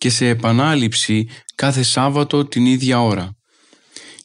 και 0.00 0.10
σε 0.10 0.28
επανάληψη 0.28 1.28
κάθε 1.54 1.82
Σάββατο 1.82 2.44
την 2.44 2.66
ίδια 2.66 3.02
ώρα. 3.02 3.36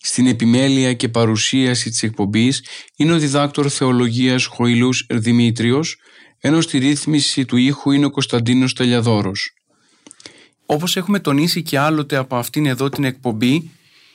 Στην 0.01 0.27
επιμέλεια 0.27 0.93
και 0.93 1.09
παρουσίαση 1.09 1.89
της 1.89 2.03
εκπομπής 2.03 2.63
είναι 2.95 3.13
ο 3.13 3.17
διδάκτορ 3.17 3.67
θεολογίας 3.71 4.45
Χοηλούς 4.45 5.05
Δημήτριος, 5.09 5.97
ενώ 6.39 6.61
στη 6.61 6.77
ρύθμιση 6.77 7.45
του 7.45 7.57
ήχου 7.57 7.91
είναι 7.91 8.05
ο 8.05 8.09
Κωνσταντίνος 8.09 8.73
Τελιαδόρος. 8.73 9.53
Όπως 10.65 10.95
έχουμε 10.97 11.19
τονίσει 11.19 11.63
και 11.63 11.79
άλλοτε 11.79 12.15
από 12.15 12.35
αυτήν 12.35 12.65
εδώ 12.65 12.89
την 12.89 13.03
εκπομπή, 13.03 13.71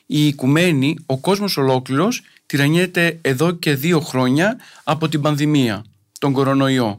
η 0.07 0.27
οικουμένη, 0.27 0.97
ο 1.07 1.19
κόσμος 1.19 1.57
ολόκληρος, 1.57 2.23
τυραννιέται 2.47 3.19
εδώ 3.21 3.53
και 3.53 3.75
δύο 3.75 4.01
χρόνια 4.01 4.59
από 4.85 5.09
την 5.09 5.21
πανδημία, 5.21 5.85
τον 6.19 6.33
κορονοϊό. 6.33 6.97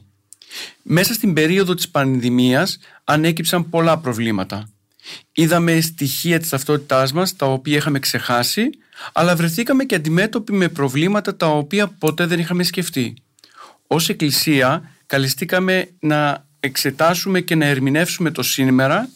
Μέσα 0.81 1.13
στην 1.13 1.33
περίοδο 1.33 1.73
της 1.73 1.89
πανδημίας 1.89 2.77
ανέκυψαν 3.11 3.69
πολλά 3.69 3.97
προβλήματα. 3.97 4.69
Είδαμε 5.31 5.81
στοιχεία 5.81 6.39
της 6.39 6.49
ταυτότητάς 6.49 7.13
μας 7.13 7.35
τα 7.35 7.45
οποία 7.45 7.77
είχαμε 7.77 7.99
ξεχάσει 7.99 8.69
αλλά 9.13 9.35
βρεθήκαμε 9.35 9.83
και 9.83 9.95
αντιμέτωποι 9.95 10.53
με 10.53 10.67
προβλήματα 10.67 11.35
τα 11.35 11.47
οποία 11.47 11.87
ποτέ 11.87 12.25
δεν 12.25 12.39
είχαμε 12.39 12.63
σκεφτεί. 12.63 13.13
Ως 13.87 14.09
Εκκλησία 14.09 14.91
καλεστήκαμε 15.05 15.89
να 15.99 16.45
εξετάσουμε 16.59 17.41
και 17.41 17.55
να 17.55 17.65
ερμηνεύσουμε 17.65 18.31
το 18.31 18.43
σήμερα 18.43 19.09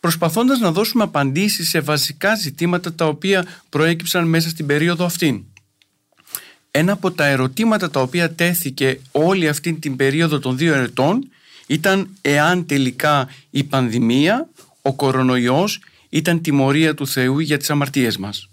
προσπαθώντας 0.00 0.58
να 0.58 0.72
δώσουμε 0.72 1.02
απαντήσεις 1.02 1.68
σε 1.68 1.80
βασικά 1.80 2.34
ζητήματα 2.34 2.92
τα 2.94 3.06
οποία 3.06 3.46
προέκυψαν 3.68 4.28
μέσα 4.28 4.48
στην 4.48 4.66
περίοδο 4.66 5.04
αυτή. 5.04 5.46
Ένα 6.70 6.92
από 6.92 7.10
τα 7.10 7.26
ερωτήματα 7.26 7.90
τα 7.90 8.00
οποία 8.00 8.30
τέθηκε 8.30 9.00
όλη 9.12 9.48
αυτή 9.48 9.72
την 9.72 9.96
περίοδο 9.96 10.38
των 10.38 10.56
δύο 10.56 10.74
ετών 10.74 11.28
ήταν 11.66 12.08
εάν 12.20 12.66
τελικά 12.66 13.28
η 13.50 13.64
πανδημία, 13.64 14.48
ο 14.82 14.92
κορονοϊός 14.94 15.80
ήταν 16.08 16.40
τιμωρία 16.40 16.94
του 16.94 17.06
Θεού 17.06 17.38
για 17.38 17.56
τις 17.58 17.70
αμαρτίες 17.70 18.16
μας. 18.16 18.48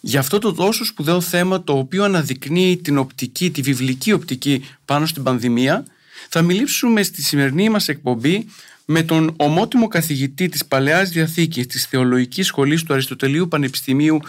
Για 0.00 0.20
αυτό 0.20 0.38
το 0.38 0.52
τόσο 0.52 0.84
σπουδαίο 0.84 1.20
θέμα 1.20 1.64
το 1.64 1.78
οποίο 1.78 2.04
αναδεικνύει 2.04 2.76
την 2.76 2.98
οπτική, 2.98 3.50
τη 3.50 3.62
βιβλική 3.62 4.12
οπτική 4.12 4.64
πάνω 4.84 5.06
στην 5.06 5.22
πανδημία 5.22 5.84
θα 6.28 6.42
μιλήσουμε 6.42 7.02
στη 7.02 7.22
σημερινή 7.22 7.68
μας 7.68 7.88
εκπομπή 7.88 8.46
με 8.84 9.02
τον 9.02 9.34
ομότιμο 9.36 9.88
καθηγητή 9.88 10.48
της 10.48 10.64
Παλαιάς 10.64 11.10
Διαθήκης 11.10 11.66
της 11.66 11.86
Θεολογικής 11.86 12.46
Σχολής 12.46 12.82
του 12.82 12.92
Αριστοτελείου 12.92 13.48
Πανεπιστημίου 13.48 14.20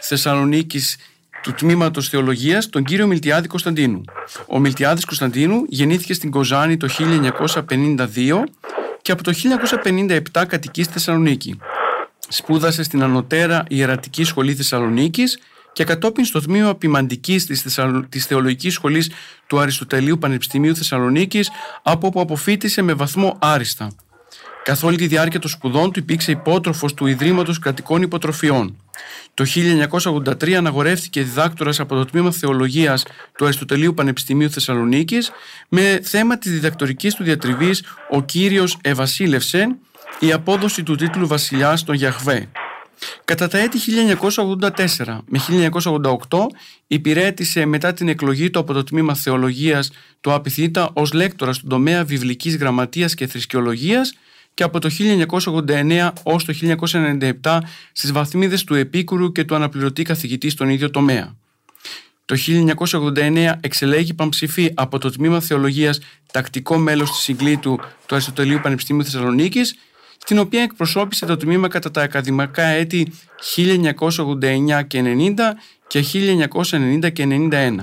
Θεσσαλονίκης 0.00 0.96
του 1.44 1.52
Τμήματος 1.52 2.08
Θεολογίας, 2.08 2.68
τον 2.68 2.84
κύριο 2.84 3.06
Μιλτιάδη 3.06 3.48
Κωνσταντίνου. 3.48 4.00
Ο 4.46 4.58
Μιλτιάδης 4.58 5.04
Κωνσταντίνου 5.04 5.64
γεννήθηκε 5.68 6.14
στην 6.14 6.30
Κοζάνη 6.30 6.76
το 6.76 6.88
1952 6.88 8.44
και 9.02 9.12
από 9.12 9.22
το 9.22 9.32
1957 10.32 10.44
κατοικεί 10.46 10.82
στη 10.82 10.92
Θεσσαλονίκη. 10.92 11.58
Σπούδασε 12.28 12.82
στην 12.82 13.02
Ανωτέρα 13.02 13.64
Ιερατική 13.68 14.24
Σχολή 14.24 14.54
Θεσσαλονίκης 14.54 15.38
και 15.72 15.84
κατόπιν 15.84 16.24
στο 16.24 16.40
τμήμα 16.40 16.74
ποιμαντικής 16.74 17.46
της 17.46 17.78
της 18.08 18.26
Θεολογικής 18.26 18.74
Σχολής 18.74 19.10
του 19.46 19.58
Αριστοτελείου 19.58 20.18
Πανεπιστημίου 20.18 20.76
Θεσσαλονίκης, 20.76 21.50
από 21.82 22.06
όπου 22.06 22.20
αποφύτησε 22.20 22.82
με 22.82 22.92
βαθμό 22.92 23.36
άριστα. 23.40 23.90
Καθ' 24.64 24.84
όλη 24.84 24.96
τη 24.96 25.06
διάρκεια 25.06 25.40
των 25.40 25.50
σπουδών 25.50 25.92
του 25.92 25.98
υπήρξε 25.98 26.30
υπότροφος 26.30 26.94
του 26.94 27.06
Ιδρύματος 27.06 27.58
Κρατικών 27.58 28.02
Υποτροφιών. 28.02 28.76
Το 29.34 29.44
1983 30.04 30.52
αναγορεύτηκε 30.52 31.22
διδάκτορας 31.22 31.80
από 31.80 31.94
το 31.94 32.04
Τμήμα 32.04 32.30
Θεολογίας 32.30 33.04
του 33.36 33.44
Αριστοτελείου 33.44 33.94
Πανεπιστημίου 33.94 34.50
Θεσσαλονίκης 34.50 35.30
με 35.68 36.00
θέμα 36.02 36.38
της 36.38 36.50
διδακτορικής 36.50 37.14
του 37.14 37.24
διατριβής 37.24 37.82
ο 38.10 38.22
κύριος 38.22 38.78
Ευασίλευσεν 38.82 39.76
η 40.18 40.32
απόδοση 40.32 40.82
του 40.82 40.94
τίτλου 40.94 41.26
Βασιλιάς 41.26 41.84
των 41.84 41.94
Γιαχβέ. 41.94 42.48
Κατά 43.24 43.48
τα 43.48 43.58
έτη 43.58 43.78
1984 44.96 45.18
με 45.26 45.40
1988 46.28 46.46
υπηρέτησε 46.86 47.64
μετά 47.64 47.92
την 47.92 48.08
εκλογή 48.08 48.50
του 48.50 48.58
από 48.58 48.72
το 48.72 48.84
τμήμα 48.84 49.14
Θεολογίας 49.14 49.90
του 50.20 50.32
Απιθύτα 50.32 50.90
ως 50.92 51.12
λέκτορα 51.12 51.52
στον 51.52 51.68
τομέα 51.68 52.04
βιβλικής 52.04 52.56
γραμματείας 52.56 53.14
και 53.14 53.26
θρησκεολογίας 53.26 54.14
και 54.54 54.62
από 54.62 54.78
το 54.78 54.90
1989 55.66 56.10
ως 56.22 56.44
το 56.44 56.54
1997 57.42 57.58
στις 57.92 58.12
βαθμίδες 58.12 58.64
του 58.64 58.74
επίκουρου 58.74 59.32
και 59.32 59.44
του 59.44 59.54
αναπληρωτή 59.54 60.02
καθηγητή 60.02 60.48
στον 60.48 60.68
ίδιο 60.68 60.90
τομέα. 60.90 61.36
Το 62.24 62.36
1989 63.16 63.52
εξελέγει 63.60 64.14
πανψηφί 64.14 64.72
από 64.74 64.98
το 64.98 65.10
Τμήμα 65.10 65.40
Θεολογίας 65.40 65.98
τακτικό 66.32 66.76
μέλος 66.76 67.10
της 67.10 67.20
συγκλήτου 67.20 67.78
του 68.06 68.14
Αριστοτελείου 68.14 68.60
Πανεπιστήμιου 68.62 69.04
Θεσσαλονίκης 69.04 69.74
στην 70.18 70.38
οποία 70.38 70.62
εκπροσώπησε 70.62 71.26
το 71.26 71.36
τμήμα 71.36 71.68
κατά 71.68 71.90
τα 71.90 72.02
ακαδημαϊκά 72.02 72.62
έτη 72.62 73.12
1989 73.56 74.86
και 74.86 75.02
90 75.04 75.34
και 75.86 76.04
1990 77.00 77.12
και 77.12 77.26
91. 77.28 77.76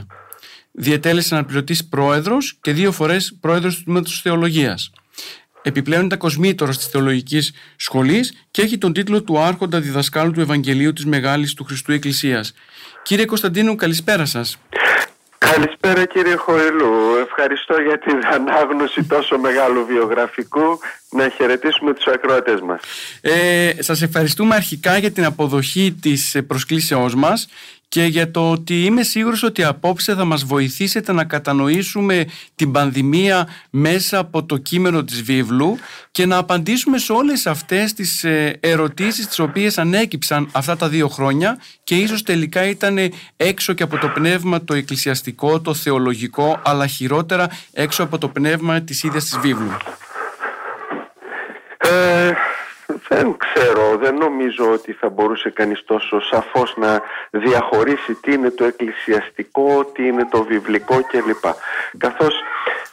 Διετέλεσε 0.72 1.36
αναπληρωτής 1.36 1.86
πρόεδρος 1.86 2.58
και 2.62 2.72
δύο 2.72 2.92
φορές 2.92 3.38
πρόεδρος 3.40 3.76
του 3.76 3.84
Τμήματος 3.84 4.22
Θεολογίας. 4.22 4.92
Επιπλέον 5.62 6.06
ήταν 6.06 6.18
κοσμήτορα 6.18 6.72
της 6.72 6.88
Θεολογικής 6.88 7.54
Σχολής 7.76 8.46
και 8.52 8.62
έχει 8.62 8.78
τον 8.78 8.94
τίτλο 8.94 9.24
του 9.24 9.40
Άρχοντα 9.40 9.80
Διδασκάλου 9.80 10.32
του 10.32 10.42
Ευαγγελίου 10.42 10.94
της 10.94 11.06
Μεγάλης 11.06 11.54
του 11.54 11.64
Χριστού 11.64 11.92
Εκκλησίας. 11.92 12.54
Κύριε 13.04 13.26
Κωνσταντίνου, 13.26 13.76
καλησπέρα 13.76 14.26
σας. 14.26 14.58
Καλησπέρα 15.38 16.06
κύριε 16.06 16.36
Χοηλού. 16.36 17.16
Ευχαριστώ 17.26 17.82
για 17.82 18.00
την 18.00 18.20
ανάγνωση 18.34 19.04
τόσο 19.04 19.38
μεγάλου 19.38 19.86
βιογραφικού. 19.86 20.80
Να 21.10 21.30
χαιρετήσουμε 21.30 21.94
τους 21.94 22.06
ακροατές 22.08 22.62
μας. 22.62 22.82
Ε, 23.22 23.72
σας 23.80 24.02
ευχαριστούμε 24.02 24.56
αρχικά 24.56 24.98
για 24.98 25.12
την 25.12 25.26
αποδοχή 25.26 25.98
της 26.02 26.38
προσκλήσεώς 26.48 27.16
μας 27.16 27.48
και 27.92 28.04
για 28.04 28.32
το 28.32 28.52
ότι 28.52 28.84
είμαι 28.84 29.04
σίγουρος 29.04 29.44
ότι 29.44 29.64
απόψε 29.64 30.16
θα 30.16 30.26
μας 30.26 30.44
βοηθήσετε 30.44 31.12
να 31.12 31.24
κατανοήσουμε 31.24 32.26
την 32.56 32.72
πανδημία 32.72 33.48
μέσα 33.70 34.18
από 34.18 34.44
το 34.44 34.58
κείμενο 34.58 35.04
της 35.04 35.22
βίβλου 35.22 35.78
και 36.12 36.26
να 36.26 36.38
απαντήσουμε 36.38 36.98
σε 36.98 37.12
όλες 37.12 37.48
αυτές 37.48 37.94
τις 37.94 38.24
ε, 38.24 38.58
ερωτήσεις 38.60 39.28
τις 39.28 39.40
οποίες 39.40 39.78
ανέκυψαν 39.78 40.50
αυτά 40.52 40.76
τα 40.78 40.88
δύο 40.88 41.08
χρόνια 41.08 41.60
και 41.84 41.96
ίσως 41.96 42.24
τελικά 42.24 42.66
ήταν 42.66 42.98
έξω 43.38 43.74
και 43.74 43.84
από 43.84 43.98
το 43.98 44.08
πνεύμα 44.08 44.64
το 44.64 44.74
εκκλησιαστικό, 44.74 45.62
το 45.62 45.74
θεολογικό 45.74 46.62
αλλά 46.64 46.88
χειρότερα 46.88 47.50
έξω 47.74 48.04
από 48.04 48.18
το 48.18 48.28
πνεύμα 48.28 48.82
της 48.82 49.04
ίδιας 49.04 49.24
της 49.24 49.38
βίβλου. 49.38 49.78
Ε, 51.78 52.32
δεν 53.10 53.38
ξέρω, 53.38 53.98
δεν 53.98 54.16
νομίζω 54.16 54.72
ότι 54.72 54.92
θα 54.92 55.10
μπορούσε 55.10 55.50
κανείς 55.50 55.84
τόσο 55.86 56.22
σαφώς 56.22 56.74
να 56.78 57.02
διαχωρίσει 57.30 58.14
τι 58.14 58.34
είναι 58.34 58.50
το 58.50 58.64
εκκλησιαστικό, 58.66 59.86
τι 59.86 60.08
είναι 60.08 60.28
το 60.32 60.44
βιβλικό 60.44 61.02
κλπ. 61.04 61.46
Καθώς 61.98 62.34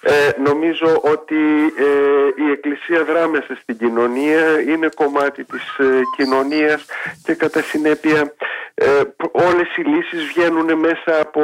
ε, 0.01 0.31
νομίζω 0.45 1.01
ότι 1.03 1.37
ε, 1.79 2.45
η 2.47 2.51
Εκκλησία 2.51 3.05
δράμεσα 3.05 3.59
στην 3.63 3.79
κοινωνία, 3.79 4.61
είναι 4.61 4.89
κομμάτι 4.95 5.45
της 5.45 5.79
ε, 5.79 6.01
κοινωνίας 6.17 6.85
και 7.25 7.35
κατά 7.35 7.63
συνέπεια 7.63 8.33
ε, 8.75 8.87
όλες 9.33 9.77
οι 9.77 9.83
λύσεις 9.83 10.25
βγαίνουν 10.25 10.79
μέσα 10.79 11.21
από 11.21 11.41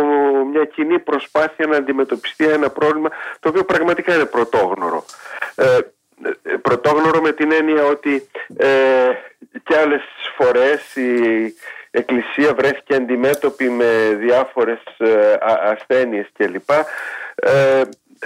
μια 0.52 0.64
κοινή 0.64 0.98
προσπάθεια 0.98 1.66
να 1.66 1.76
αντιμετωπιστεί 1.76 2.44
ένα 2.48 2.70
πρόβλημα 2.70 3.08
το 3.40 3.48
οποίο 3.48 3.64
πραγματικά 3.64 4.14
είναι 4.14 4.24
πρωτόγνωρο 4.24 5.04
πρωτόγνωρο 6.62 7.20
με 7.20 7.32
την 7.32 7.52
έννοια 7.52 7.84
ότι 7.84 8.28
ε, 8.56 9.10
και 9.62 9.76
άλλες 9.76 10.02
φορές 10.36 10.96
η 10.96 11.54
Εκκλησία 11.90 12.54
βρέθηκε 12.54 12.94
αντιμέτωπη 12.94 13.68
με 13.68 14.16
διάφορες 14.18 14.82
ε, 14.98 15.36
ασθένειες 15.40 16.26
κλπ. 16.36 16.70
Ε, 17.34 17.82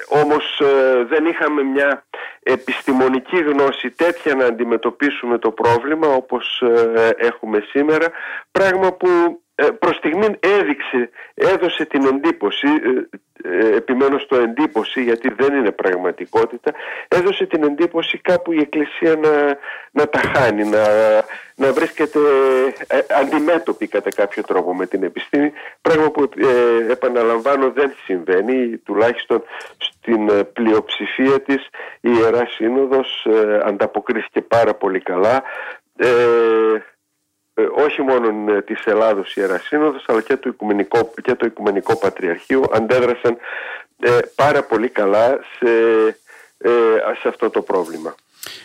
όμως 0.08 0.61
ε, 0.61 1.05
δεν 1.05 1.26
είχαμε 1.26 1.62
μια 1.62 2.05
επιστημονική 2.43 3.37
γνώση 3.37 3.90
τέτοια 3.90 4.35
να 4.35 4.44
αντιμετωπίσουμε 4.44 5.38
το 5.38 5.50
πρόβλημα 5.50 6.06
όπως 6.08 6.62
ε, 6.94 7.11
έχουμε 7.17 7.64
σήμερα 7.70 8.06
πράγμα 8.50 8.93
που 8.93 9.08
προς 9.78 9.96
στιγμή 9.96 10.26
έδειξε, 10.40 11.10
έδωσε 11.34 11.84
την 11.84 12.05
εντύπωση, 12.05 12.69
επιμένω 13.76 14.19
στο 14.19 14.37
εντύπωση 14.37 15.02
γιατί 15.02 15.34
δεν 15.34 15.55
είναι 15.55 15.70
πραγματικότητα, 15.70 16.72
έδωσε 17.08 17.46
την 17.46 17.62
εντύπωση 17.62 18.19
κάπου 18.19 18.52
η 18.52 18.58
Εκκλησία 18.60 19.16
να, 19.16 19.58
να 19.90 20.08
τα 20.08 20.19
χάνει, 20.19 20.64
να, 20.64 20.84
να 21.55 21.72
βρίσκεται 21.72 22.19
αντιμέτωπη 23.20 23.87
κατά 23.87 24.10
κάποιο 24.10 24.43
τρόπο 24.43 24.75
με 24.75 24.87
την 24.87 25.02
επιστήμη, 25.02 25.52
πράγμα 25.82 26.11
που 26.11 26.28
επαναλαμβάνω 26.90 27.70
δεν 27.70 27.93
συμβαίνει, 28.04 28.76
τουλάχιστον 28.76 29.43
στην 29.78 30.31
πλειοψηφία 30.52 31.40
της 31.40 31.69
η 32.00 32.11
Ιερά 32.20 32.46
Σύνοδος 32.46 33.26
ανταποκρίθηκε 33.64 34.40
πάρα 34.40 34.75
πολύ 34.75 35.00
καλά 35.00 35.43
ε, 35.99 36.06
ε, 36.08 36.82
όχι 37.75 38.02
μόνο 38.02 38.52
ε, 38.52 38.62
της 38.62 38.87
Ελλάδος 38.87 39.37
Ιερά 39.37 39.58
Σύνοδος 39.58 40.05
αλλά 40.06 40.20
και 40.20 40.37
το 40.37 40.49
Οικουμενικό, 40.49 41.12
και 41.22 41.34
το 41.34 41.46
Οικουμενικό 41.46 41.96
Πατριαρχείο 41.96 42.64
αντέδρασαν 42.72 43.37
ε, 44.00 44.19
πάρα 44.34 44.62
πολύ 44.62 44.88
καλά 44.88 45.38
σε, 45.58 45.69
σε 47.20 47.28
αυτό 47.28 47.50
το 47.50 47.62
πρόβλημα. 47.62 48.14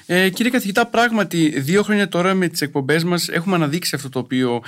Ε, 0.05 0.29
κύριε 0.29 0.51
καθηγητά, 0.51 0.85
πράγματι, 0.85 1.59
δύο 1.59 1.83
χρόνια 1.83 2.07
τώρα 2.07 2.33
με 2.33 2.47
τις 2.47 2.61
εκπομπές 2.61 3.03
μας 3.03 3.27
έχουμε 3.29 3.55
αναδείξει 3.55 3.95
αυτό 3.95 4.09
το 4.09 4.19
οποίο 4.19 4.61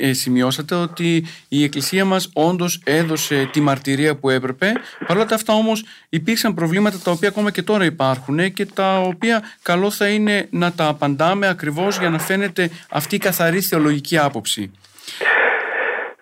ε, 0.00 0.12
σημειώσατε, 0.12 0.74
ότι 0.74 1.26
η 1.48 1.62
Εκκλησία 1.62 2.04
μας 2.04 2.30
όντως 2.32 2.80
έδωσε 2.84 3.48
τη 3.52 3.60
μαρτυρία 3.60 4.16
που 4.16 4.30
έπρεπε. 4.30 4.72
Παρ' 5.06 5.16
όλα 5.16 5.26
αυτά 5.32 5.52
όμως 5.52 5.84
υπήρξαν 6.08 6.54
προβλήματα 6.54 6.98
τα 6.98 7.10
οποία 7.10 7.28
ακόμα 7.28 7.50
και 7.50 7.62
τώρα 7.62 7.84
υπάρχουν 7.84 8.52
και 8.52 8.66
τα 8.66 9.00
οποία 9.00 9.42
καλό 9.62 9.90
θα 9.90 10.08
είναι 10.08 10.46
να 10.50 10.72
τα 10.72 10.86
απαντάμε 10.86 11.46
ακριβώς 11.48 11.98
για 11.98 12.10
να 12.10 12.18
φαίνεται 12.18 12.70
αυτή 12.88 13.14
η 13.14 13.18
καθαρή 13.18 13.60
θεολογική 13.60 14.18
άποψη. 14.18 14.70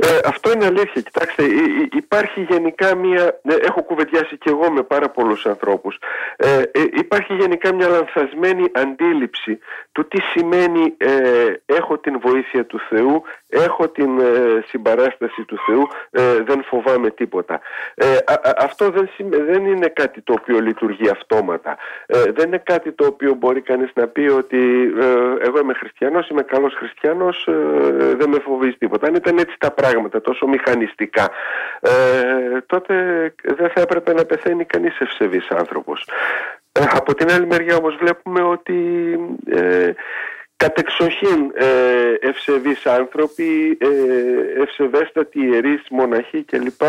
Ε, 0.05 0.19
αυτό 0.25 0.53
είναι 0.53 0.65
αλήθεια. 0.65 1.01
Κοιτάξτε, 1.01 1.45
υπάρχει 1.93 2.41
γενικά 2.41 2.97
μια. 2.97 3.41
Ε, 3.43 3.55
έχω 3.55 3.83
κουβεντιάσει 3.83 4.37
και 4.37 4.51
εγώ 4.51 4.71
με 4.71 4.83
πάρα 4.83 5.09
πολλούς 5.11 5.47
ανθρώπους. 5.47 5.99
Ε, 6.37 6.59
ε, 6.59 6.63
υπάρχει 6.95 7.35
γενικά 7.35 7.75
μια 7.75 7.89
λανθασμένη 7.89 8.65
αντίληψη 8.73 9.59
του 9.93 10.09
τι 10.09 10.21
σημαίνει 10.21 10.95
ε, 10.97 11.53
έχω 11.67 11.99
την 11.99 12.21
βοήθεια 12.21 12.67
του 12.67 12.81
Θεού, 12.89 13.23
έχω 13.53 13.89
την 13.89 14.19
ε, 14.19 14.65
συμπαράσταση 14.67 15.45
του 15.45 15.59
Θεού, 15.67 15.89
δεν 16.45 16.63
φοβάμαι 16.65 17.11
τίποτα. 17.11 17.61
αυτό 18.57 18.91
δεν, 18.91 19.09
δεν 19.29 19.67
είναι 19.67 19.89
κάτι 19.89 20.21
το 20.21 20.33
οποίο 20.41 20.61
λειτουργεί 20.61 21.09
αυτόματα. 21.09 21.77
δεν 22.07 22.47
είναι 22.47 22.63
κάτι 22.65 22.93
το 22.93 23.07
οποίο 23.07 23.35
μπορεί 23.35 23.61
κανείς 23.61 23.91
να 23.95 24.07
πει 24.07 24.21
ότι 24.21 24.93
εγώ 25.43 25.59
είμαι 25.59 25.75
χριστιανός, 25.75 26.29
είμαι 26.29 26.43
καλός 26.43 26.75
χριστιανός, 26.75 27.49
δεν 28.17 28.29
με 28.29 28.39
φοβίζει 28.45 28.77
τίποτα. 28.79 29.07
Αν 29.07 29.15
ήταν 29.15 29.39
έτσι 29.39 29.57
τα 29.59 29.71
πράγματα, 29.71 30.21
τόσο 30.21 30.47
μηχανιστικά, 30.47 31.31
τότε 32.67 32.95
δεν 33.45 33.71
θα 33.75 33.81
έπρεπε 33.81 34.13
να 34.13 34.25
πεθαίνει 34.25 34.65
κανείς 34.65 35.01
ευσεβής 35.01 35.49
άνθρωπος. 35.49 36.07
Ε, 36.73 36.85
από 36.91 37.15
την 37.15 37.33
άλλη 37.33 37.47
μεριά 37.47 37.77
όμως 37.77 37.97
βλέπουμε 37.97 38.43
ότι 38.43 38.77
ε, 39.51 39.93
κατεξοχήν 40.63 41.53
ε, 41.55 42.29
ευσεβείς 42.29 42.87
άνθρωποι, 42.87 43.79
ε, 43.81 44.63
ευσεβέστατοι 44.63 45.41
ιερείς, 45.41 45.83
μοναχοί 45.91 46.43
κλπ 46.43 46.83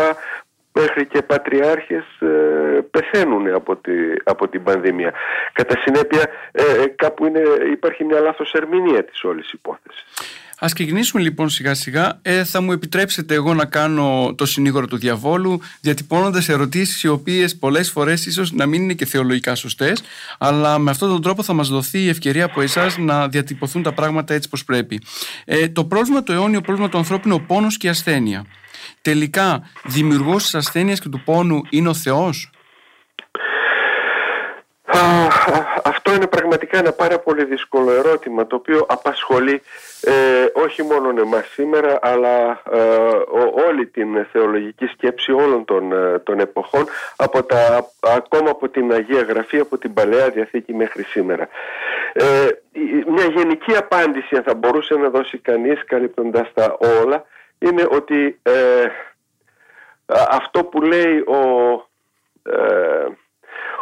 μέχρι 0.72 1.06
και 1.06 1.22
πατριάρχες 1.22 2.04
ε, 2.20 2.26
πεθαίνουν 2.90 3.54
από, 3.54 3.76
τη, 3.76 3.92
από 4.24 4.48
την 4.48 4.62
πανδημία. 4.62 5.12
Κατά 5.52 5.80
συνέπεια 5.84 6.26
ε, 6.52 6.62
κάπου 6.96 7.26
είναι, 7.26 7.42
υπάρχει 7.72 8.04
μια 8.04 8.20
λάθος 8.20 8.52
ερμηνεία 8.52 9.04
της 9.04 9.24
όλης 9.24 9.52
υπόθεσης. 9.52 10.04
Ας 10.64 10.72
ξεκινήσουμε 10.72 11.22
λοιπόν 11.22 11.48
σιγά 11.48 11.74
σιγά. 11.74 12.18
Ε, 12.22 12.44
θα 12.44 12.60
μου 12.60 12.72
επιτρέψετε 12.72 13.34
εγώ 13.34 13.54
να 13.54 13.64
κάνω 13.64 14.34
το 14.36 14.46
συνήγορο 14.46 14.86
του 14.86 14.96
διαβόλου 14.96 15.60
διατυπώνοντας 15.80 16.48
ερωτήσεις 16.48 17.02
οι 17.02 17.08
οποίες 17.08 17.56
πολλές 17.56 17.90
φορές 17.90 18.26
ίσως 18.26 18.52
να 18.52 18.66
μην 18.66 18.82
είναι 18.82 18.92
και 18.92 19.06
θεολογικά 19.06 19.54
σωστές 19.54 20.02
αλλά 20.38 20.78
με 20.78 20.90
αυτόν 20.90 21.08
τον 21.08 21.22
τρόπο 21.22 21.42
θα 21.42 21.52
μας 21.52 21.68
δοθεί 21.68 21.98
η 21.98 22.08
ευκαιρία 22.08 22.44
από 22.44 22.60
εσάς 22.60 22.98
να 22.98 23.28
διατυπωθούν 23.28 23.82
τα 23.82 23.92
πράγματα 23.92 24.34
έτσι 24.34 24.48
πως 24.48 24.64
πρέπει. 24.64 25.00
Ε, 25.44 25.68
το 25.68 25.84
πρόβλημα 25.84 26.22
το 26.22 26.32
αιώνιο 26.32 26.60
πρόβλημα 26.60 26.88
του 26.88 26.98
ανθρώπου 26.98 27.28
είναι 27.28 27.36
ο 27.36 27.40
πόνος 27.40 27.76
και 27.76 27.86
η 27.86 27.90
ασθένεια. 27.90 28.44
Τελικά, 29.02 29.70
δημιουργός 29.84 30.42
της 30.42 30.54
ασθένειας 30.54 31.00
και 31.00 31.08
του 31.08 31.22
πόνου 31.24 31.60
είναι 31.70 31.88
ο 31.88 31.94
Θεός; 31.94 32.50
Αυτό 35.84 36.14
είναι 36.14 36.26
πραγματικά 36.26 36.78
ένα 36.78 36.92
πάρα 36.92 37.18
πολύ 37.18 37.44
δύσκολο 37.44 37.90
ερώτημα 37.90 38.46
το 38.46 38.56
οποίο 38.56 38.86
απασχολεί 38.88 39.62
ε, 40.00 40.12
όχι 40.52 40.82
μόνο 40.82 41.20
εμάς 41.20 41.46
σήμερα 41.46 41.98
αλλά 42.02 42.62
ε, 42.72 42.78
όλη 43.68 43.86
την 43.86 44.26
θεολογική 44.32 44.86
σκέψη 44.86 45.32
όλων 45.32 45.64
των, 45.64 45.92
ε, 45.92 46.18
των 46.18 46.40
εποχών 46.40 46.86
από 47.16 47.42
τα, 47.42 47.90
ακόμα 48.00 48.50
από 48.50 48.68
την 48.68 48.92
Αγία 48.92 49.22
Γραφή 49.22 49.58
από 49.58 49.78
την 49.78 49.94
Παλαιά 49.94 50.30
Διαθήκη 50.30 50.74
μέχρι 50.74 51.02
σήμερα. 51.02 51.48
Ε, 52.12 52.48
μια 53.06 53.26
γενική 53.34 53.76
απάντηση 53.76 54.36
αν 54.36 54.42
θα 54.42 54.54
μπορούσε 54.54 54.94
να 54.94 55.08
δώσει 55.08 55.38
κανείς 55.38 55.84
καλύπτοντας 55.84 56.52
τα 56.54 56.76
όλα 57.02 57.24
είναι 57.58 57.86
ότι 57.90 58.40
αυτό 60.30 60.64
που 60.64 60.82
λέει 60.82 61.18
ο 61.18 61.38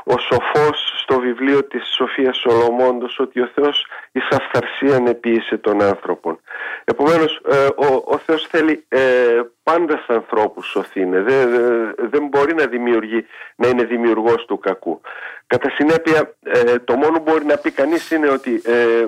ο 0.05 0.19
σοφός 0.19 1.03
στο 1.03 1.19
βιβλίο 1.19 1.65
της 1.65 1.95
Σοφίας 1.97 2.37
Σολομώντος 2.37 3.19
ότι 3.19 3.41
ο 3.41 3.51
Θεός 3.55 3.87
εις 4.13 4.29
αυθαρσίαν 4.31 5.07
επίησε 5.07 5.57
τον 5.57 5.83
άνθρωπον. 5.83 6.41
Επομένως 6.85 7.41
ε, 7.51 7.67
ο, 7.67 8.03
ο 8.05 8.19
Θεός 8.19 8.47
θέλει 8.51 8.85
ε, 8.89 9.41
πάντα 9.63 9.97
στους 9.97 10.17
ανθρώπους 10.17 10.67
σωθήνε. 10.67 11.21
Δεν, 11.21 11.49
δεν 11.97 12.27
μπορεί 12.27 12.55
να 12.55 12.67
δημιουργεί, 12.67 13.27
να 13.57 13.69
είναι 13.69 13.85
δημιουργός 13.85 14.45
του 14.45 14.59
κακού. 14.59 15.01
Κατά 15.47 15.71
συνέπεια 15.71 16.35
ε, 16.43 16.79
το 16.79 16.97
μόνο 16.97 17.13
που 17.13 17.31
μπορεί 17.31 17.45
να 17.45 17.57
πει 17.57 17.71
κανείς 17.71 18.11
είναι 18.11 18.29
ότι 18.29 18.63
ε, 18.65 19.07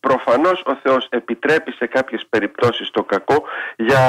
προφανώς 0.00 0.62
ο 0.66 0.74
Θεός 0.82 1.06
επιτρέπει 1.10 1.72
σε 1.72 1.86
κάποιες 1.86 2.26
περιπτώσεις 2.28 2.90
το 2.90 3.04
κακό 3.04 3.42
για 3.76 4.02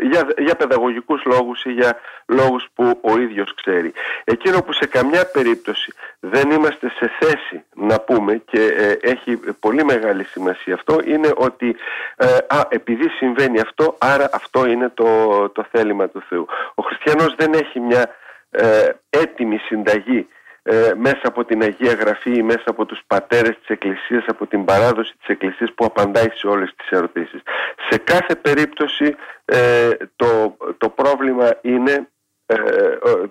για, 0.00 0.28
για 0.38 0.54
παιδαγωγικούς 0.54 1.22
λόγους 1.24 1.64
ή 1.64 1.72
για 1.72 1.98
λόγους 2.26 2.66
που 2.74 3.00
ο 3.00 3.18
ίδιος 3.18 3.54
ξέρει. 3.54 3.92
Εκείνο 4.24 4.62
που 4.62 4.72
σε 4.72 4.86
καμιά 4.86 5.30
περίπτωση 5.32 5.92
δεν 6.20 6.50
είμαστε 6.50 6.88
σε 6.88 7.10
θέση 7.20 7.64
να 7.74 8.00
πούμε 8.00 8.36
και 8.36 8.60
ε, 8.76 9.10
έχει 9.10 9.36
πολύ 9.36 9.84
μεγάλη 9.84 10.24
σημασία 10.24 10.74
αυτό 10.74 11.00
είναι 11.04 11.30
ότι 11.36 11.76
ε, 12.16 12.26
α, 12.48 12.66
επειδή 12.68 13.08
συμβαίνει 13.08 13.60
αυτό 13.60 13.96
άρα 13.98 14.28
αυτό 14.32 14.66
είναι 14.66 14.88
το, 14.94 15.48
το 15.48 15.66
θέλημα 15.70 16.08
του 16.08 16.22
Θεού. 16.28 16.46
Ο 16.74 16.82
χριστιανός 16.82 17.34
δεν 17.34 17.52
έχει 17.52 17.80
μια 17.80 18.14
ε, 18.50 18.88
έτοιμη 19.10 19.56
συνταγή 19.56 20.28
ε, 20.62 20.92
μέσα 20.96 21.20
από 21.22 21.44
την 21.44 21.62
Αγία 21.62 21.92
Γραφή 21.92 22.34
ή 22.36 22.42
μέσα 22.42 22.64
από 22.64 22.86
τους 22.86 23.00
πατέρες 23.06 23.58
της 23.58 23.68
Εκκλησίας, 23.68 24.24
από 24.26 24.46
την 24.46 24.64
παράδοση 24.64 25.12
της 25.18 25.28
Εκκλησίας 25.28 25.72
που 25.74 25.84
απαντάει 25.84 26.28
σε 26.34 26.46
όλες 26.46 26.74
τις 26.76 26.90
ερωτήσεις. 26.90 27.42
Σε 27.88 27.98
κάθε 27.98 28.34
περίπτωση 28.34 29.16
ε, 29.44 29.90
το, 30.16 30.56
το 30.78 30.88
πρόβλημα 30.88 31.58
είναι 31.60 32.08
ε, 32.46 32.56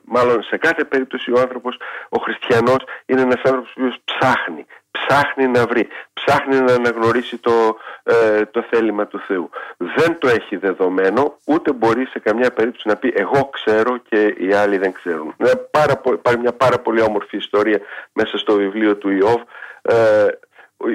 μάλλον 0.03 0.43
σε 0.43 0.57
κάθε 0.57 0.83
περίπτωση 0.83 1.31
ο 1.31 1.39
άνθρωπος, 1.39 1.77
ο 2.09 2.19
χριστιανός 2.19 2.83
είναι 3.05 3.21
ένας 3.21 3.41
άνθρωπος 3.43 3.73
που 3.75 3.93
ψάχνει, 4.03 4.65
ψάχνει 4.91 5.47
να 5.47 5.65
βρει, 5.65 5.87
ψάχνει 6.13 6.59
να 6.59 6.73
αναγνωρίσει 6.73 7.37
το, 7.37 7.77
ε, 8.03 8.45
το 8.45 8.65
θέλημα 8.69 9.07
του 9.07 9.19
Θεού. 9.27 9.49
Δεν 9.77 10.17
το 10.17 10.27
έχει 10.27 10.55
δεδομένο, 10.55 11.37
ούτε 11.45 11.71
μπορεί 11.71 12.05
σε 12.05 12.19
καμιά 12.19 12.51
περίπτωση 12.51 12.87
να 12.87 12.95
πει 12.95 13.13
εγώ 13.15 13.49
ξέρω 13.49 13.97
και 13.97 14.35
οι 14.37 14.53
άλλοι 14.53 14.77
δεν 14.77 14.91
ξέρουν. 14.91 15.35
Είναι 15.37 15.55
πάρα, 15.71 16.01
υπάρχει 16.05 16.39
μια 16.39 16.53
πάρα 16.53 16.79
πολύ 16.79 17.01
όμορφη 17.01 17.37
ιστορία 17.37 17.79
μέσα 18.13 18.37
στο 18.37 18.53
βιβλίο 18.53 18.95
του 18.95 19.09
Ιώβ, 19.09 19.41
ε, 19.81 20.27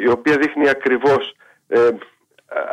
η 0.03 0.09
οποία 0.09 0.37
δείχνει 0.37 0.69
ακριβώς 0.69 1.37
ε, 1.69 1.89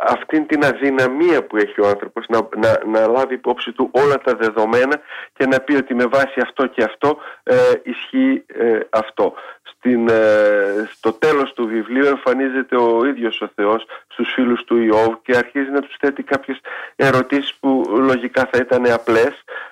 αυτήν 0.06 0.46
την 0.46 0.64
αδυναμία 0.64 1.44
που 1.44 1.56
έχει 1.56 1.80
ο 1.80 1.88
άνθρωπος 1.88 2.26
να, 2.28 2.48
να, 2.56 2.98
να 2.98 3.06
λάβει 3.06 3.34
υπόψη 3.34 3.72
του 3.72 3.90
όλα 3.92 4.18
τα 4.18 4.34
δεδομένα 4.34 5.00
και 5.32 5.46
να 5.46 5.60
πει 5.60 5.74
ότι 5.74 5.94
με 5.94 6.06
βάση 6.06 6.40
αυτό 6.40 6.66
και 6.66 6.82
αυτό 6.82 7.18
ε, 7.42 7.56
ισχύει 7.82 8.44
ε, 8.46 8.78
αυτό. 8.90 9.34
Στην, 9.62 10.08
ε, 10.08 10.88
στο 10.92 11.12
τέλος 11.12 11.52
του 11.52 11.66
βιβλίου 11.66 12.06
εμφανίζεται 12.06 12.76
ο 12.76 13.04
ίδιος 13.04 13.40
ο 13.40 13.50
Θεός 13.54 13.86
στους 14.08 14.32
φίλους 14.32 14.64
του 14.64 14.76
Ιώβ 14.76 15.14
και 15.22 15.36
αρχίζει 15.36 15.70
να 15.70 15.80
τους 15.80 15.96
θέτει 15.98 16.22
κάποιες 16.22 16.60
ερωτήσεις 16.96 17.54
που 17.60 17.84
λογικά 17.88 18.48
θα 18.52 18.58
ήταν 18.58 18.92
απλές 18.92 19.32
ε, 19.34 19.34
ε, 19.34 19.71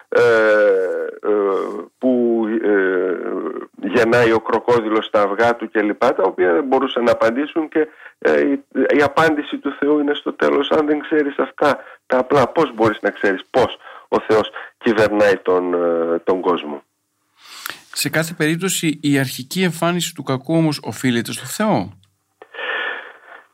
που 1.99 2.45
ε, 2.63 3.13
γεννάει 3.95 4.33
ο 4.33 4.41
κροκόδιλος 4.41 5.07
στα 5.07 5.23
αυγά 5.23 5.57
του 5.57 5.71
κλπ 5.71 5.99
τα 5.99 6.23
οποία 6.23 6.53
δεν 6.53 6.65
μπορούσαν 6.65 7.05
να 7.05 7.11
απαντήσουν 7.11 7.69
και 7.69 7.89
η, 8.97 9.03
απάντηση 9.03 9.59
του 9.59 9.77
Θεού 9.79 9.99
είναι 9.99 10.15
στο 10.15 10.33
τέλος 10.33 10.71
αν 10.71 10.87
δεν 10.87 11.01
ξέρεις 11.01 11.39
αυτά 11.39 11.79
τα 12.07 12.19
απλά 12.19 12.49
πώς 12.49 12.75
μπορείς 12.75 12.99
να 13.01 13.11
ξέρεις 13.11 13.41
πώς 13.51 13.79
ο 14.09 14.21
Θεός 14.21 14.51
κυβερνάει 14.79 15.37
τον, 15.37 15.75
τον 16.25 16.41
κόσμο. 16.41 16.83
Σε 17.93 18.09
κάθε 18.09 18.35
περίπτωση 18.35 18.99
η 19.03 19.19
αρχική 19.19 19.63
εμφάνιση 19.63 20.15
του 20.15 20.23
κακού 20.23 20.55
όμως 20.55 20.81
οφείλεται 20.83 21.33
στο 21.33 21.45
Θεό. 21.45 21.99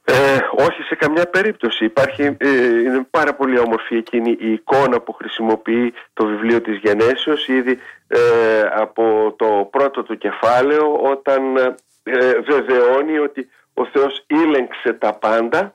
Ε, 0.09 0.39
όχι 0.51 0.83
σε 0.83 0.95
καμιά 0.95 1.27
περίπτωση. 1.27 1.85
Υπάρχει, 1.85 2.23
ε, 2.39 2.81
είναι 2.81 3.07
πάρα 3.11 3.35
πολύ 3.35 3.59
όμορφη 3.59 3.97
εκείνη 3.97 4.37
η 4.41 4.53
εικόνα 4.53 5.01
που 5.01 5.13
χρησιμοποιεί 5.13 5.93
το 6.13 6.27
βιβλίο 6.27 6.61
της 6.61 6.79
Γενέσεως 6.83 7.49
ήδη 7.49 7.79
ε, 8.09 8.21
από 8.75 9.35
το 9.39 9.69
πρώτο 9.71 10.03
του 10.03 10.19
κεφάλαιο 10.19 10.93
όταν 10.93 11.57
ε, 12.03 12.41
βεβαιώνει 12.41 13.19
ότι 13.19 13.49
ο 13.75 13.87
Θεός 13.87 14.25
ήλεγξε 14.27 14.93
τα 14.93 15.13
πάντα 15.13 15.75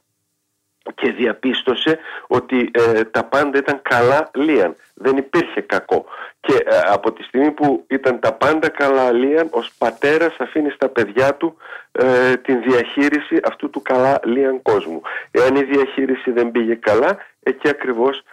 και 0.95 1.11
διαπίστωσε 1.11 1.99
ότι 2.27 2.71
ε, 2.73 3.03
τα 3.03 3.23
πάντα 3.23 3.57
ήταν 3.57 3.79
καλά 3.81 4.29
λίαν. 4.33 4.75
Δεν 4.93 5.17
υπήρχε 5.17 5.61
κακό. 5.61 6.05
Και 6.39 6.53
ε, 6.53 6.79
από 6.85 7.11
τη 7.11 7.23
στιγμή 7.23 7.51
που 7.51 7.85
ήταν 7.87 8.19
τα 8.19 8.33
πάντα 8.33 8.69
καλά 8.69 9.11
λίαν, 9.11 9.47
ως 9.51 9.71
πατέρας 9.77 10.35
αφήνεις 10.39 10.73
στα 10.73 10.87
παιδιά 10.89 11.35
του 11.35 11.57
ε, 11.91 12.35
την 12.35 12.61
διαχείριση 12.61 13.39
αυτού 13.43 13.69
του 13.69 13.81
καλά 13.81 14.19
λίαν 14.23 14.61
κόσμου. 14.61 15.01
Εάν 15.31 15.55
η 15.55 15.63
διαχείριση 15.63 16.31
δεν 16.31 16.51
πήγε 16.51 16.75
καλά, 16.75 17.17
εκεί 17.43 17.69
ακριβώς 17.69 18.23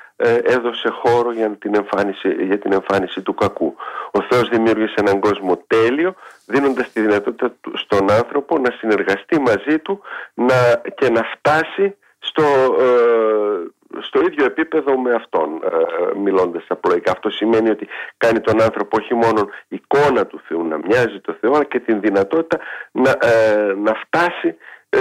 έδωσε 0.43 0.89
χώρο 0.89 1.33
για 1.33 1.51
την, 1.51 1.75
εμφάνιση, 1.75 2.45
για 2.45 2.59
την 2.59 2.73
εμφάνιση 2.73 3.21
του 3.21 3.35
κακού. 3.35 3.75
Ο 4.11 4.23
Θεός 4.23 4.49
δημιούργησε 4.49 4.95
έναν 4.97 5.21
κόσμο 5.21 5.65
τέλειο, 5.67 6.15
δίνοντας 6.47 6.93
τη 6.93 7.01
δυνατότητα 7.01 7.55
στον 7.75 8.11
άνθρωπο 8.11 8.59
να 8.59 8.71
συνεργαστεί 8.71 9.41
μαζί 9.41 9.79
του 9.79 10.01
να, 10.35 10.83
και 10.97 11.11
να 11.11 11.23
φτάσει 11.23 11.97
στο, 12.19 12.43
ε, 12.81 14.01
στο 14.01 14.21
ίδιο 14.21 14.45
επίπεδο 14.45 14.99
με 14.99 15.15
αυτόν 15.15 15.61
ε, 15.65 16.19
μιλώντας 16.19 16.65
απλοϊκά. 16.69 17.13
Αυτό 17.13 17.31
σημαίνει 17.31 17.71
ότι 17.71 17.89
κάνει 18.17 18.41
τον 18.41 18.63
άνθρωπο 18.63 18.97
όχι 19.01 19.15
μόνο 19.15 19.49
εικόνα 19.69 20.27
του 20.27 20.41
Θεού 20.49 20.65
να 20.65 20.79
μοιάζει 20.79 21.21
το 21.21 21.37
Θεό 21.41 21.55
αλλά 21.55 21.65
και 21.65 21.81
την 21.81 22.01
δυνατότητα 22.01 22.59
να, 22.93 23.11
ε, 23.11 23.75
να 23.77 23.95
φτάσει 23.95 24.57
ε, 24.89 25.01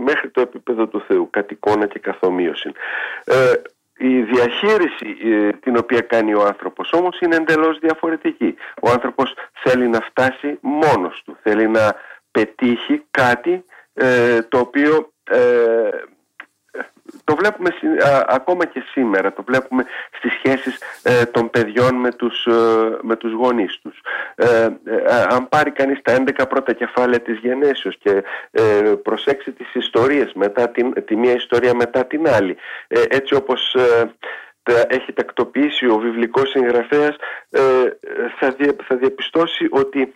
μέχρι 0.00 0.30
το 0.30 0.40
επίπεδο 0.40 0.86
του 0.86 1.04
Θεού 1.06 1.28
κατ' 1.30 1.50
εικόνα 1.50 1.86
και 1.86 1.98
καθομοίωση. 1.98 2.72
Η 3.98 4.22
διαχείριση 4.22 5.16
την 5.60 5.76
οποία 5.76 6.00
κάνει 6.00 6.34
ο 6.34 6.42
άνθρωπος 6.46 6.92
όμως 6.92 7.20
είναι 7.20 7.36
εντελώς 7.36 7.78
διαφορετική. 7.78 8.54
Ο 8.82 8.90
άνθρωπος 8.90 9.34
θέλει 9.52 9.88
να 9.88 10.00
φτάσει 10.00 10.58
μόνος 10.60 11.22
του, 11.24 11.36
θέλει 11.42 11.68
να 11.68 11.94
πετύχει 12.30 13.02
κάτι 13.10 13.64
το 14.48 14.58
οποίο 14.58 15.12
το 17.24 17.36
βλέπουμε 17.36 17.70
ακόμα 18.26 18.64
και 18.64 18.82
σήμερα, 18.90 19.32
το 19.32 19.42
βλέπουμε 19.42 19.84
στις 20.16 20.32
σχέσεις 20.32 20.78
ε, 21.02 21.24
των 21.24 21.50
παιδιών 21.50 21.94
με 21.94 22.10
τους, 22.10 22.46
ε, 22.46 22.52
με 23.02 23.16
τους 23.16 23.32
γονείς 23.32 23.78
τους. 23.82 24.00
Ε, 24.34 24.68
αν 25.28 25.48
πάρει 25.48 25.70
κανείς 25.70 26.02
τα 26.02 26.12
11 26.12 26.46
πρώτα 26.48 26.72
κεφάλαια 26.72 27.20
της 27.20 27.38
γενέσεως 27.38 27.96
και 27.98 28.22
προσέξει 29.02 29.52
τις 29.52 29.74
ιστορίες, 29.74 30.32
μετά 30.34 30.68
την, 30.68 31.04
τη 31.04 31.16
μία 31.16 31.34
ιστορία 31.34 31.74
μετά 31.74 32.06
την 32.06 32.28
άλλη, 32.28 32.56
έτσι 32.88 33.34
όπως 33.34 33.76
έχει 34.88 35.12
τακτοποιήσει 35.12 35.86
ο 35.86 35.98
βιβλικός 35.98 36.50
συγγραφέας, 36.50 37.16
θα, 38.38 38.56
θα 38.86 38.96
διαπιστώσει 38.96 39.68
ότι 39.70 40.12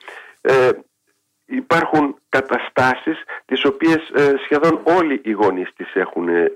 υπάρχουν 1.46 2.16
καταστάσεις 2.28 3.22
τις 3.44 3.64
οποίες 3.64 4.10
ε, 4.14 4.34
σχεδόν 4.44 4.80
όλοι 4.82 5.20
οι 5.24 5.30
γονείς 5.30 5.68
τις 5.76 5.94
έχουν 5.94 6.28
ε, 6.28 6.52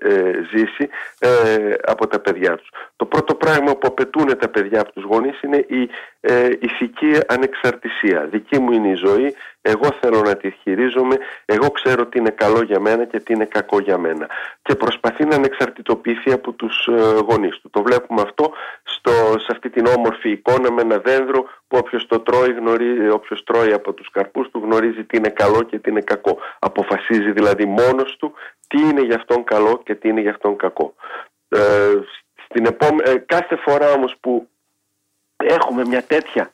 ζήσει 0.54 0.88
ε, 1.18 1.74
από 1.84 2.06
τα 2.06 2.18
παιδιά 2.18 2.56
τους. 2.56 2.68
Το 2.96 3.04
πρώτο 3.04 3.34
πράγμα 3.34 3.72
που 3.72 3.86
απαιτούν 3.86 4.38
τα 4.38 4.48
παιδιά 4.48 4.80
από 4.80 4.92
τους 4.92 5.04
γονείς 5.04 5.42
είναι 5.42 5.56
η 5.56 5.90
ηθική 6.60 7.12
ανεξαρτησία. 7.28 8.28
Δική 8.30 8.58
μου 8.58 8.72
είναι 8.72 8.88
η 8.88 8.94
ζωή, 8.94 9.34
εγώ 9.62 9.88
θέλω 10.00 10.20
να 10.20 10.36
τη 10.36 10.50
χειρίζομαι, 10.50 11.16
εγώ 11.44 11.70
ξέρω 11.70 12.06
τι 12.06 12.18
είναι 12.18 12.30
καλό 12.30 12.62
για 12.62 12.80
μένα 12.80 13.04
και 13.04 13.20
τι 13.20 13.32
είναι 13.32 13.44
κακό 13.44 13.78
για 13.78 13.98
μένα. 13.98 14.28
Και 14.62 14.74
προσπαθεί 14.74 15.24
να 15.24 15.36
ανεξαρτητοποιηθεί 15.36 16.32
από 16.32 16.52
τους 16.52 16.88
γονείς 17.28 17.58
του. 17.60 17.70
Το 17.70 17.82
βλέπουμε 17.82 18.20
αυτό 18.20 18.52
στο, 18.82 19.10
σε 19.38 19.46
αυτή 19.50 19.70
την 19.70 19.86
όμορφη 19.86 20.30
εικόνα 20.30 20.72
με 20.72 20.80
ένα 20.80 20.98
δέντρο 20.98 21.42
που 21.42 21.78
όποιος 21.78 22.06
το 22.06 22.20
τρώει, 22.20 22.52
γνωρίζει, 22.52 23.08
όποιος 23.08 23.44
τρώει 23.44 23.72
από 23.72 23.92
τους 23.92 24.10
καρπούς 24.10 24.50
του 24.50 24.60
γνωρίζει 24.64 25.04
τι 25.04 25.16
είναι 25.16 25.28
καλό 25.28 25.61
και 25.64 25.78
τι 25.78 25.90
είναι 25.90 26.00
κακό. 26.00 26.38
Αποφασίζει 26.58 27.32
δηλαδή 27.32 27.64
μόνος 27.64 28.16
του 28.16 28.32
τι 28.68 28.80
είναι 28.80 29.00
για 29.00 29.16
αυτόν 29.16 29.44
καλό 29.44 29.80
και 29.84 29.94
τι 29.94 30.08
είναι 30.08 30.20
για 30.20 30.30
αυτόν 30.30 30.56
κακό. 30.56 30.94
Ε, 31.48 31.92
στην 32.44 32.66
ε, 33.04 33.16
κάθε 33.26 33.56
φορά 33.56 33.92
όμως 33.92 34.16
που 34.20 34.48
έχουμε 35.36 35.84
μια 35.84 36.02
τέτοια 36.02 36.52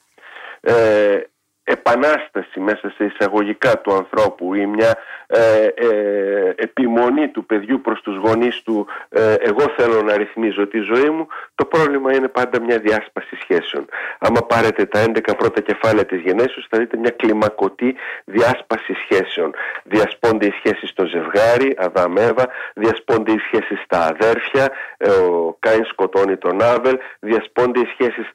ε, 0.61 1.21
επανάσταση 1.68 2.60
μέσα 2.60 2.92
σε 2.96 3.04
εισαγωγικά 3.04 3.78
του 3.78 3.94
ανθρώπου 3.94 4.54
ή 4.54 4.66
μια 4.66 4.98
ε, 5.26 5.66
ε, 5.66 6.52
επιμονή 6.56 7.28
του 7.28 7.46
παιδιού 7.46 7.80
προς 7.80 8.00
τους 8.00 8.16
γονείς 8.16 8.62
του 8.62 8.87
ε, 9.08 9.34
εγώ 9.34 9.72
θέλω 9.76 10.02
να 10.02 10.16
ρυθμίζω 10.16 10.66
τη 10.66 10.78
ζωή 10.78 11.10
μου 11.10 11.26
το 11.54 11.64
πρόβλημα 11.64 12.14
είναι 12.14 12.28
πάντα 12.28 12.60
μια 12.60 12.78
διάσπαση 12.78 13.37
σχέσεων. 13.40 13.84
Άμα 14.18 14.40
πάρετε 14.40 14.84
τα 14.84 15.04
11 15.04 15.18
πρώτα 15.38 15.60
κεφάλαια 15.60 16.04
της 16.04 16.20
γενέσεως 16.20 16.66
θα 16.70 16.78
δείτε 16.78 16.96
μια 16.96 17.10
κλιμακωτή 17.10 17.94
διάσπαση 18.25 18.92
σχέσεων. 18.94 19.54
Διασπώνται 19.82 20.46
οι 20.46 20.50
σχέσεις 20.50 20.90
στο 20.90 21.06
ζευγάρι 21.06 21.76
Αδάμ 21.78 22.16
Εύα 22.16 22.48
διασπώνται 22.75 23.32
οι 23.32 23.38
σχέσεις 23.38 23.80
στα 23.84 24.06
αδέρφια 24.06 24.70
ο 25.30 25.52
Κάιν 25.58 25.84
σκοτώνει 25.84 26.37
τον 26.37 26.62
Άβελ 26.62 26.98
διασπώνται 27.20 27.80
οι 27.80 27.88
σχέσεις 27.92 28.26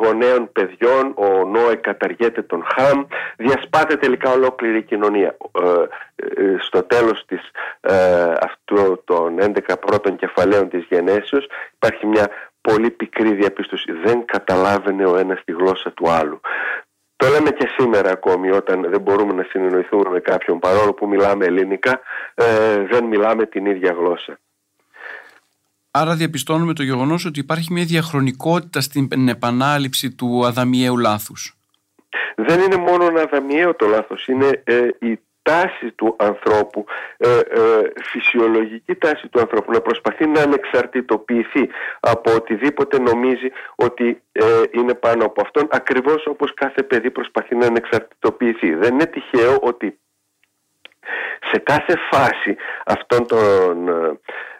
γονέων 0.00 0.52
παιδιών 0.52 1.12
ο 1.14 1.44
Νόε 1.46 1.76
καταργέται 1.88 2.42
τον 2.42 2.64
Χαμ, 2.72 3.04
διασπάται 3.36 3.96
τελικά 3.96 4.30
ολόκληρη 4.30 4.78
η 4.78 4.82
κοινωνία. 4.82 5.36
Ε, 5.62 5.68
ε, 6.16 6.56
στο 6.66 6.82
τέλος 6.82 7.24
της, 7.26 7.40
ε, 7.80 8.32
αυτού 8.48 9.02
των 9.04 9.38
11 9.40 9.76
πρώτων 9.86 10.16
κεφαλαίων 10.16 10.68
της 10.68 10.86
γενέσεως 10.90 11.46
υπάρχει 11.74 12.06
μια 12.06 12.28
πολύ 12.60 12.90
πικρή 12.90 13.34
διαπίστωση. 13.34 13.92
Δεν 14.04 14.24
καταλάβαινε 14.24 15.06
ο 15.06 15.16
ένας 15.16 15.40
τη 15.44 15.52
γλώσσα 15.52 15.92
του 15.92 16.10
άλλου. 16.10 16.40
Το 17.16 17.26
λέμε 17.28 17.50
και 17.50 17.68
σήμερα 17.76 18.10
ακόμη 18.10 18.50
όταν 18.50 18.86
δεν 18.90 19.00
μπορούμε 19.00 19.32
να 19.32 19.46
συνεννοηθούμε 19.50 20.10
με 20.10 20.20
κάποιον 20.20 20.58
παρόλο 20.58 20.92
που 20.92 21.08
μιλάμε 21.08 21.44
ελληνικά, 21.44 22.00
δεν 22.90 23.04
μιλάμε 23.04 23.46
την 23.46 23.66
ίδια 23.66 23.92
γλώσσα. 23.98 24.38
Άρα 25.90 26.14
διαπιστώνουμε 26.14 26.72
το 26.72 26.82
γεγονός 26.82 27.24
ότι 27.24 27.40
υπάρχει 27.40 27.72
μια 27.72 27.84
διαχρονικότητα 27.84 28.80
στην 28.80 29.28
επανάληψη 29.28 30.10
του 30.10 30.46
αδαμιαίου 30.46 30.98
λάθους 30.98 31.56
δεν 32.36 32.60
είναι 32.60 32.76
μόνο 32.76 33.04
ένα 33.04 33.24
δαμιαίο 33.24 33.74
το 33.74 33.86
λάθος, 33.86 34.26
είναι 34.26 34.62
ε, 34.64 34.88
η 34.98 35.18
τάση 35.44 35.90
του 35.90 36.16
ανθρώπου, 36.18 36.84
ε, 37.16 37.38
ε, 37.38 37.92
φυσιολογική 38.02 38.94
τάση 38.94 39.28
του 39.28 39.40
ανθρώπου 39.40 39.72
να 39.72 39.80
προσπαθεί 39.80 40.26
να 40.26 40.42
ανεξαρτητοποιηθεί 40.42 41.68
από 42.00 42.34
οτιδήποτε 42.34 42.98
νομίζει 42.98 43.52
ότι 43.74 44.22
είναι 44.70 44.94
πάνω 44.94 45.24
από 45.24 45.40
αυτόν, 45.40 45.68
ακριβώς 45.70 46.26
όπως 46.26 46.54
κάθε 46.54 46.82
παιδί 46.82 47.10
προσπαθεί 47.10 47.54
να 47.54 47.66
ανεξαρτητοποιηθεί. 47.66 48.74
Δεν 48.74 48.92
είναι 48.92 49.06
τυχαίο 49.06 49.58
ότι 49.60 49.98
σε 51.50 51.58
κάθε 51.58 51.94
φάση 52.10 52.56
αυτών 52.84 53.26
των, 53.26 53.88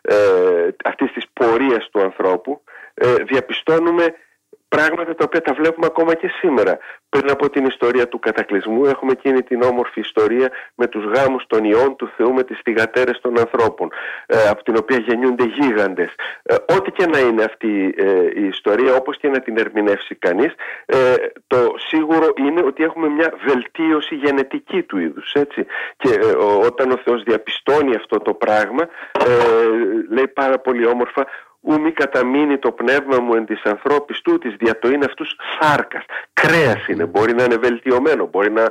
ε, 0.03 0.69
αυτής 0.85 1.13
της 1.13 1.25
πορείας 1.33 1.89
του 1.91 2.01
ανθρώπου 2.01 2.63
διαπιστώνουμε 3.27 4.15
πράγματα 4.77 5.15
τα 5.15 5.25
οποία 5.25 5.41
τα 5.41 5.53
βλέπουμε 5.55 5.87
ακόμα 5.87 6.15
και 6.15 6.29
σήμερα. 6.41 6.79
Πριν 7.09 7.31
από 7.31 7.51
την 7.51 7.65
ιστορία 7.65 8.09
του 8.09 8.19
κατακλυσμού 8.19 8.85
έχουμε 8.85 9.13
εκείνη 9.13 9.43
την 9.43 9.63
όμορφη 9.63 10.01
ιστορία 10.01 10.49
με 10.75 10.87
τους 10.87 11.05
γάμους 11.05 11.45
των 11.47 11.65
ιών 11.65 11.97
του 11.97 12.11
Θεού 12.17 12.33
με 12.33 12.43
τις 12.43 12.59
θυγατέρες 12.65 13.21
των 13.21 13.39
ανθρώπων 13.39 13.89
ε, 14.27 14.49
από 14.49 14.63
την 14.63 14.77
οποία 14.77 14.99
γεννιούνται 14.99 15.45
γίγαντες. 15.45 16.11
Ε, 16.43 16.55
ό,τι 16.77 16.91
και 16.91 17.07
να 17.07 17.19
είναι 17.19 17.43
αυτή 17.45 17.95
ε, 17.97 18.41
η 18.43 18.47
ιστορία 18.47 18.95
όπως 18.95 19.17
και 19.19 19.29
να 19.29 19.41
την 19.41 19.59
ερμηνεύσει 19.59 20.15
κανείς 20.15 20.53
το 21.47 21.75
σίγουρο 21.89 22.33
είναι 22.37 22.63
ότι 22.65 22.85
έχουμε 22.85 23.09
μια 23.09 23.33
βελτίωση 23.47 24.15
γενετική 24.15 24.83
του 24.83 24.99
είδους 24.99 25.33
έτσι. 25.33 25.67
και 25.97 26.11
όταν 26.65 26.91
ο 26.91 26.97
Θεός 27.05 27.23
διαπιστώνει 27.23 27.95
αυτό 27.95 28.19
το 28.19 28.35
πράγμα 28.35 28.89
λέει 30.11 30.29
πάρα 30.29 30.59
πολύ 30.59 30.87
όμορφα 30.87 31.27
ου 31.65 31.81
μη 31.81 31.91
καταμείνει 31.93 32.59
το 32.59 32.73
πνεύμα 32.73 33.21
μου 33.21 33.35
εν 33.35 33.45
της 33.47 33.63
ανθρώπης 33.63 34.21
του, 34.21 34.39
της 34.39 34.55
διατοήν 34.59 35.05
αυτούς 35.05 35.37
σάρκας. 35.61 36.05
Κρέας 36.33 36.87
είναι, 36.89 37.05
μπορεί 37.07 37.35
να 37.35 37.45
είναι 37.45 37.57
βελτιωμένο, 37.57 38.27
μπορεί 38.27 38.51
να 38.53 38.65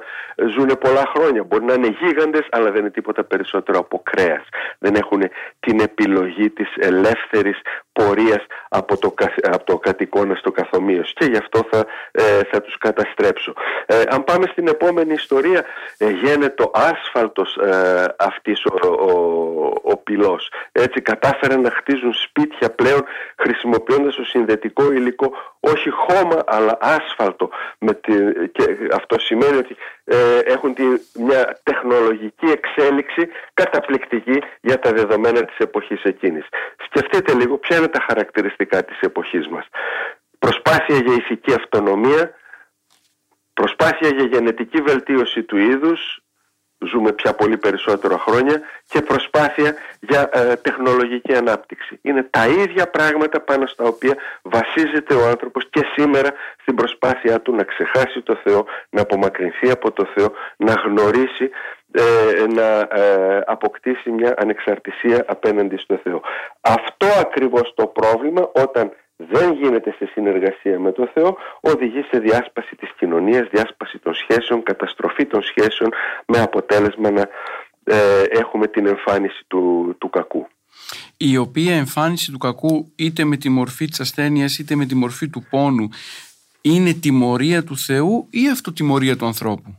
ζουν 0.50 0.78
πολλά 0.80 1.12
χρόνια, 1.16 1.44
μπορεί 1.44 1.66
να 1.66 1.74
είναι 1.74 1.88
γίγαντες, 2.00 2.48
αλλά 2.52 2.72
δεν 2.72 2.82
είναι 2.82 2.90
τίποτα 2.90 3.24
περισσότερο 3.24 3.80
από 3.80 4.02
κρέας. 4.04 4.44
Δεν 4.80 4.96
έχουν 4.96 5.22
την 5.60 5.80
επιλογή 5.80 6.50
της 6.50 6.68
ελεύθερης 6.76 7.62
πορείας 7.94 8.46
από 8.70 8.98
το, 8.98 9.14
από 9.42 9.64
το 9.64 9.78
κατοικώνα 9.78 10.36
στο 10.36 10.52
καθομοίος 10.52 11.14
και 11.14 11.26
γι' 11.26 11.38
αυτό 11.38 11.68
θα, 11.72 11.86
ε, 12.12 12.44
θα 12.52 12.62
τους 12.62 12.78
καταστρέψω. 12.78 13.54
Ε, 13.86 14.02
αν 14.10 14.24
πάμε 14.24 14.46
στην 14.52 14.68
επόμενη 14.68 15.14
ιστορία, 15.14 15.64
ε, 15.98 16.10
γίνεται 16.10 16.64
ο 16.64 16.72
άσφαλτος 16.74 17.58
ε, 17.58 18.16
αυτής 18.20 18.66
ο, 18.66 18.88
ο, 18.88 19.92
ο, 19.92 20.38
Έτσι 20.72 21.02
κατάφεραν 21.02 21.62
να 21.62 21.72
χτίζουν 21.72 22.14
σπίτια 22.14 22.70
πλέον 22.70 23.04
χρησιμοποιώντας 23.38 24.16
το 24.16 24.24
συνδετικό 24.24 24.92
υλικό 24.92 25.34
όχι 25.65 25.89
χώμα 25.89 26.43
αλλά 26.46 26.77
άσφαλτο 26.82 27.50
με 27.79 27.93
τη, 27.93 28.13
και 28.51 28.77
αυτό 28.93 29.20
σημαίνει 29.20 29.58
ότι 29.58 29.75
ε, 30.03 30.39
έχουν 30.39 30.74
τη, 30.74 30.84
μια 31.20 31.60
τεχνολογική 31.63 32.46
εξέλιξη 32.46 33.27
καταπληκτική 33.53 34.41
για 34.62 34.79
τα 34.79 34.91
δεδομένα 34.91 35.46
της 35.46 35.58
εποχής 35.58 36.03
εκείνης. 36.03 36.46
Σκεφτείτε 36.86 37.34
λίγο 37.34 37.58
ποια 37.58 37.77
είναι 37.77 37.88
τα 37.88 38.05
χαρακτηριστικά 38.08 38.84
της 38.84 39.00
εποχής 39.00 39.48
μας. 39.48 39.65
Προσπάθεια 40.39 40.98
για 40.98 41.13
ηθική 41.13 41.53
αυτονομία, 41.53 42.34
προσπάθεια 43.53 44.10
για 44.10 44.25
γενετική 44.25 44.82
βελτίωση 44.82 45.43
του 45.43 45.58
είδους, 45.58 46.22
ζούμε 46.92 47.12
πια 47.12 47.34
πολύ 47.34 47.58
περισσότερο 47.58 48.18
χρόνια 48.18 48.62
και 48.88 49.02
προσπάθεια 49.02 49.75
για 50.00 50.30
ε, 50.34 50.56
τεχνολογική 50.56 51.34
ανάπτυξη. 51.36 52.00
Είναι 52.02 52.28
τα 52.30 52.48
ίδια 52.48 52.90
πράγματα 52.90 53.42
πάνω 53.42 53.66
στα 53.66 53.84
οποία 53.84 54.16
βασίζεται 54.42 55.13
ο 55.13 55.28
άνθρωπος 55.28 55.68
και 55.70 55.86
σήμερα 55.96 56.30
στην 56.62 56.75
προσπάθειά 56.75 57.42
του 57.42 57.56
να 57.56 57.63
ξεχάσει 57.63 58.22
το 58.22 58.40
Θεό, 58.44 58.66
να 58.90 59.02
απομακρυνθεί 59.02 59.70
από 59.72 59.92
το 59.92 60.08
Θεό, 60.13 60.32
να 60.58 60.74
γνωρίσει, 60.74 61.50
ε, 61.92 62.46
να 62.48 62.88
ε, 63.02 63.44
αποκτήσει 63.46 64.10
μια 64.10 64.34
ανεξαρτησία 64.38 65.25
απέναντι 65.28 65.78
στο 65.78 66.00
Θεό. 66.04 66.22
Αυτό 66.62 67.08
ακριβώς 67.20 67.74
το 67.75 67.88
πρόβλημα 67.88 68.50
όταν 68.54 68.92
δεν 69.15 69.53
γίνεται 69.53 69.96
σε 69.98 70.10
συνεργασία 70.13 70.79
με 70.79 70.91
το 70.91 71.10
Θεό, 71.13 71.38
οδηγεί 71.60 72.01
σε 72.12 72.20
διάσπαση 72.20 72.75
της 72.75 72.89
κοινωνίας, 72.98 73.48
διάσπαση 73.51 74.00
των 74.00 74.13
σχέσεων, 74.13 74.63
καταστροφή 74.63 75.25
των 75.25 75.41
σχέσεων 75.41 75.91
με 76.25 76.39
αποτέλεσμα 76.39 77.12
να 77.12 77.29
ε, 77.84 78.24
έχουμε 78.29 78.67
την 78.67 78.88
εμφάνιση 78.88 79.43
του, 79.48 79.96
του 80.00 80.10
κακού. 80.10 80.48
Η 81.17 81.38
οποία 81.38 81.75
εμφάνιση 81.75 82.32
του 82.32 82.38
κακού 82.38 82.91
είτε 82.96 83.24
με 83.24 83.38
τη 83.38 83.50
μορφή 83.50 83.86
της 83.86 84.00
ασθένειας 84.00 84.58
είτε 84.58 84.75
με 84.75 84.86
τη 84.86 84.96
μορφή 84.96 85.29
του 85.29 85.46
πόνου 85.50 85.89
είναι 86.62 86.93
τιμωρία 86.93 87.63
του 87.63 87.77
Θεού 87.77 88.27
ή 88.29 88.50
αυτοτιμωρία 88.50 89.15
του 89.15 89.25
ανθρώπου; 89.25 89.75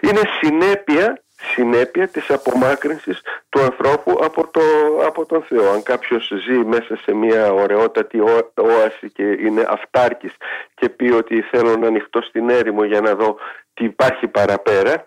Είναι 0.00 0.20
συνέπεια 0.40 1.23
συνέπεια 1.44 2.08
της 2.08 2.30
απομάκρυνσης 2.30 3.20
του 3.48 3.60
ανθρώπου 3.60 4.18
από, 4.22 4.48
το, 4.50 4.60
από 5.06 5.26
τον 5.26 5.42
Θεό. 5.42 5.70
Αν 5.72 5.82
κάποιος 5.82 6.32
ζει 6.46 6.58
μέσα 6.64 6.96
σε 6.96 7.14
μια 7.14 7.52
ωραιότατη 7.52 8.20
όαση 8.54 9.10
και 9.10 9.22
είναι 9.22 9.64
αυτάρκης 9.68 10.32
και 10.74 10.88
πει 10.88 11.10
ότι 11.10 11.40
θέλω 11.40 11.76
να 11.76 11.86
ανοιχτώ 11.86 12.22
στην 12.22 12.48
έρημο 12.50 12.84
για 12.84 13.00
να 13.00 13.14
δω 13.14 13.36
τι 13.74 13.84
υπάρχει 13.84 14.26
παραπέρα, 14.28 15.04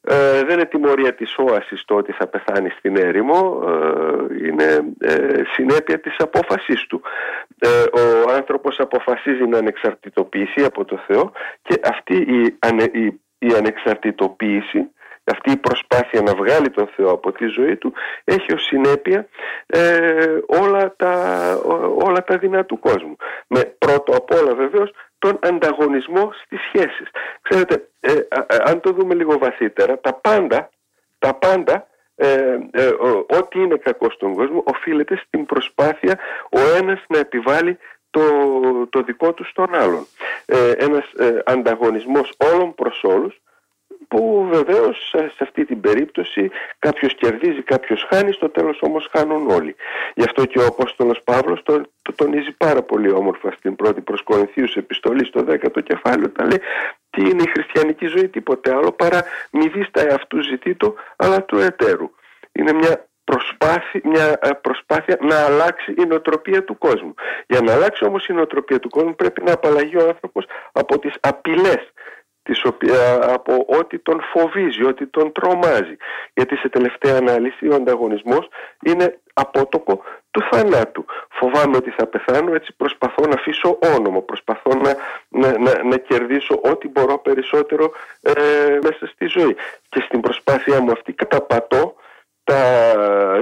ε, 0.00 0.44
δεν 0.44 0.54
είναι 0.54 0.64
τιμωρία 0.64 1.14
της 1.14 1.34
όασης 1.38 1.84
το 1.84 1.94
ότι 1.94 2.12
θα 2.12 2.26
πεθάνει 2.26 2.68
στην 2.68 2.96
έρημο, 2.96 3.62
ε, 3.66 4.46
είναι 4.46 4.94
ε, 5.00 5.42
συνέπεια 5.52 6.00
της 6.00 6.14
απόφασής 6.18 6.86
του. 6.86 7.02
Ε, 7.58 7.68
ο 8.00 8.32
άνθρωπος 8.32 8.80
αποφασίζει 8.80 9.46
να 9.46 9.58
ανεξαρτητοποιηθεί 9.58 10.64
από 10.64 10.84
το 10.84 11.00
Θεό 11.06 11.32
και 11.62 11.80
αυτή 11.84 12.14
η, 12.14 12.58
η, 12.92 13.20
η 13.38 13.54
ανεξαρτητοποίηση 13.56 14.90
αυτή 15.30 15.50
η 15.50 15.56
προσπάθεια 15.56 16.22
να 16.22 16.34
βγάλει 16.34 16.70
τον 16.70 16.88
Θεό 16.96 17.10
από 17.10 17.32
τη 17.32 17.46
ζωή 17.46 17.76
του 17.76 17.92
έχει 18.24 18.52
ως 18.52 18.62
συνέπεια 18.62 19.28
ε, 19.66 20.38
όλα, 20.46 20.94
τα, 20.96 21.12
όλα 21.98 22.24
τα 22.24 22.36
δεινά 22.38 22.64
του 22.64 22.78
κόσμου. 22.78 23.16
Με 23.46 23.60
πρώτο 23.78 24.16
απ' 24.16 24.30
όλα 24.30 24.54
βεβαίως 24.54 24.90
τον 25.18 25.38
ανταγωνισμό 25.42 26.32
στις 26.44 26.60
σχέσεις. 26.60 27.08
Ξέρετε, 27.42 27.88
ε, 28.00 28.12
αν 28.64 28.80
το 28.80 28.92
δούμε 28.92 29.14
λίγο 29.14 29.38
βαθύτερα, 29.38 29.98
τα 29.98 30.12
πάντα, 30.12 30.70
τα 31.18 31.34
πάντα 31.34 31.86
ε, 32.14 32.58
ό,τι 33.26 33.60
είναι 33.60 33.76
κακό 33.76 34.10
στον 34.10 34.34
κόσμο 34.34 34.62
οφείλεται 34.66 35.22
στην 35.26 35.46
προσπάθεια 35.46 36.18
ο 36.50 36.58
ένας 36.76 37.04
να 37.08 37.18
επιβάλλει 37.18 37.78
το, 38.10 38.22
το 38.90 39.02
δικό 39.02 39.32
του 39.32 39.44
στον 39.44 39.74
άλλον. 39.74 40.06
Ε, 40.46 40.70
ένας 40.70 41.04
ανταγωνισμός 41.44 42.32
όλων 42.52 42.74
προς 42.74 43.04
όλους 43.04 43.40
που 44.08 44.48
βεβαίως 44.52 45.08
σε 45.08 45.38
αυτή 45.38 45.64
την 45.64 45.80
περίπτωση 45.80 46.50
κάποιος 46.78 47.14
κερδίζει, 47.14 47.62
κάποιος 47.62 48.06
χάνει, 48.10 48.32
στο 48.32 48.48
τέλος 48.48 48.78
όμως 48.80 49.08
χάνουν 49.12 49.50
όλοι. 49.50 49.76
Γι' 50.14 50.24
αυτό 50.24 50.44
και 50.44 50.58
ο 50.58 50.66
Απόστολος 50.66 51.20
Παύλος 51.24 51.62
το, 51.62 51.80
το 52.02 52.12
τονίζει 52.12 52.52
πάρα 52.52 52.82
πολύ 52.82 53.10
όμορφα 53.10 53.50
στην 53.50 53.76
πρώτη 53.76 54.00
προς 54.00 54.22
Κορινθίους 54.22 54.76
επιστολή 54.76 55.24
στο 55.24 55.44
10ο 55.48 55.82
κεφάλαιο 55.82 56.30
τα 56.30 56.44
λέει 56.44 56.60
τι 57.10 57.22
είναι 57.22 57.42
η 57.42 57.50
χριστιανική 57.50 58.06
ζωή 58.06 58.28
τίποτε 58.28 58.74
άλλο 58.74 58.92
παρά 58.92 59.24
μη 59.50 59.68
δίστα 59.68 60.00
εαυτού 60.08 60.42
ζητήτω 60.42 60.94
αλλά 61.16 61.44
του 61.44 61.58
εταίρου. 61.58 62.10
Είναι 62.52 62.72
μια 62.72 63.08
προσπάθεια, 63.24 64.00
μια 64.04 64.38
ε, 64.42 64.50
προσπάθεια 64.52 65.18
να 65.20 65.44
αλλάξει 65.44 65.94
η 65.98 66.04
νοοτροπία 66.04 66.64
του 66.64 66.78
κόσμου. 66.78 67.14
Για 67.46 67.60
να 67.60 67.72
αλλάξει 67.72 68.04
όμως 68.04 68.26
η 68.26 68.32
νοοτροπία 68.32 68.78
του 68.78 68.88
κόσμου 68.88 69.14
πρέπει 69.14 69.42
να 69.42 69.52
απαλλαγεί 69.52 69.96
ο 69.96 70.08
άνθρωπος 70.08 70.46
από 70.72 70.98
τις 70.98 71.14
απειλές 71.20 71.92
της 72.48 72.64
οποία, 72.64 73.32
από 73.34 73.64
ό,τι 73.78 73.98
τον 73.98 74.20
φοβίζει, 74.32 74.84
ό,τι 74.84 75.06
τον 75.06 75.32
τρομάζει. 75.32 75.96
Γιατί 76.34 76.56
σε 76.56 76.68
τελευταία 76.68 77.16
ανάλυση 77.16 77.68
ο 77.68 77.74
ανταγωνισμός 77.74 78.48
είναι 78.84 79.18
απότοκο 79.32 80.02
του 80.30 80.40
θανάτου. 80.50 81.04
Φοβάμαι 81.30 81.76
ότι 81.76 81.90
θα 81.90 82.06
πεθάνω, 82.06 82.54
έτσι 82.54 82.72
προσπαθώ 82.76 83.26
να 83.26 83.34
αφήσω 83.34 83.78
όνομα, 83.96 84.20
προσπαθώ 84.20 84.70
να, 84.74 84.96
να, 85.28 85.58
να, 85.58 85.82
να 85.82 85.96
κερδίσω 85.96 86.60
ό,τι 86.62 86.88
μπορώ 86.88 87.18
περισσότερο 87.18 87.92
ε, 88.20 88.32
μέσα 88.82 89.06
στη 89.06 89.26
ζωή. 89.26 89.56
Και 89.88 90.00
στην 90.06 90.20
προσπάθειά 90.20 90.80
μου 90.80 90.90
αυτή 90.90 91.12
καταπατώ 91.12 91.94
τα 92.44 92.62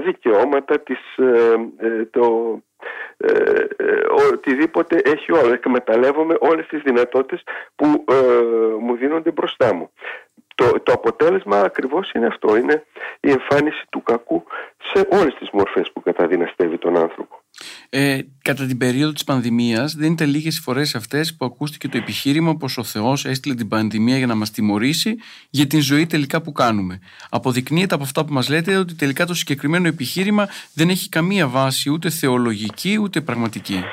δικαιώματα, 0.05 0.81
της, 0.81 1.17
ε, 1.17 1.55
ε, 1.87 2.05
το, 2.05 2.23
ε, 3.27 3.67
ε, 3.77 4.01
οτιδήποτε 4.33 5.01
έχει 5.05 5.33
όλο. 5.33 5.53
Εκμεταλλεύομαι 5.53 6.37
όλες 6.41 6.67
τις 6.67 6.83
δυνατότητες 6.83 7.43
που 7.77 8.05
ε, 8.09 8.15
μου 8.81 8.97
δίνονται 8.97 9.31
μπροστά 9.31 9.75
μου. 9.75 9.91
Το, 10.57 10.81
το 10.83 10.93
αποτέλεσμα 10.93 11.61
ακριβώς 11.61 12.13
είναι 12.13 12.27
αυτό, 12.27 12.57
είναι 12.57 12.85
η 13.21 13.31
εμφάνιση 13.31 13.85
του 13.91 14.03
κακού 14.03 14.43
σε 14.93 15.07
όλες 15.11 15.35
τις 15.39 15.49
μορφές 15.53 15.91
που 15.93 16.03
καταδυναστεύει 16.03 16.79
τον 16.79 16.97
άνθρωπο. 16.97 17.41
Ε, 17.91 18.19
κατά 18.43 18.67
την 18.67 18.79
περίοδο 18.79 19.13
της 19.13 19.25
πανδημίας 19.25 19.95
δεν 19.95 20.11
είναι 20.11 20.25
λίγες 20.25 20.57
οι 20.57 20.61
φορές 20.61 20.95
αυτές 20.95 21.37
που 21.37 21.45
ακούστηκε 21.45 21.89
το 21.89 21.97
επιχείρημα 21.97 22.57
πως 22.57 22.79
ο 22.79 22.85
Θεός 22.85 23.25
έστειλε 23.25 23.55
την 23.55 23.69
πανδημία 23.69 24.17
για 24.17 24.27
να 24.27 24.35
μας 24.35 24.51
τιμωρήσει 24.51 25.17
για 25.51 25.67
την 25.67 25.81
ζωή 25.81 26.07
τελικά 26.07 26.43
που 26.43 26.53
κάνουμε. 26.53 26.99
Αποδεικνύεται 27.31 27.95
από 27.95 28.05
αυτά 28.05 28.25
που 28.25 28.33
μας 28.33 28.49
λέτε 28.49 28.77
ότι 28.77 28.95
τελικά 28.95 29.27
το 29.27 29.35
συγκεκριμένο 29.35 29.89
επιχείρημα 29.89 30.49
δεν 30.75 30.89
έχει 30.89 31.09
καμία 31.09 31.49
βάση 31.49 31.91
ούτε 31.91 32.11
θεολογική 32.11 32.99
ούτε 33.03 33.21
πραγματική. 33.21 33.85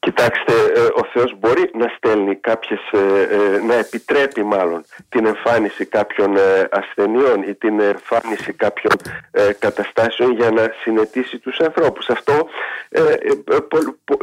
Κοιτάξτε, 0.00 0.52
ε, 0.74 0.80
ο 0.80 1.04
Θεός 1.12 1.34
μπορεί 1.38 1.70
να 1.74 1.92
στέλνει 1.96 2.34
κάποιες, 2.36 2.80
ε, 2.90 3.22
ε, 3.22 3.62
να 3.62 3.74
επιτρέπει 3.74 4.44
μάλλον 4.44 4.84
την 5.08 5.26
εμφάνιση 5.26 5.84
κάποιων 5.84 6.36
ασθενειών 6.70 7.42
ή 7.42 7.54
την 7.54 7.80
εμφάνιση 7.80 8.52
κάποιων 8.52 8.92
καταστάσεων 9.58 10.32
για 10.32 10.50
να 10.50 10.72
συνετίσει 10.82 11.38
τους 11.38 11.58
ανθρώπους. 11.58 12.08
Αυτό 12.08 12.48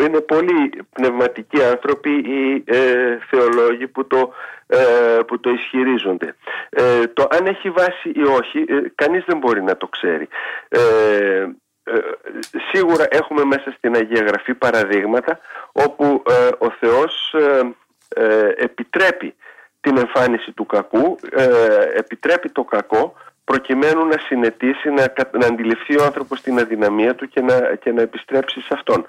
είναι 0.02 0.20
πολύ 0.20 0.72
πνευματικοί 0.94 1.64
άνθρωποι 1.64 2.10
ή 2.10 2.64
θεολόγοι 3.30 3.88
που 3.88 4.08
το, 4.08 4.34
που 5.28 5.40
το 5.40 5.50
ισχυρίζονται. 5.50 6.36
Το 7.14 7.28
αν 7.30 7.46
έχει 7.46 7.70
βάση 7.70 8.10
ή 8.16 8.24
όχι, 8.24 8.66
κανείς 8.96 9.24
δεν 9.28 9.38
μπορεί 9.38 9.64
να 9.64 9.78
το 9.78 9.88
ξέρει. 9.88 10.28
Ε, 11.88 12.00
σίγουρα 12.72 13.06
έχουμε 13.10 13.44
μέσα 13.44 13.72
στην 13.78 13.96
Αγία 13.96 14.24
Γραφή 14.24 14.54
παραδείγματα 14.54 15.40
όπου 15.72 16.24
ε, 16.30 16.50
ο 16.58 16.72
Θεός 16.72 17.36
ε, 18.08 18.50
επιτρέπει 18.56 19.36
την 19.82 19.98
εμφάνιση 19.98 20.52
του 20.52 20.66
κακού, 20.66 21.20
επιτρέπει 21.94 22.50
το 22.50 22.64
κακό 22.64 23.14
προκειμένου 23.44 24.06
να 24.06 24.18
συνετίσει, 24.18 24.90
να, 24.90 25.14
να 25.32 25.46
αντιληφθεί 25.46 26.00
ο 26.00 26.04
άνθρωπος 26.04 26.42
την 26.42 26.60
αδυναμία 26.60 27.16
του 27.16 27.28
και 27.28 27.42
να, 27.42 27.76
και 27.76 27.92
να 27.92 28.02
επιστρέψει 28.02 28.62
σε 28.62 28.74
αυτόν. 28.74 29.06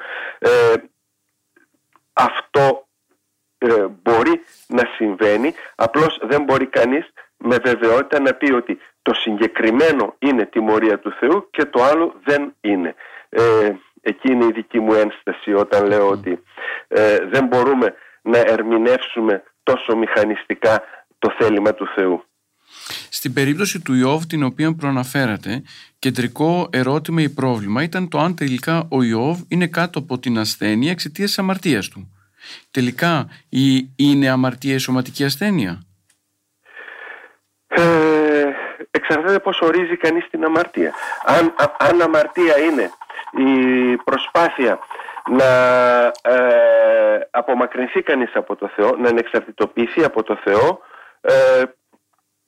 αυτό 2.12 2.86
μπορεί 4.02 4.44
να 4.66 4.82
συμβαίνει, 4.96 5.54
απλώς 5.74 6.20
δεν 6.22 6.42
μπορεί 6.42 6.66
κανείς 6.66 7.12
με 7.36 7.56
βεβαιότητα 7.64 8.20
να 8.20 8.34
πει 8.34 8.52
ότι 8.52 8.78
το 9.08 9.14
συγκεκριμένο 9.14 10.14
είναι 10.18 10.46
τιμωρία 10.46 10.98
του 10.98 11.12
Θεού 11.20 11.48
και 11.50 11.64
το 11.64 11.82
άλλο 11.82 12.14
δεν 12.24 12.54
είναι. 12.60 12.94
Ε, 13.28 13.70
εκεί 14.00 14.32
είναι 14.32 14.44
η 14.44 14.52
δική 14.52 14.80
μου 14.80 14.92
ένσταση 14.92 15.52
όταν 15.52 15.86
λέω 15.86 16.08
ότι 16.08 16.42
ε, 16.88 17.18
δεν 17.18 17.46
μπορούμε 17.46 17.94
να 18.22 18.38
ερμηνεύσουμε 18.38 19.42
τόσο 19.62 19.96
μηχανιστικά 19.96 20.82
το 21.18 21.34
θέλημα 21.38 21.74
του 21.74 21.88
Θεού. 21.94 22.24
Στην 23.08 23.32
περίπτωση 23.32 23.80
του 23.80 23.94
Ιώβ 23.94 24.24
την 24.24 24.42
οποία 24.42 24.74
προαναφέρατε, 24.74 25.62
κεντρικό 25.98 26.68
ερώτημα 26.72 27.22
ή 27.22 27.28
πρόβλημα 27.28 27.82
ήταν 27.82 28.08
το 28.08 28.18
αν 28.18 28.34
τελικά 28.34 28.86
ο 28.90 29.02
Ιώβ 29.02 29.40
είναι 29.48 29.66
κάτω 29.66 29.98
από 29.98 30.18
την 30.18 30.38
ασθένεια 30.38 30.90
εξαιτίας 30.90 31.28
της 31.28 31.38
αμαρτίας 31.38 31.88
του. 31.88 32.12
Τελικά 32.70 33.28
είναι 33.96 34.28
αμαρτία 34.28 34.74
η 34.74 34.78
σωματική 34.78 35.24
ασθένεια; 35.24 35.82
Ε, 37.66 38.17
εξαρτάται 39.08 39.38
πώς 39.38 39.60
ορίζει 39.60 39.96
κανείς 39.96 40.28
την 40.30 40.44
αμαρτία. 40.44 40.92
Αν, 41.24 41.54
αν 41.78 42.02
αμαρτία 42.02 42.58
είναι 42.58 42.90
η 43.30 43.96
προσπάθεια 43.96 44.78
να 45.30 45.52
ε, 46.22 47.28
απομακρυνθεί 47.30 48.02
κανείς 48.02 48.30
από 48.34 48.56
το 48.56 48.70
Θεό, 48.74 48.96
να 48.96 49.08
ανεξαρτητοποιηθεί 49.08 50.04
από 50.04 50.22
το 50.22 50.38
Θεό 50.44 50.80
ε, 51.20 51.62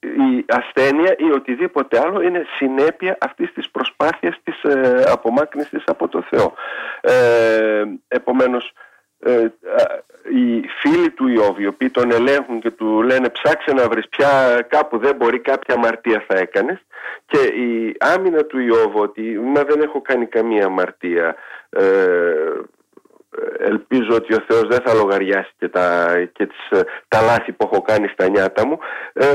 η 0.00 0.44
ασθένεια 0.48 1.14
ή 1.18 1.30
οτιδήποτε 1.30 2.00
άλλο 2.00 2.20
είναι 2.20 2.46
συνέπεια 2.56 3.18
αυτής 3.20 3.52
της 3.52 3.70
προσπάθειας 3.70 4.36
της 4.42 4.62
ε, 4.62 5.04
απομάκρυνσης 5.06 5.82
από 5.86 6.08
το 6.08 6.24
Θεό. 6.30 6.54
Ε, 7.00 7.84
επομένως, 8.08 8.64
ε, 8.66 8.89
οι 10.32 10.68
φίλοι 10.80 11.10
του 11.10 11.28
Ιώβ 11.28 11.58
οι 11.58 11.66
οποίοι 11.66 11.90
τον 11.90 12.10
ελέγχουν 12.12 12.60
και 12.60 12.70
του 12.70 13.02
λένε 13.02 13.28
ψάξε 13.28 13.72
να 13.72 13.88
βρεις 13.88 14.08
πια 14.08 14.60
κάπου 14.68 14.98
δεν 14.98 15.16
μπορεί 15.16 15.38
κάποια 15.38 15.74
αμαρτία 15.74 16.24
θα 16.28 16.38
έκανες 16.38 16.84
και 17.26 17.38
η 17.38 17.96
άμυνα 17.98 18.44
του 18.44 18.58
Ιώβ 18.58 18.96
ότι 18.96 19.38
μα 19.38 19.64
δεν 19.64 19.80
έχω 19.80 20.00
κάνει 20.00 20.26
καμία 20.26 20.64
αμαρτία. 20.64 21.36
Ε, 21.70 21.82
ελπίζω 23.58 24.14
ότι 24.14 24.34
ο 24.34 24.44
Θεός 24.48 24.66
δεν 24.68 24.80
θα 24.84 24.94
λογαριάσει 24.94 25.50
και, 25.58 25.68
τα, 25.68 26.16
και 26.32 26.46
τις, 26.46 26.82
τα 27.08 27.20
λάθη 27.20 27.52
που 27.52 27.68
έχω 27.72 27.82
κάνει 27.82 28.08
στα 28.08 28.28
νιάτα 28.28 28.66
μου 28.66 28.78
ε, 29.12 29.34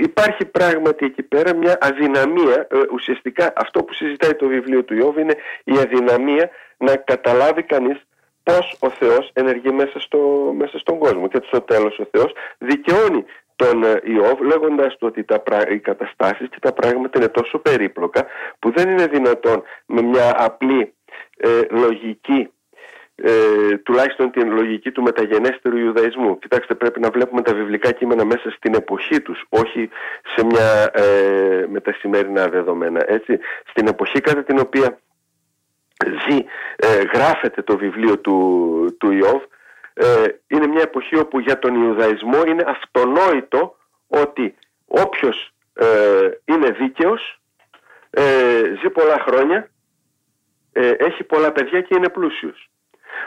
υπάρχει 0.00 0.44
πράγματι 0.44 1.04
εκεί 1.04 1.22
πέρα 1.22 1.56
μια 1.56 1.78
αδυναμία 1.80 2.66
ε, 2.70 2.78
ουσιαστικά 2.92 3.52
αυτό 3.56 3.82
που 3.82 3.94
συζητάει 3.94 4.34
το 4.34 4.46
βιβλίο 4.46 4.84
του 4.84 4.94
Ιώβ 4.94 5.18
είναι 5.18 5.34
η 5.64 5.72
αδυναμία 5.78 6.50
να 6.76 6.96
καταλάβει 6.96 7.62
κανείς 7.62 8.00
πώς 8.42 8.76
ο 8.80 8.90
Θεός 8.90 9.30
ενεργεί 9.32 9.70
μέσα, 9.70 10.00
στο, 10.00 10.18
μέσα 10.56 10.78
στον 10.78 10.98
κόσμο 10.98 11.28
και 11.28 11.40
στο 11.46 11.60
τέλος 11.60 11.98
ο 11.98 12.06
Θεός 12.10 12.32
δικαιώνει 12.58 13.24
τον 13.56 13.84
ε, 13.84 14.00
Ιώβ 14.04 14.40
λέγοντας 14.40 14.96
του 14.96 15.06
ότι 15.06 15.24
τα, 15.24 15.42
οι 15.70 15.78
καταστάσεις 15.78 16.48
και 16.48 16.58
τα 16.60 16.72
πράγματα 16.72 17.18
είναι 17.18 17.28
τόσο 17.28 17.58
περίπλοκα 17.58 18.26
που 18.58 18.72
δεν 18.72 18.90
είναι 18.90 19.06
δυνατόν 19.06 19.62
με 19.86 20.02
μια 20.02 20.34
απλή 20.44 20.94
ε, 21.36 21.60
λογική 21.70 22.50
ε, 23.22 23.76
τουλάχιστον 23.76 24.30
την 24.30 24.52
λογική 24.52 24.90
του 24.90 25.02
μεταγενέστερου 25.02 25.76
Ιουδαϊσμού. 25.76 26.38
Κοιτάξτε 26.38 26.74
πρέπει 26.74 27.00
να 27.00 27.10
βλέπουμε 27.10 27.42
τα 27.42 27.54
βιβλικά 27.54 27.92
κείμενα 27.92 28.24
μέσα 28.24 28.50
στην 28.50 28.74
εποχή 28.74 29.20
τους, 29.20 29.44
όχι 29.48 29.88
σε 30.34 30.44
μια, 30.44 30.90
ε, 30.92 31.66
με 31.68 31.80
τα 31.80 31.92
σημερινά 31.92 32.48
δεδομένα. 32.48 33.04
Έτσι. 33.06 33.38
Στην 33.70 33.86
εποχή 33.86 34.20
κατά 34.20 34.42
την 34.42 34.58
οποία 34.58 34.98
ζει, 36.06 36.44
ε, 36.76 37.02
γράφεται 37.14 37.62
το 37.62 37.76
βιβλίο 37.76 38.18
του, 38.18 38.96
του 38.98 39.12
Ιώβ, 39.12 39.42
ε, 39.94 40.24
είναι 40.46 40.66
μια 40.66 40.82
εποχή 40.82 41.16
όπου 41.16 41.38
για 41.38 41.58
τον 41.58 41.82
Ιουδαϊσμό 41.82 42.44
είναι 42.46 42.64
αυτονόητο 42.66 43.76
ότι 44.08 44.54
όποιος 44.86 45.52
ε, 45.72 45.86
είναι 46.44 46.70
δίκαιος 46.70 47.40
ε, 48.10 48.22
ζει 48.80 48.90
πολλά 48.90 49.24
χρόνια, 49.26 49.70
έχει 50.96 51.24
πολλά 51.24 51.52
παιδιά 51.52 51.80
και 51.80 51.94
είναι 51.96 52.08
πλούσιος. 52.08 52.70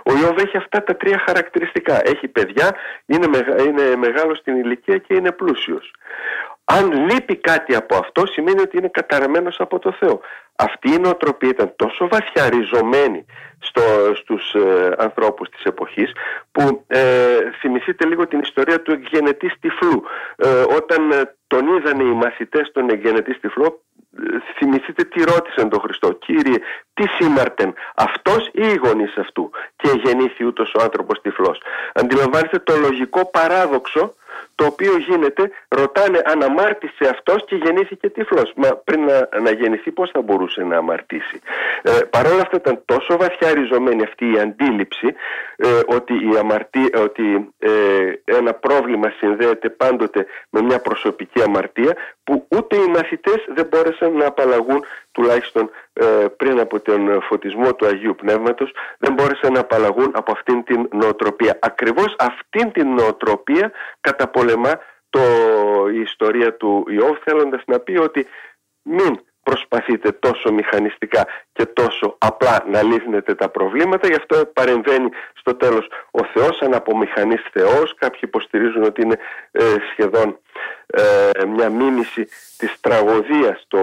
Ο 0.06 0.12
Ιώβ 0.14 0.38
έχει 0.38 0.58
αυτά 0.58 0.84
τα 0.84 0.96
τρία 0.96 1.24
χαρακτηριστικά. 1.26 2.02
Έχει 2.04 2.28
παιδιά, 2.28 2.76
είναι, 3.06 3.28
είναι 3.68 3.96
μεγάλος 3.96 4.38
στην 4.38 4.56
ηλικία 4.56 4.98
και 4.98 5.14
είναι 5.14 5.32
πλούσιος. 5.32 5.94
Αν 6.64 6.92
λείπει 6.92 7.36
κάτι 7.36 7.76
από 7.76 7.96
αυτό 7.96 8.26
σημαίνει 8.26 8.62
ότι 8.62 8.78
είναι 8.78 8.88
καταραμένος 8.88 9.60
από 9.60 9.80
το 9.80 9.92
Θεό. 9.92 10.22
Αυτή 10.56 10.94
η 10.94 10.98
νοοτροπία 10.98 11.50
ήταν 11.50 11.74
τόσο 11.76 12.08
βαθιά 12.08 12.50
ριζωμένη 12.50 13.26
στο, 13.60 13.82
στους 14.16 14.54
ε, 14.54 14.94
ανθρώπους 14.98 15.50
της 15.50 15.64
εποχής 15.64 16.12
που 16.52 16.84
ε, 16.88 17.38
θυμηθείτε 17.60 18.06
λίγο 18.06 18.28
την 18.28 18.40
ιστορία 18.40 18.82
του 18.82 18.92
εκγενετή 18.92 19.52
τυφλού. 19.60 20.04
Ε, 20.36 20.50
όταν 20.50 21.12
ε, 21.12 21.36
τον 21.48 21.76
είδανε 21.76 22.04
οι 22.04 22.14
μαθητές 22.14 22.72
των 22.74 22.90
εκγενετή 22.90 23.40
τυφλού 23.40 23.82
θυμηθείτε 24.58 25.04
τι 25.04 25.24
ρώτησαν 25.24 25.70
τον 25.70 25.80
Χριστό 25.80 26.12
Κύριε 26.12 26.58
τι 26.94 27.04
σήμαρτεν 27.08 27.74
αυτός 27.96 28.48
ή 28.48 28.68
οι 28.68 28.80
γονείς 28.84 29.18
αυτού; 29.18 29.52
Και 29.76 29.90
γεννήθη 30.04 30.46
ούτως 30.46 30.74
ο 30.80 30.82
άνθρωπος 30.84 31.22
τυφλός 31.22 31.62
αντιλαμβάνεστε 31.94 32.60
το 32.60 32.76
λογικό 32.76 33.26
παράδοξο 33.26 34.14
το 34.56 34.66
οποίο 34.66 34.98
γίνεται, 34.98 35.52
ρωτάνε 35.68 36.22
αν 36.26 36.44
αμάρτησε 36.44 37.08
αυτός 37.10 37.46
και 37.46 37.56
γεννήθηκε 37.56 38.10
τυφλός. 38.10 38.54
Μα 38.56 38.70
πριν 38.76 39.04
να, 39.04 39.30
να 39.42 39.52
γεννηθεί 39.52 39.92
πώς 39.92 40.10
θα 40.10 40.22
μπορούσε 40.22 40.43
να 40.56 40.78
αμαρτήσει. 40.78 41.40
Ε, 41.82 41.92
Παρ' 42.10 42.26
όλα 42.26 42.42
αυτά 42.42 42.58
ήταν 42.58 42.82
τόσο 42.86 43.18
βαθιά 43.18 43.54
ριζωμένη 43.54 44.04
αυτή 44.04 44.32
η 44.32 44.40
αντίληψη 44.40 45.16
ε, 45.56 45.68
ότι, 45.86 46.14
η 46.14 46.38
αμαρτή, 46.40 46.90
ότι 46.98 47.54
ε, 47.60 47.70
ένα 48.26 48.54
πρόβλημα 48.54 49.14
συνδέεται 49.18 49.70
πάντοτε 49.70 50.26
με 50.50 50.62
μια 50.62 50.80
προσωπική 50.80 51.42
αμαρτία 51.42 51.96
που 52.24 52.48
ούτε 52.50 52.76
οι 52.76 52.88
μαθητές 52.88 53.46
δεν 53.56 53.68
μπόρεσαν 53.72 54.14
να 54.14 54.26
απαλλαγούν 54.26 54.84
τουλάχιστον 55.12 55.70
ε, 55.94 56.06
πριν 56.38 56.60
από 56.60 56.80
τον 56.80 57.22
φωτισμό 57.22 57.74
του 57.76 57.86
Αγίου 57.86 58.16
Πνεύματος 58.16 58.72
δεν 58.98 59.14
μπόρεσαν 59.14 59.54
να 59.54 59.60
απαλλαγούν 59.60 60.12
από 60.14 60.32
αυτήν 60.32 60.64
την 60.64 60.90
νοοτροπία. 60.92 61.60
Ακριβώς 61.62 62.16
αυτήν 62.20 62.72
την 62.72 62.94
νοοτροπία 62.94 63.72
καταπολεμά 64.02 64.80
το, 65.10 65.22
η 65.94 66.00
ιστορία 66.00 66.54
του 66.54 66.86
Ιώβ 66.90 67.18
θέλοντας 67.24 67.62
να 67.66 67.80
πει 67.80 67.98
ότι 67.98 68.28
μην 68.82 69.20
προσπαθείτε 69.44 70.12
τόσο 70.12 70.52
μηχανιστικά 70.52 71.28
και 71.54 71.66
τόσο 71.66 72.16
απλά 72.18 72.66
να 72.72 72.84
λύσετε 72.84 73.36
τα 73.36 73.50
προβλήματα 73.50 74.08
γι' 74.08 74.16
αυτό 74.16 74.46
παρεμβαίνει 74.54 75.10
στο 75.34 75.56
τέλος 75.56 75.88
ο 76.12 76.24
Θεός 76.34 76.58
σαν 76.58 76.74
απομηχανής 76.74 77.42
Θεός. 77.52 77.96
Κάποιοι 77.98 78.20
υποστηρίζουν 78.24 78.84
ότι 78.84 79.02
είναι 79.02 79.18
ε, 79.52 79.64
σχεδόν 79.92 80.40
ε, 80.86 81.46
μια 81.46 81.70
μίμηση 81.70 82.28
της 82.58 82.80
τραγωδίας 82.82 83.66
το, 83.68 83.80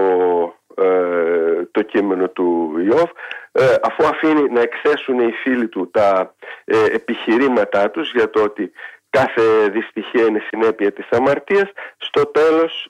ε, 0.75 1.65
το 1.71 1.81
κείμενο 1.81 2.29
του 2.29 2.75
Ιώβ 2.85 3.09
ε, 3.51 3.75
αφού 3.83 4.05
αφήνει 4.05 4.49
να 4.49 4.61
εκθέσουν 4.61 5.19
οι 5.19 5.31
φίλοι 5.31 5.67
του 5.67 5.89
τα 5.91 6.35
ε, 6.65 6.85
επιχειρήματά 6.85 7.91
τους 7.91 8.11
για 8.11 8.29
το 8.29 8.43
ότι 8.43 8.71
κάθε 9.09 9.67
δυστυχία 9.71 10.25
είναι 10.25 10.43
συνέπεια 10.47 10.91
της 10.91 11.07
αμαρτίας. 11.09 11.71
Στο 11.97 12.25
τέλος 12.25 12.89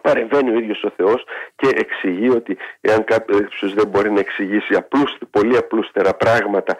παρεμβαίνει 0.00 0.50
ο 0.50 0.58
ίδιος 0.58 0.82
ο 0.84 0.90
Θεός 0.96 1.24
και 1.56 1.68
εξηγεί 1.68 2.28
ότι 2.28 2.56
εάν 2.80 3.04
κάποιος 3.04 3.74
δεν 3.74 3.86
μπορεί 3.86 4.10
να 4.10 4.20
εξηγήσει 4.20 4.74
απλούς, 4.74 5.16
πολύ 5.30 5.56
απλούστερα 5.56 6.14
πράγματα 6.14 6.76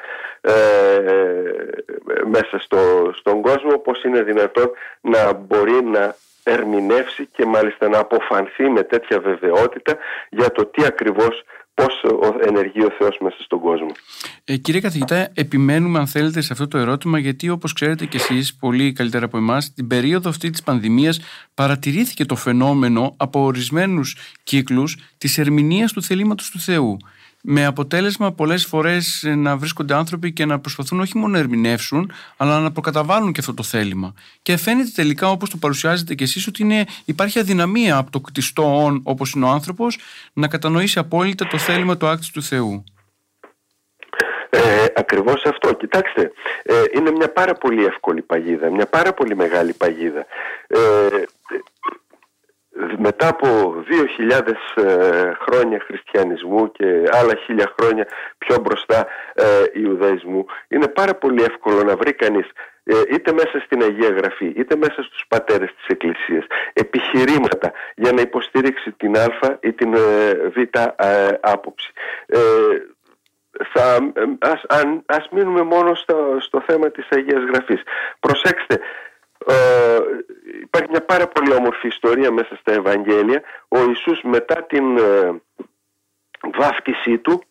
μέσα 2.27 2.59
στο, 2.59 3.11
στον 3.15 3.43
κόσμο 3.43 3.79
πως 3.79 4.05
είναι 4.05 4.23
δυνατόν 4.23 4.71
να 5.01 5.33
μπορεί 5.33 5.85
να 5.85 6.15
ερμηνεύσει 6.45 7.29
και 7.33 7.45
μάλιστα 7.45 7.89
να 7.89 7.99
αποφανθεί 7.99 8.69
με 8.69 8.83
τέτοια 8.83 9.21
βεβαιότητα 9.21 9.97
για 10.31 10.51
το 10.51 10.67
τι 10.67 10.85
ακριβώς 10.85 11.45
πώς 11.75 12.05
ενεργεί 12.47 12.85
ο 12.85 12.91
Θεός 12.99 13.19
μέσα 13.21 13.37
στον 13.41 13.61
κόσμο. 13.61 13.91
Ε, 14.45 14.57
κύριε 14.57 14.81
καθηγητά, 14.81 15.31
επιμένουμε 15.35 15.99
αν 15.99 16.07
θέλετε 16.07 16.41
σε 16.41 16.53
αυτό 16.53 16.69
το 16.69 16.79
ερώτημα 16.79 17.19
γιατί 17.19 17.49
όπως 17.49 17.73
ξέρετε 17.73 18.07
και 18.07 18.17
εσείς 18.17 18.57
πολύ 18.57 18.93
καλύτερα 18.93 19.25
από 19.25 19.37
εμάς 19.37 19.73
την 19.73 19.87
περίοδο 19.87 20.29
αυτή 20.29 20.51
της 20.51 20.63
πανδημίας 20.63 21.21
παρατηρήθηκε 21.55 22.25
το 22.25 22.37
φαινόμενο 22.37 23.15
από 23.17 23.41
ορισμένους 23.45 24.17
κύκλους 24.43 24.97
της 25.19 25.39
ερμηνείας 25.39 25.93
του 25.93 26.03
θελήματος 26.03 26.51
του 26.51 26.61
Θεού 26.61 26.97
με 27.47 27.65
αποτέλεσμα 27.65 28.33
πολλές 28.33 28.67
φορές 28.67 29.25
να 29.37 29.57
βρίσκονται 29.57 29.95
άνθρωποι 29.95 30.33
και 30.33 30.45
να 30.45 30.59
προσπαθούν 30.59 31.01
όχι 31.01 31.19
μόνο 31.19 31.33
να 31.33 31.39
ερμηνεύσουν 31.39 32.13
αλλά 32.37 32.61
να 32.61 32.73
προκαταβάλουν 32.73 33.33
και 33.33 33.41
αυτό 33.41 33.55
το 33.55 33.63
θέλημα. 33.63 34.15
Και 34.43 34.57
φαίνεται 34.57 34.91
τελικά 34.95 35.31
όπως 35.31 35.51
το 35.51 35.57
παρουσιάζετε 35.57 36.15
και 36.15 36.25
εσείς 36.25 36.47
ότι 36.47 36.63
είναι, 36.63 36.85
υπάρχει 37.05 37.39
αδυναμία 37.39 37.97
από 37.97 38.11
το 38.11 38.21
κτιστό 38.21 38.85
όν 38.85 39.01
όπως 39.05 39.33
είναι 39.33 39.45
ο 39.45 39.49
άνθρωπος 39.49 39.99
να 40.33 40.49
κατανοήσει 40.49 40.99
απόλυτα 40.99 41.47
το 41.47 41.59
θέλημα 41.59 41.97
του 41.97 42.07
άκτης 42.07 42.31
του 42.31 42.43
Θεού. 42.43 42.85
Ε, 44.51 44.85
ακριβώς 44.95 45.45
αυτό. 45.45 45.73
Κοιτάξτε, 45.75 46.33
ε, 46.63 46.83
είναι 46.97 47.11
μια 47.11 47.29
πάρα 47.29 47.55
πολύ 47.55 47.85
εύκολη 47.85 48.23
παγίδα, 48.23 48.71
μια 48.71 48.87
πάρα 48.87 49.13
πολύ 49.13 49.37
μεγάλη 49.37 49.73
παγίδα. 49.73 50.27
Ε, 50.67 50.79
μετά 52.99 53.29
από 53.29 53.75
2.000 54.31 54.85
ε, 54.85 55.33
χρόνια 55.49 55.81
χριστιανισμού 55.87 56.73
και 56.73 56.87
άλλα 57.11 57.35
χίλια 57.45 57.75
χρόνια 57.79 58.07
πιο 58.39 58.57
μπροστά 58.59 59.07
ε, 59.35 59.45
Ιουδαϊσμού 59.73 60.45
είναι 60.69 60.89
πάρα 60.89 61.15
πολύ 61.15 61.43
εύκολο 61.43 61.83
να 61.83 61.97
βρει 61.97 62.13
κανείς 62.13 62.47
ε, 62.85 62.95
είτε 63.11 63.33
μέσα 63.33 63.61
στην 63.65 63.83
Αγία 63.83 64.09
Γραφή 64.09 64.53
είτε 64.57 64.77
μέσα 64.77 65.03
στους 65.03 65.25
πατέρες 65.29 65.75
της 65.77 65.87
Εκκλησίας 65.87 66.45
επιχειρήματα 66.73 67.73
για 67.95 68.13
να 68.13 68.21
υποστήριξει 68.21 68.93
την 68.93 69.17
Α 69.17 69.59
ή 69.61 69.73
την 69.73 69.95
ε, 69.95 70.35
Β 70.49 70.59
άποψη. 71.41 71.93
Θα, 73.73 74.13
ας, 74.39 74.63
αν, 74.69 75.03
ας 75.07 75.29
μείνουμε 75.31 75.63
μόνο 75.63 75.95
στο, 75.95 76.37
στο 76.41 76.63
θέμα 76.67 76.91
της 76.91 77.07
Αγίας 77.11 77.43
Γραφής. 77.45 77.83
Προσέξτε, 78.21 78.81
ε, 79.49 79.99
υπάρχει 80.63 80.89
μια 80.91 81.05
πάρα 81.05 81.27
πολύ 81.29 81.53
όμορφη 81.53 81.87
ιστορία 81.87 82.33
μέσα 82.33 82.57
στα 82.61 82.73
Ευαγγέλια. 82.73 83.43
Ο 83.69 83.79
Ιησούς 83.89 84.21
μετά 84.23 84.63
την 84.63 84.97
ε, 84.97 85.41
βάφτισή 86.59 87.19
του 87.19 87.43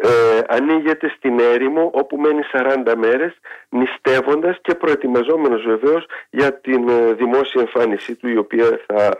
ε, 0.00 0.40
ανοίγεται 0.48 1.12
στην 1.16 1.38
έρημο 1.40 1.90
όπου 1.94 2.16
μένει 2.16 2.40
40 2.52 2.94
μέρες 2.96 3.38
νηστεύοντας 3.68 4.58
και 4.60 4.74
προετοιμαζόμενος 4.74 5.62
βεβαίως 5.62 6.06
για 6.30 6.60
την 6.60 6.88
ε, 6.88 7.12
δημόσια 7.12 7.60
εμφάνισή 7.60 8.14
του 8.14 8.28
η 8.28 8.36
οποία 8.36 8.80
θα, 8.86 9.16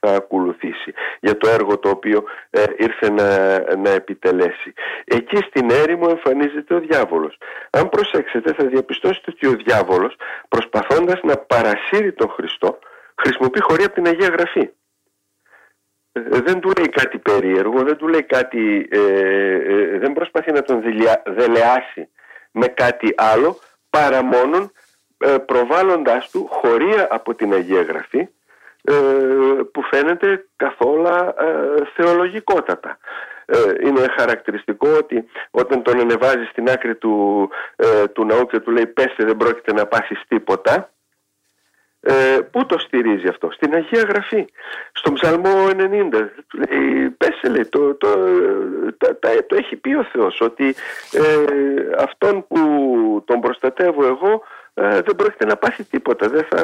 θα 0.00 0.14
ακολουθήσει 0.14 0.92
για 1.20 1.36
το 1.36 1.48
έργο 1.48 1.78
το 1.78 1.88
οποίο 1.88 2.24
ε, 2.50 2.62
ήρθε 2.76 3.10
να, 3.10 3.58
να 3.76 3.90
επιτελέσει. 3.90 4.72
Εκεί 5.04 5.36
στην 5.36 5.70
έρημο 5.70 6.06
εμφανίζεται 6.10 6.74
ο 6.74 6.80
διάβολος. 6.80 7.38
Αν 7.70 7.88
προσέξετε 7.88 8.52
θα 8.52 8.64
διαπιστώσετε 8.64 9.30
ότι 9.30 9.46
ο 9.46 9.56
διάβολος 9.64 10.16
προσπαθώντας 11.10 11.20
να 11.22 11.36
παρασύρει 11.36 12.12
τον 12.12 12.28
Χριστό 12.28 12.78
χρησιμοποιεί 13.22 13.60
χωρί 13.60 13.84
από 13.84 13.94
την 13.94 14.06
Αγία 14.06 14.28
Γραφή. 14.28 14.70
Ε, 16.12 16.20
δεν 16.20 16.60
του 16.60 16.72
λέει 16.76 16.88
κάτι 16.88 17.18
περίεργο, 17.18 17.82
δεν 17.82 17.96
του 17.96 18.08
λέει 18.08 18.22
κάτι, 18.22 18.88
ε, 18.90 18.98
ε, 18.98 19.98
δεν 19.98 20.12
προσπαθεί 20.12 20.52
να 20.52 20.62
τον 20.62 20.82
δελεάσει 21.26 22.08
με 22.50 22.66
κάτι 22.66 23.14
άλλο 23.16 23.58
παρά 23.90 24.22
μόνον 24.22 24.72
ε, 25.18 25.36
προβάλλοντάς 25.38 26.30
του 26.30 26.46
χωρία 26.50 27.08
από 27.10 27.34
την 27.34 27.52
Αγία 27.52 27.82
Γραφή 27.82 28.28
που 29.72 29.82
φαίνεται 29.82 30.46
καθόλου 30.56 31.06
θεολογικότατα. 31.94 32.98
Είναι 33.82 34.06
χαρακτηριστικό 34.18 34.88
ότι 34.96 35.24
όταν 35.50 35.82
τον 35.82 36.00
ανεβάζει 36.00 36.44
στην 36.44 36.70
άκρη 36.70 36.94
του, 36.96 37.48
του 38.12 38.24
ναού 38.24 38.46
και 38.46 38.58
του 38.60 38.70
λέει 38.70 38.86
πέστε 38.86 39.24
δεν 39.24 39.36
πρόκειται 39.36 39.72
να 39.72 39.86
πάσεις 39.86 40.22
τίποτα 40.28 40.90
ε, 42.00 42.38
πού 42.50 42.66
το 42.66 42.78
στηρίζει 42.78 43.28
αυτό, 43.28 43.50
στην 43.50 43.74
Αγία 43.74 44.02
Γραφή, 44.02 44.44
στον 44.92 45.14
Ψαλμό 45.14 45.68
90. 45.68 45.76
Λέει, 46.52 47.10
πέσε 47.10 47.48
λέει, 47.48 47.66
το, 47.66 47.94
το, 47.94 48.08
το, 48.98 49.18
το, 49.46 49.56
έχει 49.56 49.76
πει 49.76 49.94
ο 49.94 50.04
Θεός 50.12 50.40
ότι 50.40 50.74
ε, 51.12 51.44
αυτόν 51.98 52.46
που 52.48 52.60
τον 53.26 53.40
προστατεύω 53.40 54.06
εγώ 54.06 54.42
ε, 54.74 55.00
δεν 55.00 55.16
πρόκειται 55.16 55.46
να 55.46 55.56
πάθει 55.56 55.84
τίποτα. 55.84 56.28
Δεν 56.28 56.46
θα, 56.50 56.60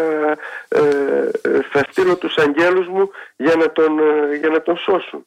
ε, 0.68 1.28
θα 1.70 1.84
στείλω 1.90 2.16
τους 2.16 2.36
αγγέλους 2.36 2.88
μου 2.88 3.10
για 3.36 3.54
να 3.56 3.72
τον, 3.72 3.98
για 4.40 4.48
να 4.48 4.62
τον 4.62 4.76
σώσουν. 4.76 5.26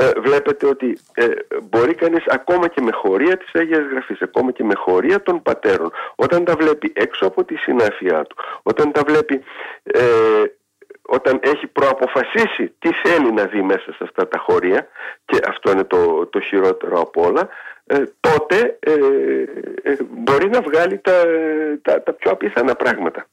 Ε, 0.00 0.10
βλέπετε 0.20 0.66
ότι 0.66 0.98
ε, 1.14 1.26
μπορεί 1.62 1.94
κανείς 1.94 2.24
ακόμα 2.26 2.68
και 2.68 2.80
με 2.80 2.90
χωρία 2.92 3.36
της 3.36 3.54
Αγίας 3.54 3.86
Γραφής, 3.90 4.22
ακόμα 4.22 4.52
και 4.52 4.64
με 4.64 4.74
χωρία 4.76 5.22
των 5.22 5.42
πατέρων, 5.42 5.92
όταν 6.14 6.44
τα 6.44 6.54
βλέπει 6.54 6.92
έξω 6.96 7.26
από 7.26 7.44
τη 7.44 7.56
συνάφειά 7.56 8.22
του, 8.22 8.36
όταν 8.62 8.92
τα 8.92 9.02
βλέπει, 9.06 9.42
ε, 9.82 10.00
όταν 11.02 11.40
έχει 11.42 11.66
προαποφασίσει 11.66 12.74
τι 12.78 12.88
θέλει 12.92 13.32
να 13.32 13.44
δει 13.44 13.62
μέσα 13.62 13.92
σε 13.92 13.98
αυτά 14.00 14.28
τα 14.28 14.38
χωρία, 14.38 14.88
και 15.24 15.38
αυτό 15.46 15.70
είναι 15.70 15.84
το, 15.84 16.26
το 16.26 16.40
χειρότερο 16.40 17.00
από 17.00 17.22
όλα, 17.26 17.48
τότε 18.20 18.78
μπορεί 20.10 20.48
να 20.48 20.60
βγάλει 20.60 20.98
τα, 20.98 21.24
τα, 21.82 22.02
τα 22.02 22.12
πιο 22.12 22.30
απίθανα 22.30 22.74
πράγματα. 22.74 23.26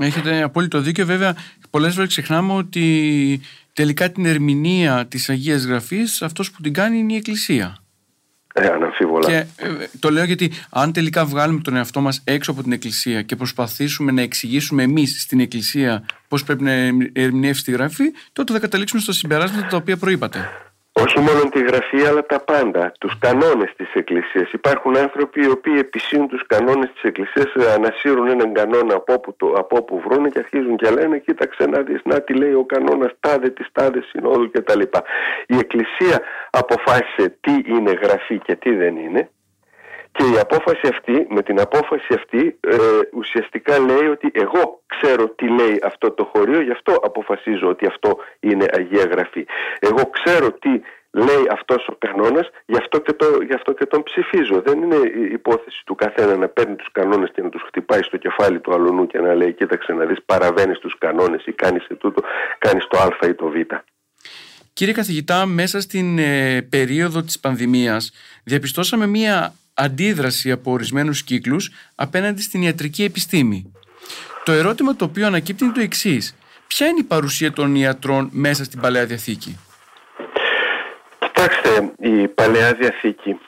Έχετε 0.00 0.42
απόλυτο 0.42 0.80
δίκιο. 0.80 1.06
Βέβαια, 1.06 1.36
πολλές 1.70 1.94
φορές 1.94 2.08
ξεχνάμε 2.08 2.52
ότι 2.52 3.40
τελικά 3.72 4.10
την 4.10 4.26
ερμηνεία 4.26 5.06
της 5.06 5.28
Αγίας 5.28 5.64
Γραφής 5.64 6.22
αυτός 6.22 6.50
που 6.50 6.62
την 6.62 6.72
κάνει 6.72 6.98
είναι 6.98 7.12
η 7.12 7.16
Εκκλησία. 7.16 7.76
Ε, 8.54 8.66
αναμφίβολα. 8.66 9.28
Και 9.28 9.36
ε, 9.36 9.68
το 9.98 10.10
λέω 10.10 10.24
γιατί 10.24 10.50
αν 10.70 10.92
τελικά 10.92 11.24
βγάλουμε 11.24 11.60
τον 11.60 11.76
εαυτό 11.76 12.00
μας 12.00 12.20
έξω 12.24 12.50
από 12.50 12.62
την 12.62 12.72
Εκκλησία 12.72 13.22
και 13.22 13.36
προσπαθήσουμε 13.36 14.12
να 14.12 14.22
εξηγήσουμε 14.22 14.82
εμείς 14.82 15.22
στην 15.22 15.40
Εκκλησία 15.40 16.04
πώς 16.28 16.44
πρέπει 16.44 16.62
να 16.62 16.72
ερμηνεύσει 17.12 17.64
τη 17.64 17.70
Γραφή, 17.70 18.04
τότε 18.32 18.52
θα 18.52 18.58
καταλήξουμε 18.58 19.02
στα 19.02 19.12
συμπεράσματα 19.12 19.66
τα 19.66 19.76
οποία 19.76 19.96
προείπατε 19.96 20.48
όχι 21.02 21.18
μόνο 21.18 21.48
τη 21.50 21.60
γραφή 21.62 22.06
αλλά 22.06 22.26
τα 22.26 22.40
πάντα, 22.40 22.92
τους 23.00 23.18
κανόνες 23.18 23.72
της 23.76 23.92
Εκκλησίας. 23.94 24.52
Υπάρχουν 24.52 24.96
άνθρωποι 24.96 25.44
οι 25.44 25.48
οποίοι 25.48 25.76
επισύουν 25.78 26.28
τους 26.28 26.46
κανόνες 26.46 26.90
της 26.92 27.02
Εκκλησίας, 27.02 27.74
ανασύρουν 27.74 28.26
έναν 28.28 28.52
κανόνα 28.52 28.94
από 28.94 29.12
όπου, 29.12 29.36
το, 29.36 29.46
από 29.46 29.76
όπου 29.76 30.02
βρουν 30.08 30.30
και 30.30 30.38
αρχίζουν 30.38 30.76
και 30.76 30.90
λένε 30.90 31.18
κοίταξε 31.18 31.66
να 31.66 31.82
δεις, 31.82 32.00
να 32.04 32.20
τι 32.20 32.34
λέει 32.34 32.52
ο 32.52 32.64
κανόνας 32.64 33.12
τάδε 33.20 33.48
της 33.48 33.68
τάδε 33.72 34.00
συνόδου 34.10 34.50
κτλ. 34.50 34.80
Η 35.46 35.56
Εκκλησία 35.58 36.20
αποφάσισε 36.50 37.36
τι 37.40 37.52
είναι 37.66 37.92
γραφή 38.02 38.38
και 38.38 38.56
τι 38.56 38.74
δεν 38.74 38.96
είναι 38.96 39.30
και 40.16 40.24
η 40.34 40.38
απόφαση 40.38 40.86
αυτή, 40.94 41.26
με 41.30 41.42
την 41.42 41.60
απόφαση 41.60 42.14
αυτή 42.14 42.58
ε, 42.60 42.76
ουσιαστικά 43.12 43.78
λέει 43.78 44.06
ότι 44.06 44.30
εγώ 44.34 44.82
ξέρω 44.86 45.28
τι 45.28 45.48
λέει 45.48 45.80
αυτό 45.82 46.10
το 46.10 46.30
χωρίο, 46.32 46.60
γι' 46.60 46.70
αυτό 46.70 46.92
αποφασίζω 47.02 47.68
ότι 47.68 47.86
αυτό 47.86 48.18
είναι 48.40 48.66
Αγία 48.72 49.04
Γραφή. 49.04 49.46
Εγώ 49.78 50.10
ξέρω 50.10 50.52
τι 50.52 50.80
λέει 51.10 51.44
αυτός 51.50 51.88
ο 51.88 51.94
κανόνας, 51.98 52.48
γι' 52.66 52.76
αυτό, 52.76 52.98
και 52.98 53.12
το, 53.12 53.26
γι 53.48 53.54
αυτό 53.54 53.72
και 53.72 53.86
τον 53.86 54.02
ψηφίζω. 54.02 54.62
Δεν 54.64 54.82
είναι 54.82 54.96
η 54.96 55.32
υπόθεση 55.32 55.82
του 55.86 55.94
καθένα 55.94 56.36
να 56.36 56.48
παίρνει 56.48 56.76
τους 56.76 56.92
κανόνες 56.92 57.30
και 57.34 57.42
να 57.42 57.48
τους 57.48 57.62
χτυπάει 57.66 58.02
στο 58.02 58.16
κεφάλι 58.16 58.60
του 58.60 58.74
αλουνού 58.74 59.06
και 59.06 59.18
να 59.18 59.34
λέει 59.34 59.52
κοίταξε 59.52 59.92
να 59.92 60.04
δεις 60.04 60.18
παραβαίνεις 60.26 60.78
τους 60.78 60.98
κανόνες 60.98 61.44
ή 61.46 61.52
κάνεις 61.52 61.86
τούτο, 61.98 62.22
κάνεις 62.58 62.86
το 62.86 62.98
α 62.98 63.26
ή 63.28 63.34
το 63.34 63.48
β. 63.48 63.54
Κύριε 64.72 64.94
καθηγητά, 64.94 65.46
μέσα 65.46 65.80
στην 65.80 66.18
ε, 66.18 66.62
περίοδο 66.70 67.22
της 67.22 67.40
πανδημίας 67.40 68.12
διαπιστώσαμε 68.44 69.06
μία 69.06 69.54
αντίδραση 69.76 70.50
από 70.50 70.70
ορισμένους 70.70 71.22
κύκλους 71.22 71.70
απέναντι 71.94 72.42
στην 72.42 72.62
ιατρική 72.62 73.04
επιστήμη. 73.04 73.72
Το 74.44 74.52
ερώτημα 74.52 74.96
το 74.96 75.04
οποίο 75.04 75.26
ανακύπτει 75.26 75.64
είναι 75.64 75.72
το 75.72 75.80
εξής. 75.80 76.36
Ποια 76.66 76.86
είναι 76.86 77.00
η 77.00 77.04
παρουσία 77.04 77.52
των 77.52 77.74
ιατρών 77.74 78.28
μέσα 78.32 78.64
στην 78.64 78.80
Παλαιά 78.80 79.06
Διαθήκη; 79.06 79.58
Κοιτάξτε, 81.18 81.92
η 81.98 82.28
Παλαιά 82.28 82.72
Διαθήκη 82.72 83.38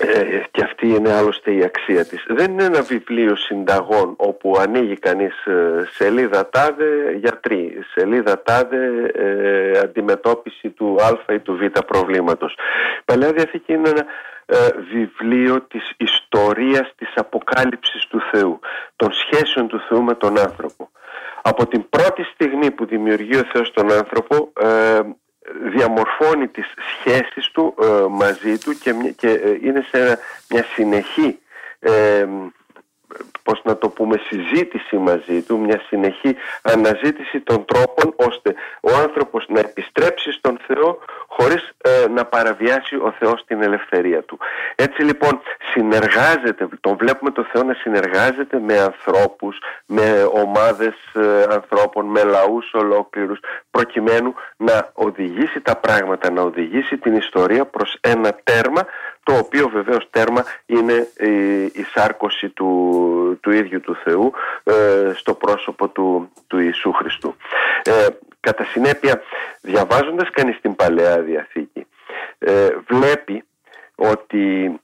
ε, 0.00 0.42
και 0.50 0.62
αυτή 0.62 0.88
είναι 0.88 1.12
άλλωστε 1.12 1.52
η 1.52 1.62
αξία 1.62 2.04
της. 2.04 2.24
Δεν 2.28 2.52
είναι 2.52 2.64
ένα 2.64 2.82
βιβλίο 2.82 3.36
συνταγών 3.36 4.14
όπου 4.16 4.56
ανοίγει 4.58 4.98
κανείς 4.98 5.44
ε, 5.44 5.88
σελίδα 5.90 6.48
τάδε 6.48 7.16
γιατροί, 7.20 7.78
σελίδα 7.94 8.42
τάδε 8.42 9.12
ε, 9.14 9.78
αντιμετώπιση 9.78 10.70
του 10.70 10.96
α 11.02 11.34
ή 11.34 11.38
του 11.38 11.56
β 11.56 11.78
προβλήματος. 11.80 12.52
Η 12.98 13.02
Παλαιά 13.04 13.32
Διαθήκη 13.32 13.72
είναι 13.72 13.88
ένα 13.88 14.04
ε, 14.46 14.68
βιβλίο 14.92 15.62
της 15.62 15.92
ιστορίας 15.96 16.92
της 16.96 17.12
αποκάλυψης 17.14 18.06
του 18.06 18.20
Θεού, 18.30 18.60
των 18.96 19.12
σχέσεων 19.12 19.68
του 19.68 19.80
Θεού 19.88 20.02
με 20.02 20.14
τον 20.14 20.38
άνθρωπο. 20.38 20.90
Από 21.42 21.66
την 21.66 21.88
πρώτη 21.88 22.22
στιγμή 22.22 22.70
που 22.70 22.86
δημιουργεί 22.86 23.36
ο 23.36 23.44
Θεός 23.52 23.72
τον 23.72 23.92
άνθρωπο 23.92 24.52
ε, 24.60 25.00
διαμορφώνει 25.74 26.48
τις 26.48 26.66
σχέσεις 26.98 27.50
του 27.52 27.74
ε, 27.82 27.86
μαζί 28.10 28.58
του 28.58 28.78
και, 28.78 28.92
και 29.16 29.58
είναι 29.62 29.86
σε 29.90 30.18
μια 30.50 30.64
συνεχή 30.74 31.38
πώς 33.42 33.60
να 33.64 33.76
το 33.76 33.88
πούμε, 33.88 34.20
συζήτηση 34.28 34.96
μαζί 34.96 35.42
του, 35.42 35.58
μια 35.58 35.80
συνεχή 35.88 36.36
αναζήτηση 36.62 37.40
των 37.40 37.64
τρόπων 37.64 38.14
ώστε 38.16 38.54
ο 38.80 38.90
άνθρωπος 39.02 39.44
να 39.48 39.60
επιστρέψει 39.60 40.32
στον 40.32 40.58
Θεό 40.66 40.98
χωρίς 41.26 41.70
ε, 41.82 42.08
να 42.08 42.24
παραβιάσει 42.24 42.96
ο 42.96 43.14
Θεός 43.18 43.44
την 43.46 43.62
ελευθερία 43.62 44.22
του. 44.22 44.38
Έτσι 44.74 45.02
λοιπόν 45.02 45.40
συνεργάζεται, 45.72 46.68
τον 46.80 46.96
βλέπουμε 46.96 47.30
το 47.30 47.46
Θεό 47.52 47.62
να 47.62 47.74
συνεργάζεται 47.74 48.60
με 48.60 48.78
ανθρώπους, 48.78 49.58
με 49.86 50.28
ομάδες 50.32 50.94
ε, 51.14 51.42
ανθρώπων, 51.50 52.06
με 52.06 52.22
λαούς 52.22 52.72
ολόκληρους, 52.72 53.38
προκειμένου 53.70 54.34
να 54.56 54.90
οδηγήσει 54.92 55.60
τα 55.60 55.76
πράγματα, 55.76 56.30
να 56.30 56.42
οδηγήσει 56.42 56.98
την 56.98 57.16
ιστορία 57.16 57.64
προς 57.64 57.98
ένα 58.00 58.38
τέρμα 58.44 58.86
το 59.26 59.36
οποίο 59.38 59.68
βεβαίως 59.68 60.06
τέρμα 60.10 60.44
είναι 60.66 61.08
η, 61.72 61.82
σάρκωση 61.94 62.48
του, 62.48 63.38
του 63.42 63.50
ίδιου 63.50 63.80
του 63.80 63.96
Θεού 64.04 64.32
ε, 64.64 65.12
στο 65.14 65.34
πρόσωπο 65.34 65.88
του, 65.88 66.32
του 66.46 66.58
Ιησού 66.58 66.92
Χριστού. 66.92 67.36
Ε, 67.84 68.06
κατά 68.40 68.64
συνέπεια, 68.64 69.22
διαβάζοντας 69.60 70.30
κανείς 70.30 70.60
την 70.60 70.76
Παλαιά 70.76 71.20
Διαθήκη, 71.20 71.86
ε, 72.38 72.68
βλέπει 72.88 73.44
ότι 73.94 74.80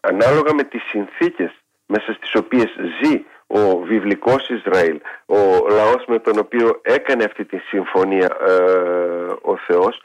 ανάλογα 0.00 0.54
με 0.54 0.62
τις 0.62 0.82
συνθήκες 0.82 1.50
μέσα 1.86 2.12
στις 2.12 2.34
οποίες 2.34 2.70
ζει 3.02 3.24
ο 3.46 3.78
βιβλικός 3.78 4.48
Ισραήλ, 4.48 5.00
ο 5.26 5.68
λαός 5.68 6.04
με 6.06 6.18
τον 6.18 6.38
οποίο 6.38 6.80
έκανε 6.82 7.24
αυτή 7.24 7.44
τη 7.44 7.58
συμφωνία 7.58 8.36
ο 9.42 9.56
Θεός, 9.56 10.00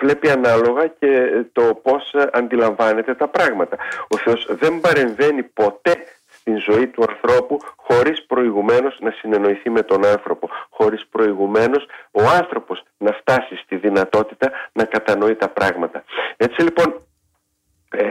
βλέπει 0.00 0.30
ανάλογα 0.30 0.86
και 0.86 1.44
το 1.52 1.80
πώς 1.82 2.14
αντιλαμβάνεται 2.32 3.14
τα 3.14 3.28
πράγματα. 3.28 3.76
Ο 4.08 4.16
Θεός 4.16 4.46
δεν 4.50 4.80
παρεμβαίνει 4.80 5.42
ποτέ 5.42 6.04
στην 6.26 6.58
ζωή 6.58 6.86
του 6.86 7.04
ανθρώπου 7.08 7.58
χωρίς 7.76 8.24
προηγουμένως 8.26 8.98
να 9.00 9.10
συνεννοηθεί 9.10 9.70
με 9.70 9.82
τον 9.82 10.06
άνθρωπο, 10.06 10.48
χωρίς 10.70 11.06
προηγουμένως 11.10 11.86
ο 12.10 12.22
άνθρωπος 12.22 12.82
να 12.98 13.12
φτάσει 13.12 13.56
στη 13.56 13.76
δυνατότητα 13.76 14.50
να 14.72 14.84
κατανοεί 14.84 15.34
τα 15.34 15.48
πράγματα. 15.48 16.04
Έτσι 16.36 16.62
λοιπόν, 16.62 16.94
ε, 17.90 18.04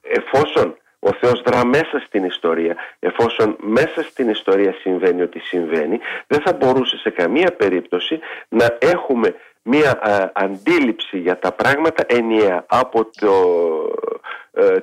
εφόσον 0.00 0.76
ο 0.98 1.12
Θεός 1.20 1.42
δρά 1.42 1.66
μέσα 1.66 2.02
στην 2.06 2.24
ιστορία, 2.24 2.76
εφόσον 2.98 3.56
μέσα 3.60 4.02
στην 4.02 4.28
ιστορία 4.28 4.72
συμβαίνει 4.80 5.22
ό,τι 5.22 5.38
συμβαίνει, 5.38 5.98
δεν 6.26 6.40
θα 6.40 6.52
μπορούσε 6.52 6.96
σε 6.96 7.10
καμία 7.10 7.52
περίπτωση 7.56 8.20
να 8.48 8.76
έχουμε 8.78 9.34
μία 9.62 10.00
αντίληψη 10.34 11.18
για 11.18 11.38
τα 11.38 11.52
πράγματα 11.52 12.04
ενιαία 12.06 12.64
από 12.66 13.04
το, 13.04 13.34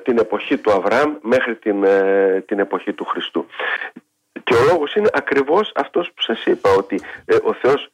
την 0.02 0.18
εποχή 0.18 0.58
του 0.58 0.72
Αβραάμ 0.72 1.16
μέχρι 1.22 1.56
την, 1.56 1.84
την 2.46 2.58
εποχή 2.58 2.92
του 2.92 3.04
Χριστού. 3.04 3.46
Και 4.44 4.54
ο 4.54 4.64
λόγος 4.70 4.94
είναι 4.94 5.08
ακριβώς 5.12 5.72
αυτός 5.74 6.10
που 6.14 6.22
σας 6.22 6.44
είπα, 6.44 6.70
ότι 6.70 7.00
ο 7.42 7.52
Θεός 7.52 7.90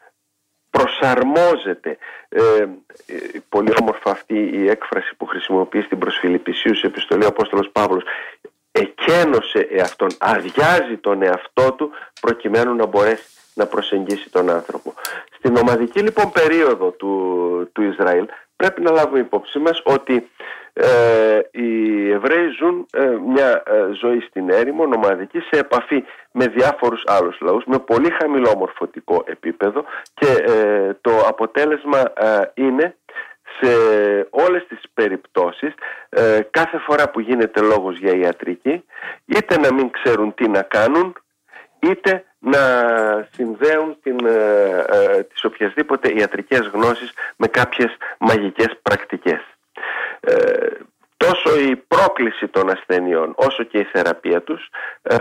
προσαρμόζεται. 0.77 1.99
Ε, 2.29 2.41
ε, 2.61 2.69
πολύ 3.49 3.73
όμορφα 3.81 4.11
αυτή 4.11 4.51
η 4.53 4.69
έκφραση 4.69 5.15
που 5.17 5.27
χρησιμοποιεί 5.27 5.83
στην 5.83 5.99
προσφυλιπισίους 5.99 6.83
επιστολή 6.83 7.25
ο 7.25 7.27
Απόστολος 7.27 7.71
Παύλος 7.73 8.05
εκένωσε 8.71 9.69
εαυτόν, 9.71 10.09
αδειάζει 10.19 10.97
τον 11.01 11.23
εαυτό 11.23 11.73
του 11.73 11.91
προκειμένου 12.21 12.75
να 12.75 12.87
μπορέσει 12.87 13.25
να 13.57 13.67
προσεγγίσει 13.67 14.31
τον 14.31 14.51
άνθρωπο. 14.51 14.95
Στην 15.37 15.57
ομαδική 15.57 16.01
λοιπόν 16.01 16.33
περίοδο 16.33 16.91
του, 16.91 17.13
του 17.73 17.83
Ισραήλ 17.83 18.27
πρέπει 18.57 18.83
να 18.83 18.91
λάβουμε 18.91 19.19
υπόψη 19.19 19.59
μας 19.59 19.81
ότι 19.85 20.31
ε, 20.73 21.41
οι 21.51 22.11
Εβραίοι 22.11 22.49
ζουν 22.59 22.87
ε, 22.93 23.17
μια 23.27 23.63
ε, 23.67 23.93
ζωή 23.93 24.21
στην 24.21 24.51
έρημο, 24.51 24.87
νομαδική, 24.87 25.39
σε 25.39 25.59
επαφή 25.59 26.05
με 26.31 26.47
διάφορους 26.47 27.03
άλλους 27.07 27.41
λαούς, 27.41 27.65
με 27.67 27.79
πολύ 27.79 28.11
χαμηλό 28.11 28.57
μορφωτικό 28.57 29.25
επίπεδο 29.27 29.85
και 30.15 30.45
το 31.01 31.19
αποτέλεσμα 31.29 32.13
είναι 32.55 32.97
σε 33.61 33.73
όλες 34.31 34.67
τις 34.69 34.81
περιπτώσεις 34.95 35.75
κάθε 36.51 36.79
φορά 36.79 37.11
που 37.11 37.21
γίνεται 37.21 37.61
λόγος 37.61 37.99
για 37.99 38.17
ιατρική 38.17 38.85
είτε 39.25 39.59
να 39.59 39.75
μην 39.75 39.91
ξέρουν 39.91 40.35
τι 40.35 40.49
να 40.49 40.63
κάνουν 40.63 41.17
είτε 41.79 42.25
να 42.47 42.63
συνδέουν 43.35 43.97
την, 44.03 44.27
ε, 44.27 45.23
τις 45.23 45.45
οποιασδήποτε 45.45 46.13
ιατρικές 46.17 46.71
γνώσεις 46.73 47.13
με 47.37 47.47
κάποιες 47.47 47.97
μαγικές 48.19 48.79
πρακτικές. 48.83 49.41
Ε, 50.21 50.69
τόσο 51.17 51.59
η 51.59 51.77
πρόκληση 51.77 52.49
των 52.49 52.71
ασθενειών 52.71 53.33
όσο 53.37 53.63
και 53.63 53.79
η 53.79 53.85
θεραπεία 53.85 54.43
τους 54.43 54.69
ε, 55.03 55.17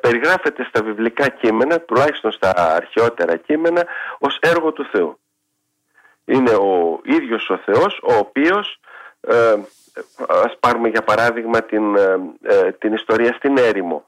περιγράφεται 0.00 0.64
στα 0.64 0.82
βιβλικά 0.82 1.28
κείμενα, 1.28 1.80
τουλάχιστον 1.80 2.32
στα 2.32 2.74
αρχαιότερα 2.74 3.36
κείμενα, 3.36 3.86
ως 4.18 4.38
έργο 4.40 4.72
του 4.72 4.86
Θεού. 4.92 5.18
Είναι 6.24 6.50
ο 6.50 7.00
ίδιος 7.04 7.50
ο 7.50 7.56
Θεός 7.64 8.00
ο 8.02 8.14
οποίος, 8.14 8.80
ε, 9.20 9.54
ας 10.26 10.56
πάρουμε 10.60 10.88
για 10.88 11.02
παράδειγμα 11.02 11.62
την, 11.62 11.96
ε, 12.42 12.72
την 12.78 12.92
ιστορία 12.92 13.32
στην 13.32 13.56
έρημο, 13.58 14.06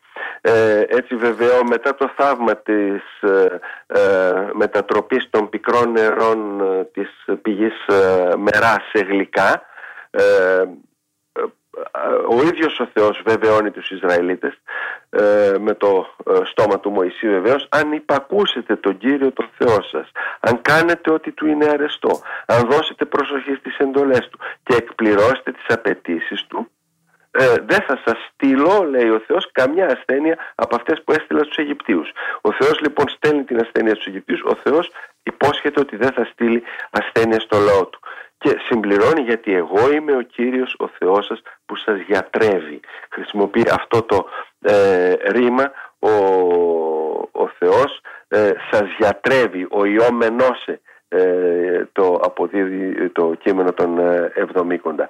έτσι 0.89 1.17
βεβαίω 1.17 1.65
μετά 1.65 1.95
το 1.95 2.11
θαύμα 2.17 2.57
της 2.57 3.03
μετατροπής 4.53 5.31
των 5.31 5.49
πικρών 5.49 5.91
νερών 5.91 6.63
της 6.93 7.25
πηγής 7.43 7.75
μεράς 8.37 8.83
σε 8.93 9.05
γλυκά 9.05 9.63
ε, 10.11 10.65
ο 12.29 12.43
ίδιος 12.43 12.81
ο 12.81 12.89
Θεός 12.93 13.23
βεβαιώνει 13.27 13.71
τους 13.71 13.91
Ισραηλίτες 13.91 14.61
ε, 15.11 15.55
με 15.61 15.75
το 15.75 16.07
ε, 16.27 16.41
στόμα 16.45 16.81
του 16.81 16.91
Μωυσή 16.91 17.29
βεβαίως 17.29 17.67
αν 17.71 17.93
υπακούσετε 17.93 18.77
τον 18.77 18.99
Κύριο 18.99 19.33
τον 19.33 19.49
Θεό 19.59 19.83
σας 19.83 20.11
αν 20.41 20.63
κάνετε 20.63 21.11
ό,τι 21.11 21.33
του 21.33 21.47
είναι 21.47 21.69
αρεστό 21.69 22.21
αν 22.47 22.69
δώσετε 22.71 23.05
προσοχή 23.05 23.55
στις 23.55 23.77
εντολές 23.79 24.29
του 24.29 24.39
και 24.63 24.75
εκπληρώσετε 24.77 25.53
τις 25.53 25.65
απαιτήσεις 25.69 26.47
του 26.49 26.71
ε, 27.31 27.55
δεν 27.67 27.81
θα 27.87 28.01
σας 28.05 28.19
στείλω, 28.33 28.87
λέει 28.91 29.09
ο 29.09 29.23
Θεός, 29.27 29.49
καμιά 29.53 29.87
ασθένεια 29.87 30.37
από 30.55 30.75
αυτές 30.77 31.03
που 31.05 31.13
έστειλα 31.13 31.43
στους 31.45 31.57
Αιγυπτίους. 31.57 32.11
Ο 32.41 32.53
Θεός 32.53 32.81
λοιπόν 32.81 33.09
στέλνει 33.09 33.45
την 33.45 33.61
ασθένεια 33.61 33.95
στους 33.95 34.07
Αιγυπτίους, 34.07 34.43
ο 34.45 34.55
Θεός 34.55 34.91
υπόσχεται 35.23 35.81
ότι 35.81 35.97
δεν 35.97 36.13
θα 36.13 36.25
στείλει 36.33 36.63
ασθένεια 36.91 37.41
στο 37.41 37.59
λαό 37.59 37.87
του 37.87 38.01
και 38.39 38.59
συμπληρώνει 38.69 39.21
γιατί 39.21 39.55
εγώ 39.55 39.93
είμαι 39.93 40.17
ο 40.17 40.21
Κύριος 40.21 40.75
ο 40.79 40.89
Θεός 40.99 41.27
σας 41.27 41.43
που 41.67 41.77
σας 41.77 42.01
γιατρεύει. 42.07 42.81
Χρησιμοποιεί 43.11 43.67
αυτό 43.71 44.03
το 44.03 44.27
ε, 44.61 45.13
ρήμα 45.13 45.73
ο, 45.99 46.11
ο 47.33 47.49
Θεός 47.59 48.01
ε, 48.29 48.53
σας 48.71 48.89
γιατρεύει, 48.99 49.67
ο 49.71 49.85
Ιωμενώσε 49.85 50.81
ε, 51.09 51.85
το 51.93 52.21
αποδίδει 52.25 53.09
το 53.09 53.35
κείμενο 53.39 53.73
των 53.73 53.99
ε, 53.99 54.33
Εβδομήκοντα. 54.35 55.07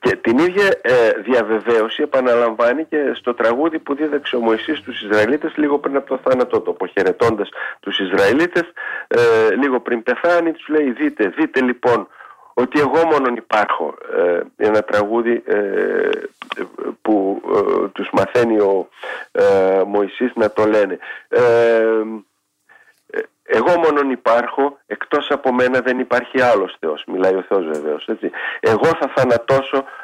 Και 0.00 0.16
την 0.16 0.38
ίδια 0.38 0.78
ε, 0.82 1.10
διαβεβαίωση 1.24 2.02
επαναλαμβάνει 2.02 2.84
και 2.84 3.12
στο 3.14 3.34
τραγούδι 3.34 3.78
που 3.78 3.94
δίδαξε 3.94 4.36
ο 4.36 4.40
Μωυσής 4.40 4.78
στους 4.78 5.02
Ισραηλίτες 5.02 5.56
λίγο 5.56 5.78
πριν 5.78 5.96
από 5.96 6.08
το 6.08 6.20
θάνατό 6.24 6.60
του, 6.60 6.70
αποχαιρετώντας 6.70 7.48
τους 7.80 7.98
Ισραηλίτες, 7.98 8.72
ε, 9.08 9.54
λίγο 9.54 9.80
πριν 9.80 10.02
πεθάνει, 10.02 10.52
τους 10.52 10.68
λέει 10.68 10.90
δείτε, 10.90 11.28
δείτε 11.36 11.60
λοιπόν 11.60 12.08
ότι 12.54 12.80
εγώ 12.80 13.06
μόνον 13.06 13.36
υπάρχω. 13.36 13.94
Ε, 14.16 14.40
ένα 14.56 14.82
τραγούδι 14.82 15.42
ε, 15.46 16.10
που 17.02 17.42
ε, 17.54 17.88
τους 17.88 18.08
μαθαίνει 18.12 18.58
ο 18.60 18.88
ε, 19.32 19.82
Μωυσής 19.86 20.32
να 20.34 20.50
το 20.50 20.64
λένε. 20.64 20.98
εγώ 23.44 23.78
μόνον 23.78 24.10
υπάρχω, 24.10 24.78
εκτός 24.86 25.30
από 25.30 25.52
μένα 25.52 25.80
δεν 25.80 25.98
υπάρχει 25.98 26.40
άλλος 26.40 26.76
Θεός. 26.80 27.04
Μιλάει 27.06 27.34
ο 27.34 27.44
Θεός 27.48 27.64
βεβαίως. 27.66 28.08
Έτσι. 28.08 28.30
Εγώ 28.60 28.86
θα 28.86 29.12
θανατώσω 29.14 29.76
ε, 29.76 29.78
ε, 29.78 30.01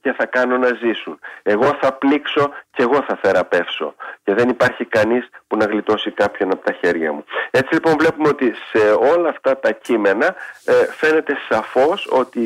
και 0.00 0.12
θα 0.12 0.26
κάνω 0.26 0.58
να 0.58 0.68
ζήσουν. 0.82 1.18
Εγώ 1.42 1.78
θα 1.80 1.92
πλήξω 1.92 2.50
και 2.70 2.82
εγώ 2.82 3.04
θα 3.08 3.18
θεραπεύσω. 3.22 3.94
Και 4.24 4.34
δεν 4.34 4.48
υπάρχει 4.48 4.84
κανείς 4.84 5.28
που 5.46 5.56
να 5.56 5.64
γλιτώσει 5.64 6.10
κάποιον 6.10 6.52
από 6.52 6.64
τα 6.64 6.72
χέρια 6.72 7.12
μου. 7.12 7.24
Έτσι 7.50 7.74
λοιπόν 7.74 7.96
βλέπουμε 7.98 8.28
ότι 8.28 8.52
σε 8.72 8.92
όλα 9.12 9.28
αυτά 9.28 9.58
τα 9.58 9.72
κείμενα 9.72 10.34
ε, 10.64 10.72
φαίνεται 10.72 11.36
σαφώς 11.48 12.08
ότι 12.10 12.40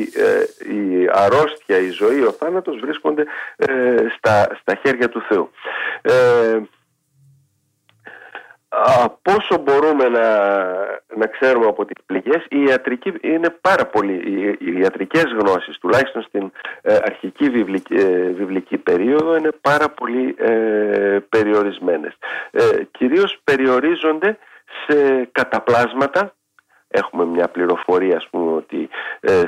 η 0.59 1.09
αρρώστια, 1.11 1.77
η 1.77 1.89
ζωή, 1.89 2.21
ο 2.21 2.31
θάνατος 2.31 2.79
βρίσκονται 2.79 3.25
στα, 4.17 4.47
στα 4.61 4.75
χέρια 4.83 5.09
του 5.09 5.21
Θεού 5.21 5.51
πόσο 9.21 9.61
μπορούμε 9.61 10.09
να, 10.09 10.27
να 11.15 11.27
ξέρουμε 11.27 11.65
από 11.65 11.85
τις 11.85 12.03
πληγές 12.05 12.45
η 12.49 12.63
ιατρική 12.63 13.13
είναι 13.21 13.49
πάρα 13.61 13.85
πολύ 13.85 14.13
οι, 14.13 14.57
οι 14.59 14.79
ιατρικές 14.79 15.23
γνώσεις 15.23 15.77
τουλάχιστον 15.77 16.21
στην 16.21 16.51
ε, 16.81 16.97
αρχική 17.03 17.49
βιβλική, 17.49 17.93
ε, 17.93 18.29
βιβλική 18.29 18.77
περίοδο 18.77 19.35
είναι 19.35 19.51
πάρα 19.61 19.89
πολύ 19.89 20.35
ε, 20.37 21.19
περιορισμένες. 21.29 22.13
Ε, 22.51 22.83
κυρίως 22.91 23.39
περιορίζονται 23.43 24.37
σε 24.87 25.29
καταπλάσματα. 25.31 26.33
Έχουμε 26.93 27.25
μια 27.25 27.47
πληροφορία 27.47 28.17
ας 28.17 28.27
πούμε 28.31 28.51
ότι 28.51 28.89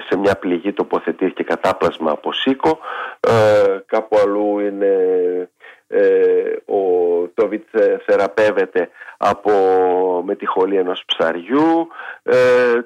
σε 0.10 0.18
μια 0.18 0.36
πληγή 0.36 0.74
τοποθετήθηκε 0.74 1.44
κατάπλασμα 1.44 2.12
από 2.12 2.34
σίκο 2.34 2.80
κάπου 3.86 4.18
αλλού 4.24 4.60
είναι 4.60 4.86
ε, 4.86 5.50
ο 6.66 6.82
Τόβιτς 7.34 7.70
θεραπεύεται 8.06 8.90
από, 9.18 9.52
με 10.26 10.36
τη 10.36 10.46
χολή 10.46 10.78
ενός 10.78 11.04
ψαριού 11.06 11.88
ε, 12.24 12.80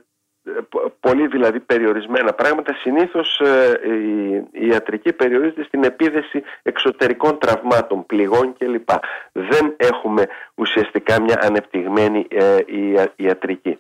πολύ 1.00 1.28
δηλαδή 1.28 1.60
περιορισμένα 1.60 2.34
πράγματα 2.34 2.74
συνήθως 2.74 3.40
ε, 3.40 3.80
η, 4.52 4.68
ιατρική 4.68 5.14
περιορίζεται 5.14 5.64
στην 5.64 5.84
επίδεση 5.84 6.44
εξωτερικών 6.64 7.38
τραυμάτων, 7.40 8.06
πληγών 8.06 8.56
κλπ. 8.58 8.90
Δεν 9.32 9.76
έχουμε 9.78 10.28
ουσιαστικά 10.58 11.22
μια 11.22 11.40
ανεπτυγμένη 11.42 12.28
ε, 12.30 12.56
ιατρική. 13.16 13.80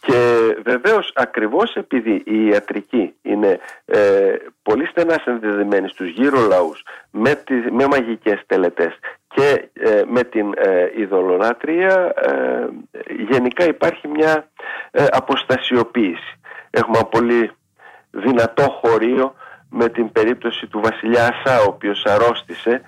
Και 0.00 0.38
βεβαίως 0.64 1.12
ακριβώς 1.14 1.74
επειδή 1.74 2.22
η 2.26 2.46
ιατρική 2.46 3.14
είναι 3.22 3.60
ε, 3.84 4.34
πολύ 4.62 4.86
στενά 4.86 5.20
συνδεδεμένη 5.22 5.88
στους 5.88 6.10
γύρω 6.10 6.40
λαούς 6.40 6.82
με, 7.10 7.34
τις, 7.34 7.64
με 7.70 7.86
μαγικές 7.86 8.42
τελετές 8.46 8.98
και 9.34 9.68
ε, 9.72 10.02
με 10.06 10.22
την 10.24 10.52
ε, 10.56 10.90
ειδωλολάτρια 10.96 12.14
ε, 12.16 12.66
γενικά 13.30 13.64
υπάρχει 13.64 14.08
μια 14.08 14.48
ε, 14.90 15.04
αποστασιοποίηση. 15.10 16.38
Έχουμε 16.70 16.98
ένα 16.98 17.06
πολύ 17.06 17.50
δυνατό 18.10 18.80
χωρίο 18.82 19.34
με 19.70 19.88
την 19.88 20.12
περίπτωση 20.12 20.66
του 20.66 20.80
βασιλιά 20.80 21.26
Ασά 21.26 21.60
ο 21.60 21.64
οποίος 21.68 22.04
αρρώστησε 22.04 22.82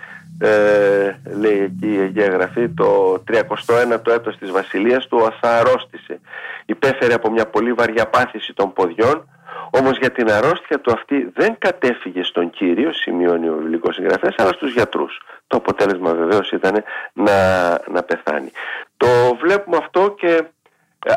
λέει 1.36 1.60
εκεί 1.60 1.94
η 1.94 2.00
Αγία 2.00 2.50
το 2.74 3.22
31ο 3.32 4.12
έτος 4.12 4.36
της 4.38 4.50
βασιλείας 4.50 5.06
του 5.06 5.18
ο 5.22 5.26
Ασά 5.26 5.58
αρρώστησε 5.58 6.20
υπέφερε 6.66 7.14
από 7.14 7.30
μια 7.30 7.46
πολύ 7.46 7.72
βαριά 7.72 8.06
πάθηση 8.06 8.52
των 8.54 8.72
ποδιών 8.72 9.24
όμως 9.70 9.98
για 9.98 10.10
την 10.10 10.30
αρρώστια 10.30 10.80
του 10.80 10.92
αυτή 10.92 11.30
δεν 11.34 11.56
κατέφυγε 11.58 12.22
στον 12.22 12.50
Κύριο, 12.50 12.92
σημειώνει 12.92 13.48
ο 13.48 13.54
βιβλικός 13.56 13.94
συγγραφέας, 13.94 14.34
αλλά 14.38 14.52
στους 14.52 14.72
γιατρούς. 14.72 15.20
Το 15.46 15.56
αποτέλεσμα 15.56 16.14
βεβαίως 16.14 16.50
ήταν 16.50 16.84
να, 17.12 17.68
να 17.70 18.02
πεθάνει. 18.02 18.50
Το 18.96 19.06
βλέπουμε 19.40 19.76
αυτό 19.76 20.14
και 20.18 20.26
ε, 20.26 20.40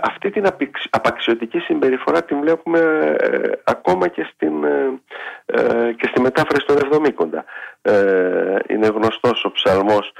αυτή 0.01 0.29
την 0.29 0.45
απαξιωτική 0.89 1.59
συμπεριφορά 1.59 2.23
την 2.23 2.39
βλέπουμε 2.39 2.79
ε, 3.19 3.51
ακόμα 3.63 4.07
και, 4.07 4.27
στην, 4.33 4.63
ε, 5.45 5.91
και 5.93 6.07
στη 6.07 6.21
μετάφραση 6.21 6.65
των 6.65 6.77
Εβδομήκοντα. 6.83 7.45
είναι 8.67 8.87
γνωστός 8.87 9.43
ο 9.43 9.51
ψαλμός 9.51 10.11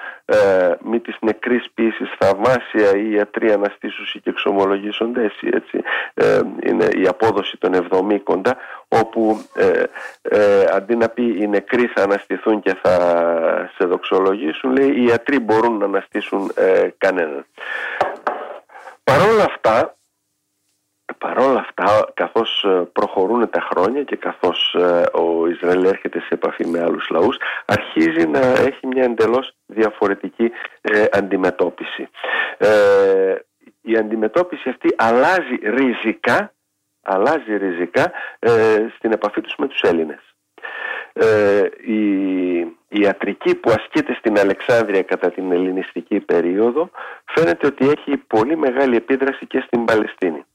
«Μη 0.83 0.99
της 0.99 1.15
νεκρής 1.21 1.65
ποιήσης 1.73 2.09
θαυμάσια 2.19 2.97
ή 2.97 3.11
ιατροί 3.11 3.51
αναστήσουσι 3.51 4.19
και 4.19 4.29
εξομολογήσονται 4.29 5.31
έτσι. 5.51 5.81
είναι 6.63 6.85
η 6.85 7.07
απόδοση 7.07 7.57
των 7.57 7.73
Εβδομήκοντα 7.73 8.57
όπου 8.87 9.41
αντί 10.73 10.95
να 10.95 11.09
πει 11.09 11.35
οι 11.41 11.47
νεκροί 11.47 11.85
θα 11.95 12.03
αναστηθούν 12.03 12.61
και 12.61 12.75
θα 12.81 12.95
σε 13.77 13.87
δοξολογήσουν 13.87 14.71
λέει 14.71 14.89
οι 14.89 15.03
ιατροί 15.03 15.39
μπορούν 15.39 15.77
να 15.77 15.85
αναστήσουν 15.85 16.51
κανέναν. 16.97 17.45
Παρόλα 19.09 19.43
αυτά, 19.43 19.97
παρόλα 21.17 21.59
αυτά, 21.59 22.11
καθώς 22.13 22.63
ε, 22.63 22.89
προχωρούν 22.93 23.49
τα 23.49 23.67
χρόνια 23.71 24.03
και 24.03 24.15
καθώς 24.15 24.75
ε, 24.79 25.03
ο 25.17 25.47
Ισραήλ 25.47 25.85
έρχεται 25.85 26.19
σε 26.19 26.27
επαφή 26.29 26.67
με 26.67 26.81
άλλους 26.81 27.09
λαούς, 27.09 27.37
αρχίζει 27.65 28.27
να 28.27 28.39
έχει 28.39 28.87
μια 28.87 29.03
εντελώς 29.03 29.53
διαφορετική 29.65 30.51
ε, 30.81 31.05
αντιμετώπιση. 31.11 32.09
η 33.81 33.97
αντιμετώπιση 33.97 34.69
αυτή 34.69 34.93
αλλάζει 34.97 35.55
ριζικά, 35.63 36.53
αλλάζει 37.01 37.57
ριζικά 37.57 38.11
στην 38.97 39.11
επαφή 39.11 39.41
τους 39.41 39.55
με 39.57 39.67
τους 39.67 39.81
Έλληνες. 39.81 40.28
Η, 41.85 42.03
η 42.89 42.99
ιατρική 43.01 43.55
που 43.55 43.71
ασκείται 43.71 44.13
στην 44.13 44.39
Αλεξάνδρεια 44.39 45.01
κατά 45.01 45.31
την 45.31 45.51
ελληνιστική 45.51 46.19
περίοδο 46.19 46.89
φαίνεται 47.25 47.67
ότι 47.67 47.89
έχει 47.89 48.17
πολύ 48.17 48.57
μεγάλη 48.57 48.95
επίδραση 48.95 49.45
και 49.45 49.63
στην 49.67 49.85
Παλαιστίνη. 49.85 50.45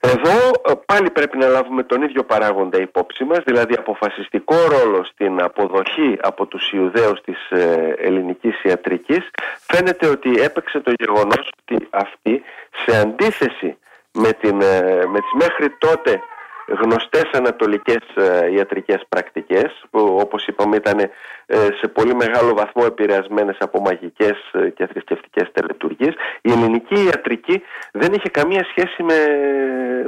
Εδώ 0.00 0.50
ε, 0.68 0.72
πάλι 0.86 1.10
πρέπει 1.10 1.38
να 1.38 1.46
λάβουμε 1.46 1.82
τον 1.82 2.02
ίδιο 2.02 2.24
παράγοντα 2.24 2.80
υπόψη 2.80 3.24
μας, 3.24 3.38
δηλαδή 3.44 3.74
αποφασιστικό 3.74 4.54
ρόλο 4.54 5.04
στην 5.04 5.42
αποδοχή 5.42 6.18
από 6.22 6.46
τους 6.46 6.72
Ιουδαίους 6.72 7.20
της 7.20 7.50
ε, 7.50 7.94
ελληνικής 7.98 8.62
ιατρικής 8.62 9.30
φαίνεται 9.60 10.06
ότι 10.06 10.30
έπαιξε 10.40 10.80
το 10.80 10.92
γεγονός 10.98 11.52
ότι 11.60 11.88
αυτοί 11.90 12.42
σε 12.84 12.98
αντίθεση 12.98 13.78
με, 14.12 14.32
την, 14.32 14.60
ε, 14.60 15.04
με 15.06 15.18
τις 15.20 15.32
μέχρι 15.34 15.70
τότε 15.78 16.20
γνωστές 16.66 17.30
ανατολικές 17.32 18.02
ε, 18.14 18.52
ιατρικές 18.52 19.04
πρακτικές 19.08 19.84
που 19.90 20.18
όπως 20.20 20.46
είπαμε 20.46 20.76
ήταν 20.76 20.98
ε, 21.46 21.56
σε 21.56 21.88
πολύ 21.88 22.14
μεγάλο 22.14 22.54
βαθμό 22.54 22.82
επηρεασμένες 22.86 23.56
από 23.60 23.80
μαγικές 23.80 24.50
ε, 24.52 24.68
και 24.70 24.86
θρησκευτικές 24.86 25.50
τελετουργίες. 25.52 26.14
Η 26.40 26.52
ελληνική 26.52 27.04
ιατρική 27.04 27.62
δεν 27.92 28.12
είχε 28.12 28.28
καμία 28.28 28.66
σχέση 28.70 29.02
με, 29.02 29.18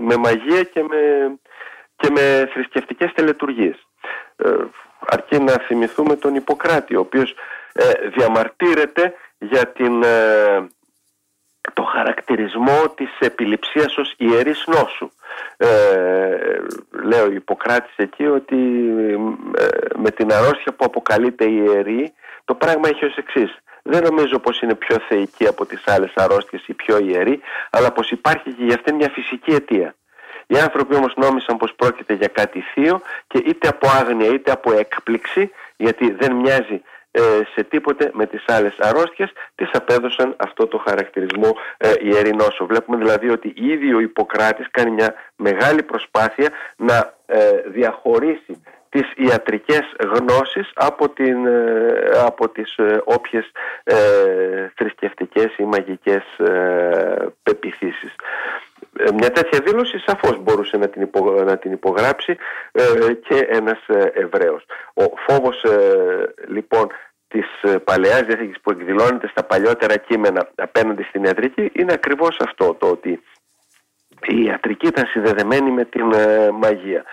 με 0.00 0.16
μαγεία 0.16 0.62
και 0.62 0.82
με, 0.82 1.32
και 1.96 2.10
με 2.10 2.48
θρησκευτικές 2.52 3.12
τελετουργίες. 3.14 3.86
Αρκεί 5.06 5.38
να 5.38 5.52
θυμηθούμε 5.52 6.16
τον 6.16 6.34
Ιπποκράτη 6.34 6.96
ο 6.96 7.00
οποίος 7.00 7.34
διαμαρτύρεται 8.16 9.14
για 9.38 9.66
την 9.66 10.04
το 11.72 11.82
χαρακτηρισμό 11.82 12.88
της 12.96 13.10
επιληψίας 13.18 13.96
ως 13.96 14.14
ιερής 14.16 14.64
νόσου. 14.66 15.10
Ε, 15.56 15.68
λέει 17.04 17.20
ο 17.20 17.30
Ιπποκράτης 17.30 17.96
εκεί 17.96 18.26
ότι 18.26 18.56
ε, 19.58 19.66
με 19.96 20.10
την 20.10 20.32
αρρώστια 20.32 20.72
που 20.72 20.84
αποκαλείται 20.84 21.44
ιερή 21.44 22.12
το 22.44 22.54
πράγμα 22.54 22.88
έχει 22.88 23.04
ως 23.04 23.16
εξής. 23.16 23.58
Δεν 23.82 24.02
νομίζω 24.02 24.38
πως 24.38 24.60
είναι 24.60 24.74
πιο 24.74 24.96
θεϊκή 25.08 25.46
από 25.46 25.66
τις 25.66 25.82
άλλες 25.86 26.12
αρρώστιες 26.14 26.66
ή 26.66 26.72
πιο 26.72 26.98
ιερή, 26.98 27.40
αλλά 27.70 27.92
πως 27.92 28.10
υπάρχει 28.10 28.50
και 28.52 28.64
για 28.64 28.74
αυτήν 28.74 28.94
μια 28.94 29.10
φυσική 29.10 29.50
αιτία. 29.50 29.94
Οι 30.46 30.58
άνθρωποι 30.58 30.94
όμως 30.94 31.12
νόμισαν 31.16 31.56
πως 31.56 31.74
πρόκειται 31.76 32.14
για 32.14 32.28
κάτι 32.28 32.60
θείο 32.60 33.00
και 33.26 33.38
είτε 33.38 33.68
από 33.68 33.88
άγνοια 33.88 34.32
είτε 34.32 34.50
από 34.50 34.72
έκπληξη, 34.72 35.50
γιατί 35.76 36.10
δεν 36.10 36.32
μοιάζει 36.32 36.74
ε, 36.74 36.97
σε 37.54 37.64
τίποτε 37.64 38.10
με 38.12 38.26
τις 38.26 38.44
άλλες 38.46 38.76
αρρώστιες 38.78 39.32
τις 39.54 39.70
απέδωσαν 39.72 40.34
αυτό 40.36 40.66
το 40.66 40.82
χαρακτηρισμό 40.86 41.56
ε, 41.76 41.92
ιερή 42.00 42.34
νόσο. 42.34 42.66
Βλέπουμε 42.66 42.96
δηλαδή 42.96 43.28
ότι 43.28 43.52
ήδη 43.56 43.94
ο 43.94 44.00
Ιπποκράτης 44.00 44.66
κάνει 44.70 44.90
μια 44.90 45.14
μεγάλη 45.36 45.82
προσπάθεια 45.82 46.48
να 46.76 47.12
ε, 47.26 47.38
διαχωρίσει 47.66 48.62
τις 48.90 49.12
ιατρικές 49.16 49.82
γνώσεις 49.98 50.70
από, 50.74 51.08
την, 51.08 51.46
ε, 51.46 52.10
από 52.24 52.48
τις 52.48 52.76
ε, 52.76 53.00
όποιες 53.04 53.50
ε, 53.84 53.96
θρησκευτικές 54.76 55.56
ή 55.56 55.62
μαγικές 55.62 56.38
ε, 56.38 57.26
πεπιθήσεις. 57.42 58.14
Μια 59.14 59.30
τέτοια 59.30 59.60
δήλωση 59.64 59.98
σαφώς 59.98 60.38
μπορούσε 60.42 60.76
να 60.76 60.88
την, 60.88 61.10
να 61.44 61.56
την 61.58 61.72
υπογράψει 61.72 62.36
και 63.28 63.46
ένας 63.48 63.78
Εβραίος. 64.14 64.64
Ο 64.94 65.02
φόβος 65.26 65.64
λοιπόν 66.46 66.88
της 67.28 67.46
παλαιάς 67.84 68.20
διαθήκης 68.20 68.60
που 68.60 68.70
εκδηλώνεται 68.70 69.28
στα 69.28 69.44
παλιότερα 69.44 69.96
κείμενα 69.96 70.48
απέναντι 70.54 71.02
στην 71.02 71.24
ιατρική 71.24 71.70
είναι 71.72 71.92
ακριβώς 71.92 72.36
αυτό 72.40 72.74
το 72.74 72.86
ότι 72.86 73.22
η 74.26 74.42
ιατρική 74.42 74.86
ήταν 74.86 75.06
συνδεδεμένη 75.06 75.70
με 75.70 75.84
την 75.84 76.06
μαγεία. 76.52 77.04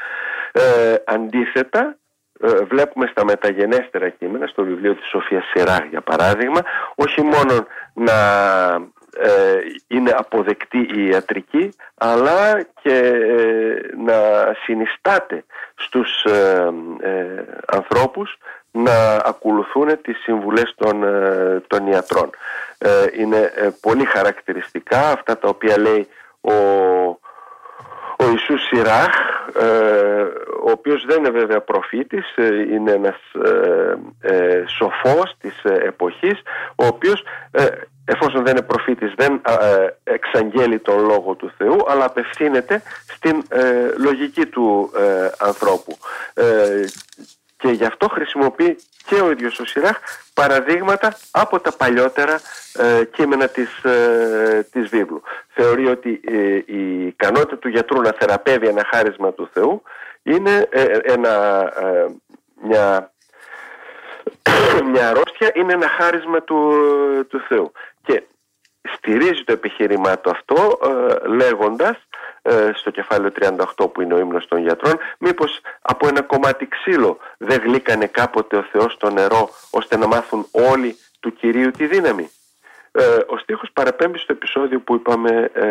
Ε, 0.51 0.95
αντίθετα, 1.05 1.97
ε, 2.39 2.63
βλέπουμε 2.63 3.07
στα 3.11 3.25
μεταγενέστερα 3.25 4.09
κείμενα, 4.09 4.47
στο 4.47 4.63
βιβλίο 4.63 4.95
της 4.95 5.07
Σοφίας 5.07 5.43
Σιράχ 5.45 5.85
για 5.89 6.01
παράδειγμα, 6.01 6.61
όχι 6.95 7.21
μόνο 7.21 7.67
να 7.93 8.13
ε, 9.17 9.59
είναι 9.87 10.11
αποδεκτή 10.17 10.89
η 10.95 11.07
ιατρική, 11.07 11.69
αλλά 11.95 12.61
και 12.81 12.97
ε, 12.97 13.95
να 13.97 14.13
συνιστάται 14.63 15.45
στους 15.75 16.25
ανθρώπους 17.67 18.37
να 18.75 19.15
ακολουθούν 19.25 20.01
τις 20.01 20.17
συμβουλές 20.17 20.73
των, 20.77 21.03
των 21.67 21.87
ιατρών. 21.87 22.29
είναι 23.19 23.51
πολύ 23.81 24.05
χαρακτηριστικά 24.05 25.09
αυτά 25.09 25.37
τα 25.37 25.47
οποία 25.47 25.79
λέει 25.79 26.07
ο 26.41 26.53
ο 28.17 28.29
Ιησούς 28.29 28.61
Σιράχ, 28.67 29.13
ε, 29.59 30.21
ο 30.63 30.71
οποίος 30.71 31.05
δεν 31.05 31.17
είναι 31.17 31.29
βέβαια 31.29 31.61
προφήτης, 31.61 32.35
ε, 32.35 32.61
είναι 32.73 32.91
ένας 32.91 33.15
ε, 33.45 33.95
ε, 34.19 34.63
σοφός 34.67 35.35
της 35.39 35.63
εποχής, 35.63 36.41
ο 36.75 36.85
οποίος 36.85 37.23
εφόσον 38.05 38.43
δεν 38.43 38.55
είναι 38.55 38.65
προφήτης 38.65 39.13
δεν 39.15 39.41
εξαγγέλει 40.03 40.79
τον 40.79 41.05
Λόγο 41.05 41.33
του 41.33 41.51
Θεού, 41.57 41.77
αλλά 41.87 42.05
απευθύνεται 42.05 42.81
στην 43.07 43.43
λογική 43.97 44.45
του 44.45 44.91
ανθρώπου. 45.39 45.97
Και 47.57 47.67
γι' 47.67 47.85
αυτό 47.85 48.07
χρησιμοποιεί 48.07 48.77
και 49.05 49.15
ο 49.15 49.31
ίδιος 49.31 49.59
ο 49.59 49.65
Σιράχ 49.65 49.97
παραδείγματα 50.33 51.17
από 51.31 51.59
τα 51.59 51.71
παλιότερα 51.71 52.39
ε, 52.73 53.03
κείμενα 53.03 53.47
της, 53.47 53.83
ε, 53.83 54.67
της 54.71 54.89
βίβλου. 54.89 55.21
Θεωρεί 55.53 55.87
ότι 55.87 56.21
ε, 56.27 56.55
η 56.65 57.07
ικανότητα 57.07 57.57
του 57.57 57.69
γιατρού 57.69 58.01
να 58.01 58.11
θεραπεύει 58.19 58.67
ένα 58.67 58.87
χάρισμα 58.91 59.33
του 59.33 59.49
Θεού 59.53 59.81
είναι 60.23 60.69
ένα, 61.03 61.33
μια, 62.61 63.13
μια 64.91 65.09
αρρώστια, 65.09 65.51
είναι 65.53 65.73
ένα 65.73 65.87
χάρισμα 65.87 66.41
του, 66.41 66.73
του 67.29 67.39
Θεού. 67.47 67.71
Και 68.03 68.23
στηρίζει 68.95 69.43
το 69.43 69.51
επιχείρημά 69.51 70.19
του 70.19 70.29
αυτό 70.29 70.79
λέγοντας 71.27 71.95
ε, 71.95 72.03
στο 72.73 72.89
κεφάλαιο 72.91 73.31
38 73.77 73.91
που 73.93 74.01
είναι 74.01 74.13
ο 74.13 74.19
ύμνος 74.19 74.47
των 74.47 74.59
γιατρών 74.59 74.97
μήπως 75.17 75.61
από 75.81 76.07
ένα 76.07 76.21
κομμάτι 76.21 76.67
ξύλο 76.67 77.17
δεν 77.37 77.61
γλύκανε 77.63 78.05
κάποτε 78.05 78.55
ο 78.55 78.65
Θεός 78.71 78.93
στο 78.93 79.09
νερό 79.09 79.49
ώστε 79.69 79.97
να 79.97 80.07
μάθουν 80.07 80.47
όλοι 80.51 80.97
του 81.19 81.33
Κυρίου 81.33 81.71
τη 81.71 81.87
δύναμη; 81.87 82.29
Ε, 82.91 83.03
ο 83.27 83.37
στίχος 83.37 83.69
παραπέμπει 83.73 84.17
στο 84.17 84.33
επεισόδιο 84.33 84.79
που 84.79 84.95
είπαμε 84.95 85.49
ε, 85.53 85.65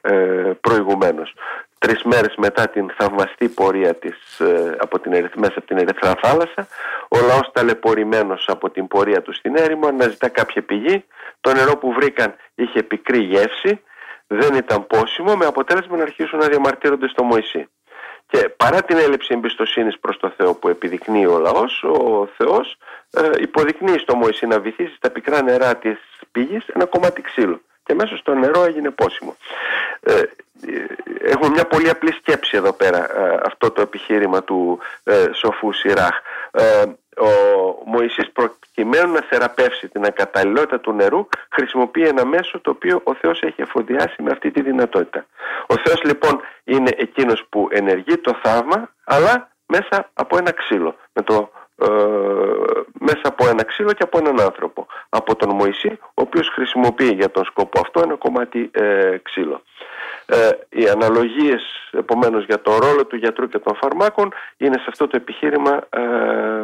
ε, 0.00 0.52
προηγουμένως. 0.60 1.34
Τρεις 1.78 2.02
μέρες 2.02 2.34
μετά 2.36 2.68
την 2.68 2.90
θαυμαστή 2.98 3.48
πορεία 3.48 3.94
της 3.94 4.40
ε, 4.40 4.76
από 4.80 4.98
την, 4.98 5.12
μέσα 5.12 5.54
από 5.56 5.66
την 5.66 5.78
Ερυθρά 5.78 6.14
θάλασσα, 6.22 6.66
ο 7.08 7.18
λαός 7.26 7.50
ταλαιπωρημένος 7.52 8.44
από 8.48 8.70
την 8.70 8.88
πορεία 8.88 9.22
του 9.22 9.32
στην 9.32 9.56
έρημο 9.56 9.86
αναζητά 9.86 10.28
κάποια 10.28 10.62
πηγή. 10.62 11.04
Το 11.40 11.52
νερό 11.52 11.76
που 11.76 11.92
βρήκαν 11.92 12.34
είχε 12.54 12.82
πικρή 12.82 13.18
γεύση 13.18 13.80
δεν 14.32 14.54
ήταν 14.54 14.86
πόσιμο 14.86 15.36
με 15.36 15.46
αποτέλεσμα 15.46 15.96
να 15.96 16.02
αρχίσουν 16.02 16.38
να 16.38 16.46
διαμαρτύρονται 16.46 17.08
στο 17.08 17.22
Μωυσή. 17.22 17.68
Και 18.26 18.48
παρά 18.56 18.82
την 18.82 18.96
έλλειψη 18.96 19.34
εμπιστοσύνης 19.34 19.98
προς 19.98 20.16
το 20.16 20.32
Θεό 20.36 20.54
που 20.54 20.68
επιδεικνύει 20.68 21.26
ο 21.26 21.38
λαός, 21.38 21.82
ο 21.82 22.28
Θεός 22.36 22.76
ε, 23.10 23.30
υποδεικνύει 23.40 23.98
στο 23.98 24.14
Μωυσή 24.16 24.46
να 24.46 24.60
βυθίσει 24.60 24.94
στα 24.94 25.10
πικρά 25.10 25.42
νερά 25.42 25.76
της 25.76 25.98
πήγης 26.32 26.66
ένα 26.66 26.84
κομμάτι 26.84 27.22
ξύλου. 27.22 27.62
Και 27.82 27.94
μέσα 27.94 28.16
στο 28.16 28.34
νερό 28.34 28.64
έγινε 28.64 28.90
πόσιμο. 28.90 29.36
Ε, 30.00 30.22
έχουμε 31.20 31.48
μια 31.48 31.64
πολύ 31.64 31.90
απλή 31.90 32.12
σκέψη 32.12 32.56
εδώ 32.56 32.72
πέρα, 32.72 33.20
ε, 33.20 33.40
αυτό 33.44 33.70
το 33.70 33.80
επιχείρημα 33.80 34.42
του 34.42 34.78
ε, 35.04 35.28
σοφού 35.32 35.72
Σιράχ. 35.72 36.14
Ε, 37.16 37.24
ο, 37.24 37.82
Μωυσής 37.84 38.30
προκειμένου 38.32 39.12
να 39.12 39.22
θεραπεύσει 39.22 39.88
την 39.88 40.04
ακαταλληλότητα 40.04 40.80
του 40.80 40.92
νερού 40.92 41.28
χρησιμοποιεί 41.50 42.02
ένα 42.02 42.24
μέσο 42.26 42.60
το 42.60 42.70
οποίο 42.70 43.00
ο 43.04 43.14
Θεός 43.14 43.42
έχει 43.42 43.60
εφοδιάσει 43.60 44.22
με 44.22 44.30
αυτή 44.30 44.50
τη 44.50 44.62
δυνατότητα. 44.62 45.26
Ο 45.66 45.74
Θεός 45.84 46.02
λοιπόν 46.02 46.40
είναι 46.64 46.90
εκείνος 46.96 47.46
που 47.48 47.68
ενεργεί 47.70 48.16
το 48.16 48.38
θαύμα 48.42 48.90
αλλά 49.04 49.50
μέσα 49.66 50.10
από 50.14 50.36
ένα 50.38 50.52
ξύλο, 50.52 50.96
με 51.12 51.22
το, 51.22 51.50
ε, 51.82 52.80
μέσα 52.92 53.22
από 53.22 53.48
ένα 53.48 53.64
ξύλο 53.64 53.92
και 53.92 54.02
από 54.02 54.18
έναν 54.18 54.40
άνθρωπο. 54.40 54.86
Από 55.08 55.36
τον 55.36 55.54
Μωυσή, 55.54 55.98
ο 56.02 56.22
οποίος 56.22 56.48
χρησιμοποιεί 56.48 57.12
για 57.12 57.30
τον 57.30 57.44
σκοπό 57.44 57.80
αυτό 57.80 58.00
ένα 58.00 58.14
κομμάτι 58.14 58.70
ε, 58.72 59.16
ξύλο. 59.22 59.62
Ε, 60.26 60.48
οι 60.68 60.88
αναλογίες 60.88 61.62
επομένως 61.90 62.44
για 62.44 62.60
τον 62.60 62.76
ρόλο 62.76 63.06
του 63.06 63.16
γιατρού 63.16 63.48
και 63.48 63.58
των 63.58 63.74
φαρμάκων 63.74 64.32
είναι 64.56 64.78
σε 64.78 64.84
αυτό 64.88 65.06
το 65.06 65.16
επιχείρημα 65.16 65.86
ε, 65.90 66.00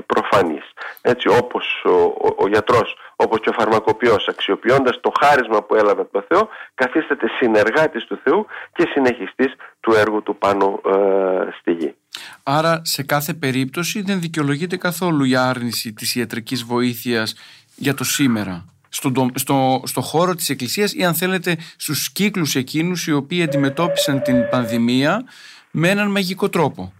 προφανής. 0.06 0.72
Έτσι 1.00 1.28
όπως 1.28 1.84
ο, 1.84 1.90
ο, 1.90 2.34
ο 2.36 2.48
γιατρός, 2.48 2.96
όπως 3.16 3.40
και 3.40 3.48
ο 3.48 3.52
φαρμακοποιός 3.52 4.28
αξιοποιώντας 4.28 5.00
το 5.00 5.12
χάρισμα 5.20 5.62
που 5.62 5.74
έλαβε 5.74 6.00
από 6.00 6.12
το 6.12 6.24
Θεό 6.28 6.48
καθίσταται 6.74 7.26
συνεργάτης 7.38 8.04
του 8.04 8.20
Θεού 8.24 8.46
και 8.72 8.88
συνεχιστής 8.92 9.54
του 9.80 9.92
έργου 9.92 10.22
του 10.22 10.36
πάνω 10.36 10.80
ε, 10.86 11.50
στη 11.60 11.72
γη. 11.72 11.94
Άρα 12.42 12.82
σε 12.84 13.02
κάθε 13.02 13.34
περίπτωση 13.34 14.02
δεν 14.02 14.20
δικαιολογείται 14.20 14.76
καθόλου 14.76 15.24
η 15.24 15.36
άρνηση 15.36 15.92
της 15.92 16.14
ιατρικής 16.14 16.62
βοήθειας 16.62 17.34
για 17.76 17.94
το 17.94 18.04
σήμερα 18.04 18.64
στο, 18.88 19.12
στο, 19.34 19.82
στο 19.84 20.00
χώρο 20.00 20.34
της 20.34 20.50
Εκκλησίας 20.50 20.94
ή 20.94 21.04
αν 21.04 21.14
θέλετε 21.14 21.56
στους 21.76 22.12
κύκλους 22.12 22.54
εκείνους 22.54 23.06
οι 23.06 23.12
οποίοι 23.12 23.42
αντιμετώπισαν 23.42 24.22
την 24.22 24.48
πανδημία 24.48 25.24
με 25.70 25.88
έναν 25.88 26.10
μαγικό 26.10 26.48
τρόπο. 26.48 26.92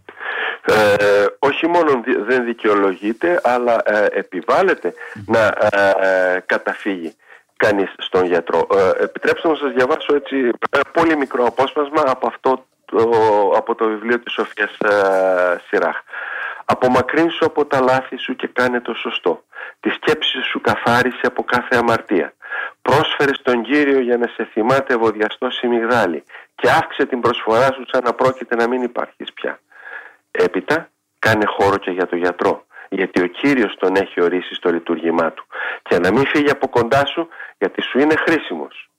Ε, 0.68 1.24
όχι 1.38 1.66
μόνο 1.66 2.02
δεν 2.26 2.44
δικαιολογείται 2.44 3.40
αλλά 3.42 3.82
ε, 3.84 4.06
επιβάλλεται 4.10 4.94
να 5.26 5.46
ε, 5.46 6.42
καταφύγει 6.46 7.14
κανείς 7.56 7.92
στον 7.98 8.26
γιατρό. 8.26 8.66
Ε, 8.74 9.04
επιτρέψτε 9.04 9.48
να 9.48 9.54
σας 9.54 9.72
διαβάσω 9.72 10.14
έτσι 10.14 10.50
πολύ 10.92 11.16
μικρό 11.16 11.44
απόσπασμα 11.46 12.02
από, 12.06 12.26
αυτό 12.26 12.66
το, 12.86 13.10
από 13.56 13.74
το 13.74 13.86
βιβλίο 13.86 14.20
της 14.20 14.32
Σοφίας 14.32 14.76
Σιράχ. 15.68 15.96
Απομακρύνσου 16.64 17.44
από 17.44 17.66
τα 17.66 17.80
λάθη 17.80 18.16
σου 18.16 18.36
και 18.36 18.46
κάνε 18.46 18.80
το 18.80 18.94
σωστό. 18.94 19.44
Τη 19.80 19.90
σκέψη 19.90 20.42
σου 20.50 20.60
καθάρισε 20.60 21.20
από 21.22 21.44
κάθε 21.44 21.76
αμαρτία. 21.76 22.34
Πρόσφερε 22.82 23.34
στον 23.34 23.62
Κύριο 23.62 24.00
για 24.00 24.16
να 24.16 24.26
σε 24.26 24.44
θυμάται 24.44 24.94
ευωδιαστό 24.94 25.50
σιμιγδάλι 25.50 26.24
και 26.54 26.70
αύξε 26.70 27.06
την 27.06 27.20
προσφορά 27.20 27.72
σου 27.72 27.84
σαν 27.92 28.02
να 28.04 28.12
πρόκειται 28.12 28.56
να 28.56 28.68
μην 28.68 28.82
υπάρχεις 28.82 29.32
πια. 29.32 29.60
Έπειτα 30.30 30.88
κάνε 31.18 31.44
χώρο 31.46 31.76
και 31.76 31.90
για 31.90 32.06
το 32.06 32.16
γιατρό 32.16 32.66
γιατί 32.88 33.22
ο 33.22 33.26
Κύριος 33.26 33.76
τον 33.78 33.96
έχει 33.96 34.22
ορίσει 34.22 34.54
στο 34.54 34.70
λειτουργήμά 34.70 35.32
του 35.32 35.46
και 35.82 35.98
να 35.98 36.12
μην 36.12 36.26
φύγει 36.26 36.50
από 36.50 36.68
κοντά 36.68 37.06
σου 37.06 37.28
γιατί 37.58 37.82
σου 37.82 37.98
είναι 37.98 38.14
χρήσιμος. 38.16 38.90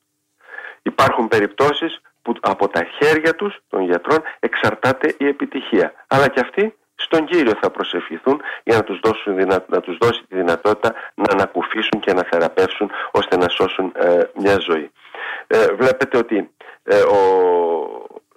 Υπάρχουν 0.81 1.27
περιπτώσεις 1.27 2.01
που 2.27 2.33
από 2.41 2.67
τα 2.67 2.83
χέρια 2.83 3.35
τους 3.35 3.59
των 3.69 3.81
γιατρών 3.81 4.21
εξαρτάται 4.39 5.15
η 5.17 5.27
επιτυχία 5.27 5.93
αλλά 6.07 6.27
και 6.27 6.39
αυτοί 6.39 6.75
στον 6.95 7.25
Κύριο 7.25 7.53
θα 7.61 7.69
προσευχηθούν 7.69 8.41
για 8.63 8.75
να 8.75 8.83
τους, 8.83 8.99
δώσουν, 9.03 9.35
να 9.67 9.81
τους 9.81 9.97
δώσει 9.97 10.23
τη 10.29 10.35
δυνατότητα 10.35 10.93
να 11.13 11.25
ανακουφίσουν 11.31 11.99
και 11.99 12.13
να 12.13 12.23
θεραπεύσουν 12.31 12.91
ώστε 13.11 13.37
να 13.37 13.49
σώσουν 13.49 13.91
ε, 13.95 14.21
μια 14.35 14.57
ζωή. 14.59 14.91
Ε, 15.47 15.73
βλέπετε 15.73 16.17
ότι 16.17 16.49
ε, 16.83 16.99
ο 16.99 17.19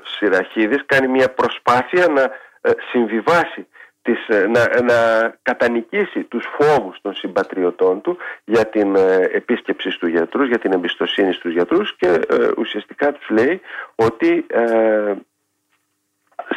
Σιραχίδης 0.03 0.83
κάνει 0.87 1.09
μια 1.09 1.31
προσπάθεια 1.31 2.07
να 2.09 2.23
ε, 2.61 2.71
συμβιβάσει 2.91 3.67
τις, 4.03 4.19
να, 4.29 4.83
να 4.83 5.31
κατανικήσει 5.43 6.23
τους 6.23 6.45
φόβους 6.59 7.01
των 7.01 7.15
συμπατριωτών 7.15 8.01
του 8.01 8.17
για 8.45 8.67
την 8.67 8.97
επίσκεψη 9.33 9.91
στους 9.91 10.09
γιατρούς, 10.11 10.49
για 10.49 10.59
την 10.59 10.73
εμπιστοσύνη 10.73 11.33
στους 11.33 11.53
γιατρούς 11.53 11.97
και 11.97 12.21
ουσιαστικά 12.57 13.13
τους 13.13 13.29
λέει 13.29 13.61
ότι 13.95 14.47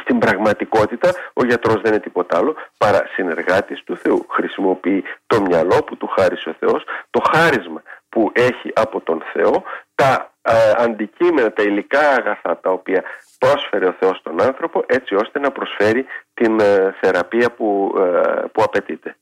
στην 0.01 0.17
πραγματικότητα 0.17 1.13
ο 1.33 1.45
γιατρός 1.45 1.81
δεν 1.81 1.91
είναι 1.91 2.01
τίποτα 2.01 2.37
άλλο 2.37 2.55
παρά 2.77 3.07
συνεργάτης 3.13 3.83
του 3.83 3.97
Θεού. 3.97 4.25
Χρησιμοποιεί 4.29 5.03
το 5.27 5.41
μυαλό 5.41 5.83
που 5.83 5.97
του 5.97 6.07
χάρισε 6.07 6.49
ο 6.49 6.55
Θεός, 6.59 6.83
το 7.09 7.21
χάρισμα 7.33 7.81
που 8.09 8.31
έχει 8.33 8.71
από 8.75 9.01
τον 9.01 9.23
Θεό, 9.33 9.63
τα 9.95 10.31
ε, 10.41 10.53
αντικείμενα, 10.77 11.51
τα 11.51 11.63
υλικά 11.63 12.09
αγαθά 12.09 12.57
τα 12.57 12.71
οποία 12.71 13.03
πρόσφερε 13.43 13.85
ο 13.85 13.95
Θεός 13.99 14.17
στον 14.17 14.41
άνθρωπο 14.41 14.83
έτσι 14.87 15.15
ώστε 15.15 15.39
να 15.39 15.51
προσφέρει 15.51 16.05
την 16.33 16.59
ε, 16.59 16.95
θεραπεία 17.01 17.51
που, 17.51 17.95
ε, 17.97 18.45
που 18.51 18.63
απαιτείται. 18.63 19.15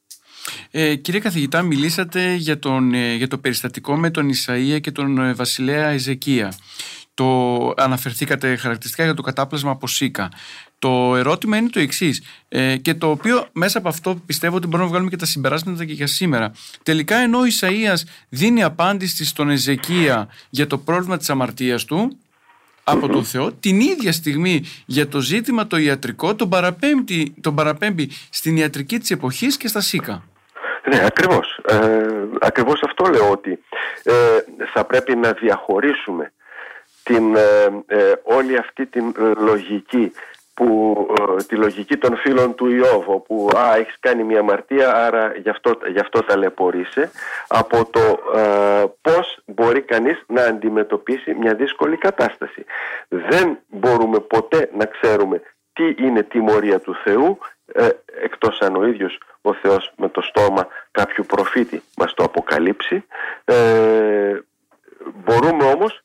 Ε, 0.72 0.96
κύριε 0.96 1.20
καθηγητά, 1.20 1.62
μιλήσατε 1.62 2.34
για, 2.34 2.60
τον, 2.60 2.94
για 2.94 3.28
το 3.28 3.38
περιστατικό 3.38 3.96
με 3.96 4.10
τον 4.10 4.30
Ισαΐα 4.30 4.80
και 4.82 4.92
τον 4.92 5.36
βασιλέα 5.36 5.88
Εζεκία 5.88 6.52
το 7.14 7.74
αναφερθήκατε 7.78 8.56
χαρακτηριστικά 8.56 9.04
για 9.04 9.14
το 9.14 9.22
κατάπλασμα 9.22 9.72
από 9.72 9.88
ΣΥΚΑ. 9.88 10.32
Το 10.80 11.16
ερώτημα 11.16 11.58
είναι 11.58 11.70
το 11.70 11.80
εξής, 11.80 12.24
ε, 12.48 12.78
και 12.78 12.94
το 12.94 13.10
οποίο 13.10 13.48
μέσα 13.52 13.78
από 13.78 13.88
αυτό 13.88 14.16
πιστεύω 14.26 14.56
ότι 14.56 14.66
μπορούμε 14.66 14.84
να 14.84 14.90
βγάλουμε 14.90 15.10
και 15.10 15.18
τα 15.18 15.26
συμπεράσματα 15.26 15.86
και 15.86 15.94
για 15.94 16.08
σήμερα. 16.08 16.52
Τελικά, 16.84 17.18
ενώ 17.18 17.38
ο 17.38 17.44
Ισαΐας 17.44 18.02
δίνει 18.30 18.64
απάντηση 18.64 19.26
στον 19.26 19.50
Εζεκία 19.50 20.28
για 20.50 20.68
το 20.68 20.78
πρόβλημα 20.78 21.18
της 21.18 21.30
αμαρτίας 21.30 21.86
του, 21.86 22.18
από 22.84 23.08
τον 23.08 23.24
Θεό, 23.24 23.52
την 23.52 23.80
ίδια 23.80 24.12
στιγμή 24.12 24.64
για 24.86 25.08
το 25.08 25.20
ζήτημα 25.20 25.68
το 25.68 25.78
ιατρικό 25.78 26.36
τον 26.36 26.50
παραπέμπει, 26.50 27.34
τον 27.42 27.56
παραπέμπει 27.56 28.10
στην 28.30 28.58
ιατρική 28.58 29.00
της 29.00 29.12
εποχής 29.12 29.58
και 29.58 29.68
στα 29.68 29.82
ΣΥΚΑ. 29.82 30.24
Ναι, 30.90 31.06
ακριβώς. 31.06 31.60
Ε, 31.68 32.06
ακριβώς 32.40 32.82
αυτό 32.84 33.06
λέω 33.06 33.30
ότι 33.30 33.60
ε, 34.04 34.14
θα 34.74 34.84
πρέπει 34.86 35.16
να 35.16 35.32
διαχωρίσουμε 35.32 36.32
την, 37.04 37.36
ε, 37.36 37.64
ε, 37.86 38.14
όλη 38.24 38.58
αυτή 38.58 38.86
την 38.86 39.14
ε, 39.20 39.42
λογική 39.42 40.12
που, 40.62 41.08
τη 41.48 41.56
λογική 41.56 41.98
των 41.98 42.18
φίλων 42.18 42.56
του 42.56 42.70
Ιώβ 42.70 43.06
που 43.06 43.50
α, 43.58 43.76
έχεις 43.76 43.96
κάνει 44.00 44.24
μια 44.24 44.40
αμαρτία 44.40 45.06
άρα 45.06 45.34
γι' 45.36 45.50
αυτό, 45.50 45.78
γι 45.88 46.00
αυτό 46.00 46.24
ταλαιπωρείσαι 46.24 47.12
από 47.48 47.86
το 47.86 48.20
πώς 49.02 49.40
μπορεί 49.46 49.82
κανείς 49.82 50.24
να 50.28 50.44
αντιμετωπίσει 50.44 51.34
μια 51.34 51.54
δύσκολη 51.54 51.98
κατάσταση. 51.98 52.66
Δεν 53.08 53.58
μπορούμε 53.68 54.20
ποτέ 54.20 54.70
να 54.78 54.86
ξέρουμε 54.86 55.42
τι 55.74 55.96
είναι 55.98 56.24
τιμωρία 56.24 56.80
του 56.80 56.96
Θεού 57.04 57.38
ε, 57.74 57.90
εκτός 58.24 58.60
αν 58.60 58.76
ο 58.76 58.86
ίδιος 58.86 59.20
ο 59.42 59.54
Θεός 59.54 59.94
με 59.98 60.10
το 60.10 60.22
στόμα 60.22 60.68
κάποιου 60.92 61.26
προφήτη 61.28 61.82
μας 61.98 62.14
το 62.14 62.24
αποκαλύψει. 62.24 63.06
μπορούμε 65.14 65.64
όμως 65.64 66.04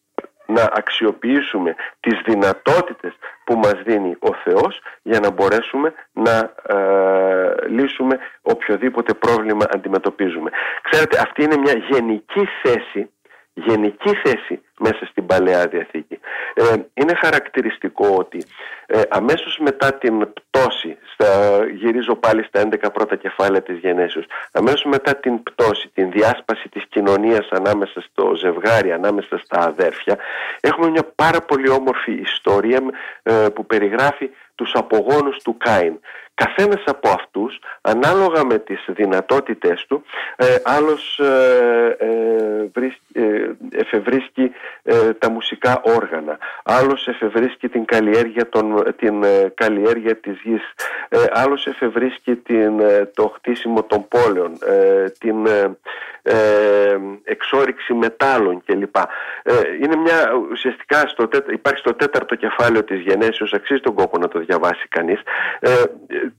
να 0.56 0.64
αξιοποιήσουμε 0.72 1.74
τις 2.00 2.20
δυνατότητες 2.24 3.12
που 3.44 3.54
μας 3.58 3.76
δίνει 3.84 4.16
ο 4.18 4.34
Θεός 4.44 4.80
για 5.02 5.20
να 5.20 5.30
μπορέσουμε 5.30 5.92
να 6.12 6.36
ε, 6.76 7.68
λύσουμε 7.68 8.18
οποιοδήποτε 8.42 9.14
πρόβλημα 9.14 9.64
αντιμετωπίζουμε. 9.70 10.50
Ξέρετε, 10.90 11.18
αυτή 11.18 11.42
είναι 11.42 11.56
μια 11.56 11.76
γενική 11.90 12.48
θέση 12.62 13.10
γενική 13.56 14.10
θέση 14.24 14.60
μέσα 14.78 15.06
στην 15.10 15.26
Παλαιά 15.26 15.66
Διαθήκη. 15.66 16.18
Ε, 16.54 16.62
είναι 16.94 17.14
χαρακτηριστικό 17.14 18.14
ότι 18.18 18.44
ε, 18.86 19.00
αμέσως 19.08 19.58
μετά 19.60 19.94
την 19.94 20.32
πτώση, 20.32 20.96
στα, 21.12 21.28
γυρίζω 21.74 22.14
πάλι 22.14 22.44
στα 22.44 22.68
11 22.68 22.92
πρώτα 22.92 23.16
κεφάλαια 23.16 23.62
της 23.62 23.78
γενέσεως, 23.78 24.26
αμέσως 24.52 24.84
μετά 24.84 25.16
την 25.16 25.42
πτώση, 25.42 25.90
την 25.94 26.10
διάσπαση 26.10 26.68
της 26.68 26.84
κοινωνίας 26.88 27.48
ανάμεσα 27.50 28.00
στο 28.00 28.34
ζευγάρι, 28.34 28.92
ανάμεσα 28.92 29.38
στα 29.44 29.58
αδέρφια, 29.58 30.18
έχουμε 30.60 30.90
μια 30.90 31.12
πάρα 31.14 31.40
πολύ 31.40 31.68
όμορφη 31.68 32.12
ιστορία 32.12 32.80
ε, 33.22 33.32
που 33.54 33.66
περιγράφει 33.66 34.30
τους 34.54 34.72
απογόνους 34.74 35.42
του 35.42 35.56
Κάιν. 35.56 35.98
Καθένας 36.44 36.82
από 36.86 37.08
αυτούς, 37.08 37.58
ανάλογα 37.80 38.44
με 38.44 38.58
τις 38.58 38.84
δυνατότητες 38.88 39.84
του, 39.88 40.04
ε, 40.36 40.44
άλλος 40.64 41.18
ε, 41.18 41.96
ε, 41.98 42.80
ε 43.12 43.56
εφευρίσκει 43.70 44.52
ε, 44.82 45.12
τα 45.12 45.30
μουσικά 45.30 45.80
όργανα, 45.84 46.38
άλλος 46.64 47.06
εφευρίσκει 47.06 47.68
την 47.68 47.84
καλλιέργεια, 47.84 48.48
των, 48.48 48.94
την 48.96 49.24
καλλιέργεια 49.54 50.16
της 50.16 50.40
γης, 50.42 50.74
άλλος 51.32 51.66
εφευρίσκει 51.66 52.36
την, 52.36 52.80
το 53.14 53.32
χτίσιμο 53.36 53.82
των 53.82 54.08
πόλεων, 54.08 54.58
την 55.18 55.36
εξόριξη 57.24 57.92
μετάλλων 57.92 58.62
κλπ. 58.64 58.96
είναι 59.82 59.96
μια 59.96 60.32
ουσιαστικά, 60.50 61.06
στο, 61.06 61.28
υπάρχει 61.50 61.78
στο 61.78 61.94
τέταρτο 61.94 62.34
κεφάλαιο 62.34 62.84
της 62.84 63.00
γενέσεως, 63.00 63.52
αξίζει 63.52 63.80
τον 63.80 63.94
κόπο 63.94 64.18
να 64.18 64.28
το 64.28 64.38
διαβάσει 64.38 64.88
κανείς, 64.88 65.20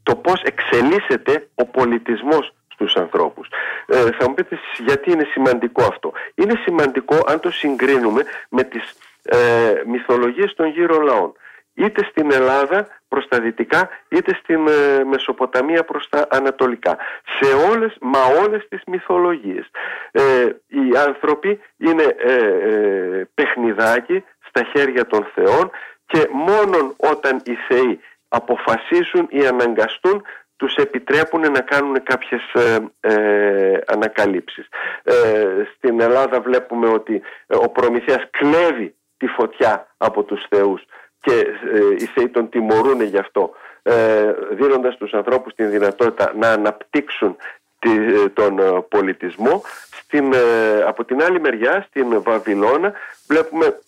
το 0.04 0.16
πώς 0.16 0.42
εξελίσσεται 0.42 1.48
ο 1.56 1.66
πολιτισμός 1.66 2.54
στους 2.78 2.96
ανθρώπους. 2.96 3.48
Ε, 3.86 4.12
θα 4.12 4.28
μου 4.28 4.34
πείτε 4.34 4.60
γιατί 4.86 5.12
είναι 5.12 5.28
σημαντικό 5.32 5.84
αυτό. 5.84 6.12
Είναι 6.36 6.54
σημαντικό 6.64 7.16
αν 7.28 7.40
το 7.40 7.52
συγκρίνουμε 7.52 8.24
με 8.50 8.64
τις 8.64 8.96
ε, 9.24 9.82
μυθολογίες 9.86 10.54
των 10.54 10.68
γύρω 10.68 11.00
λαών. 11.00 11.34
είτε 11.74 12.04
στην 12.10 12.32
Ελλάδα 12.32 12.88
προς 13.08 13.28
τα 13.28 13.40
δυτικά 13.40 13.90
είτε 14.10 14.36
στην 14.44 14.68
ε, 14.68 15.04
Μεσοποταμία 15.04 15.84
προς 15.84 16.10
τα 16.10 16.28
ανατολικά. 16.30 16.98
Σε 17.40 17.54
όλες, 17.72 17.96
μα 18.02 18.20
όλες 18.44 18.68
τις 18.70 18.82
μυθολογίες. 18.88 19.70
Ε, 20.12 20.22
οι 20.68 20.98
άνθρωποι 21.08 21.60
είναι 21.78 22.16
ε, 22.18 22.34
ε, 22.34 23.28
παιχνιδάκι 23.34 24.24
στα 24.48 24.64
χέρια 24.64 25.06
των 25.06 25.28
θεών 25.34 25.72
και 26.06 26.28
μόνον 26.32 26.96
όταν 26.98 27.42
οι 27.46 27.54
θεοί 27.68 28.00
αποφασίσουν 28.38 29.28
ή 29.30 29.48
αναγκαστούν 29.48 30.24
τους 30.56 30.76
επιτρέπουν 30.76 31.52
να 31.52 31.60
κάνουν 31.60 32.04
κάποιες 32.04 32.42
ε, 33.00 33.78
ανακαλύψεις. 33.88 34.68
στην 35.76 36.00
Ελλάδα 36.02 36.42
βλέπουμε 36.42 36.88
ότι 36.88 37.22
ο 37.48 37.70
Προμηθέας 37.70 38.24
κλέβει 38.30 38.96
τη 39.18 39.28
φωτιά 39.28 39.88
από 39.98 40.24
τους 40.24 40.46
θεούς 40.50 40.86
και 41.20 41.34
ε, 41.74 41.96
οι 41.98 42.06
Θεοί 42.06 42.30
τον 42.30 42.50
τιμωρούν 42.50 43.02
γι' 43.02 43.18
αυτό 43.18 43.54
ε, 43.90 44.34
δίνοντας 44.52 44.94
στους 44.94 45.14
ανθρώπους 45.14 45.54
την 45.54 45.70
δυνατότητα 45.70 46.34
να 46.36 46.52
αναπτύξουν 46.52 47.36
ε, 47.80 48.30
τον 48.30 48.60
ε, 48.60 48.86
πολιτισμό 48.90 49.64
στην, 49.92 50.34
από 50.88 51.06
την 51.06 51.24
άλλη 51.24 51.40
μεριά 51.40 51.86
στην 51.90 52.22
Βαβυλώνα 52.22 52.94
βλέπουμε 53.28 53.80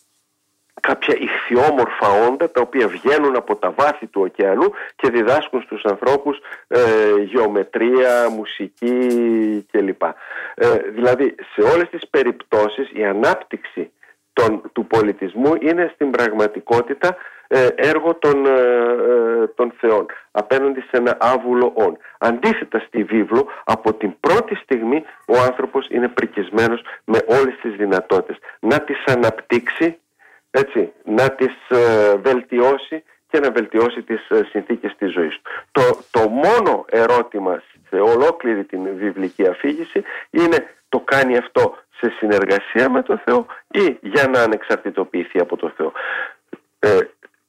κάποια 0.79 1.15
ηχθιόμορφα 1.19 2.07
όντα 2.27 2.51
τα 2.51 2.61
οποία 2.61 2.87
βγαίνουν 2.87 3.35
από 3.35 3.55
τα 3.55 3.71
βάθη 3.71 4.07
του 4.07 4.21
ωκεανού 4.21 4.71
και 4.95 5.09
διδάσκουν 5.09 5.61
στους 5.61 5.83
ανθρώπους 5.83 6.39
ε, 6.67 6.79
γεωμετρία, 7.21 8.29
μουσική 8.29 8.97
κλπ. 9.71 10.01
Ε, 10.55 10.77
δηλαδή 10.93 11.35
σε 11.53 11.61
όλες 11.61 11.89
τις 11.89 12.07
περιπτώσεις 12.09 12.89
η 12.93 13.05
ανάπτυξη 13.05 13.91
του 14.73 14.85
πολιτισμού 14.87 15.53
είναι 15.61 15.91
στην 15.93 16.09
πραγματικότητα 16.09 17.17
ε, 17.51 17.67
έργο 17.75 18.15
των, 18.15 18.45
ε, 18.45 18.49
ε, 18.51 19.47
των 19.47 19.73
θεών 19.79 20.05
απέναντι 20.31 20.79
σε 20.79 20.89
ένα 20.91 21.17
άβουλο 21.19 21.71
όν. 21.75 21.97
Αντίθετα 22.17 22.79
στη 22.79 23.03
βίβλο 23.03 23.47
από 23.63 23.93
την 23.93 24.19
πρώτη 24.19 24.55
στιγμή 24.55 25.03
ο 25.27 25.37
άνθρωπος 25.39 25.87
είναι 25.89 26.07
πρικισμένος 26.07 26.81
με 27.03 27.19
όλες 27.27 27.55
τις 27.61 27.75
δυνατότητες 27.75 28.37
να 28.59 28.79
τις 28.79 29.03
αναπτύξει 29.05 29.99
έτσι, 30.51 30.91
να 31.05 31.29
τις 31.29 31.53
βελτιώσει 32.21 33.03
και 33.29 33.39
να 33.39 33.51
βελτιώσει 33.51 34.01
τις 34.01 34.21
συνθήκες 34.49 34.95
της 34.97 35.11
ζωής 35.11 35.39
του. 35.41 35.41
Το, 35.71 35.81
το 36.11 36.29
μόνο 36.29 36.85
ερώτημα 36.89 37.63
σε 37.89 37.95
ολόκληρη 37.95 38.63
την 38.63 38.97
βιβλική 38.97 39.47
αφήγηση 39.47 40.03
είναι 40.29 40.67
το 40.89 40.99
κάνει 40.99 41.37
αυτό 41.37 41.77
σε 41.99 42.13
συνεργασία 42.17 42.89
με 42.89 43.01
τον 43.01 43.21
Θεό 43.25 43.45
ή 43.67 43.97
για 44.01 44.27
να 44.27 44.41
ανεξαρτητοποιηθεί 44.41 45.39
από 45.39 45.57
τον 45.57 45.73
Θεό. 45.77 45.91
Ε, 46.79 46.99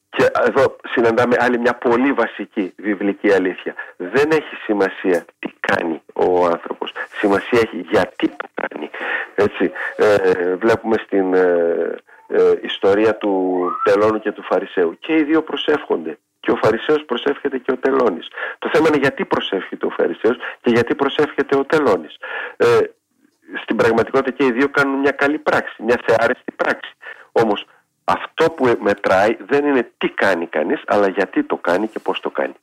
και 0.09 0.29
εδώ 0.47 0.75
συναντάμε 0.87 1.35
άλλη 1.39 1.59
μια 1.59 1.73
πολύ 1.73 2.13
βασική 2.13 2.73
βιβλική 2.77 3.31
αλήθεια. 3.31 3.73
Δεν 3.97 4.29
έχει 4.31 4.55
σημασία 4.63 5.25
τι 5.39 5.53
κάνει 5.59 6.01
ο 6.13 6.45
άνθρωπος. 6.45 6.91
Σημασία 7.11 7.59
έχει 7.59 7.85
γιατί 7.89 8.27
το 8.27 8.47
κάνει. 8.53 8.89
Έτσι, 9.35 9.71
ε, 9.95 10.55
βλέπουμε 10.55 10.95
στην 11.05 11.33
ε, 11.33 11.95
ε, 12.31 12.53
ιστορία 12.61 13.15
του 13.15 13.61
Τελώνου 13.83 14.19
και 14.19 14.31
του 14.31 14.43
Φαρισαίου. 14.43 14.97
Και 14.99 15.13
οι 15.13 15.23
δύο 15.23 15.41
προσεύχονται. 15.41 16.17
Και 16.39 16.51
ο 16.51 16.55
Φαρισαίος 16.55 17.05
προσεύχεται 17.05 17.57
και 17.57 17.71
ο 17.71 17.77
Τελώνης. 17.77 18.27
Το 18.59 18.69
θέμα 18.73 18.87
είναι 18.87 18.97
γιατί 18.97 19.25
προσεύχεται 19.25 19.85
ο 19.85 19.89
Φαρισαίος 19.89 20.37
και 20.61 20.69
γιατί 20.69 20.95
προσεύχεται 20.95 21.57
ο 21.57 21.65
Τελώνης. 21.65 22.15
Ε, 22.57 22.77
στην 23.63 23.75
πραγματικότητα 23.75 24.31
και 24.31 24.45
οι 24.45 24.51
δύο 24.51 24.69
κάνουν 24.69 24.99
μια 24.99 25.11
καλή 25.11 25.37
πράξη, 25.37 25.83
μια 25.83 26.01
θεάρεστη 26.05 26.51
πράξη. 26.55 26.93
Όμως 27.31 27.65
αυτό 28.03 28.51
που 28.51 28.77
μετράει 28.79 29.37
δεν 29.39 29.65
είναι 29.65 29.91
τι 29.97 30.09
κάνει 30.09 30.47
κανείς, 30.47 30.81
αλλά 30.85 31.07
γιατί 31.07 31.43
το 31.43 31.57
κάνει 31.57 31.87
και 31.87 31.99
πώς 31.99 32.19
το 32.19 32.29
κάνει. 32.29 32.53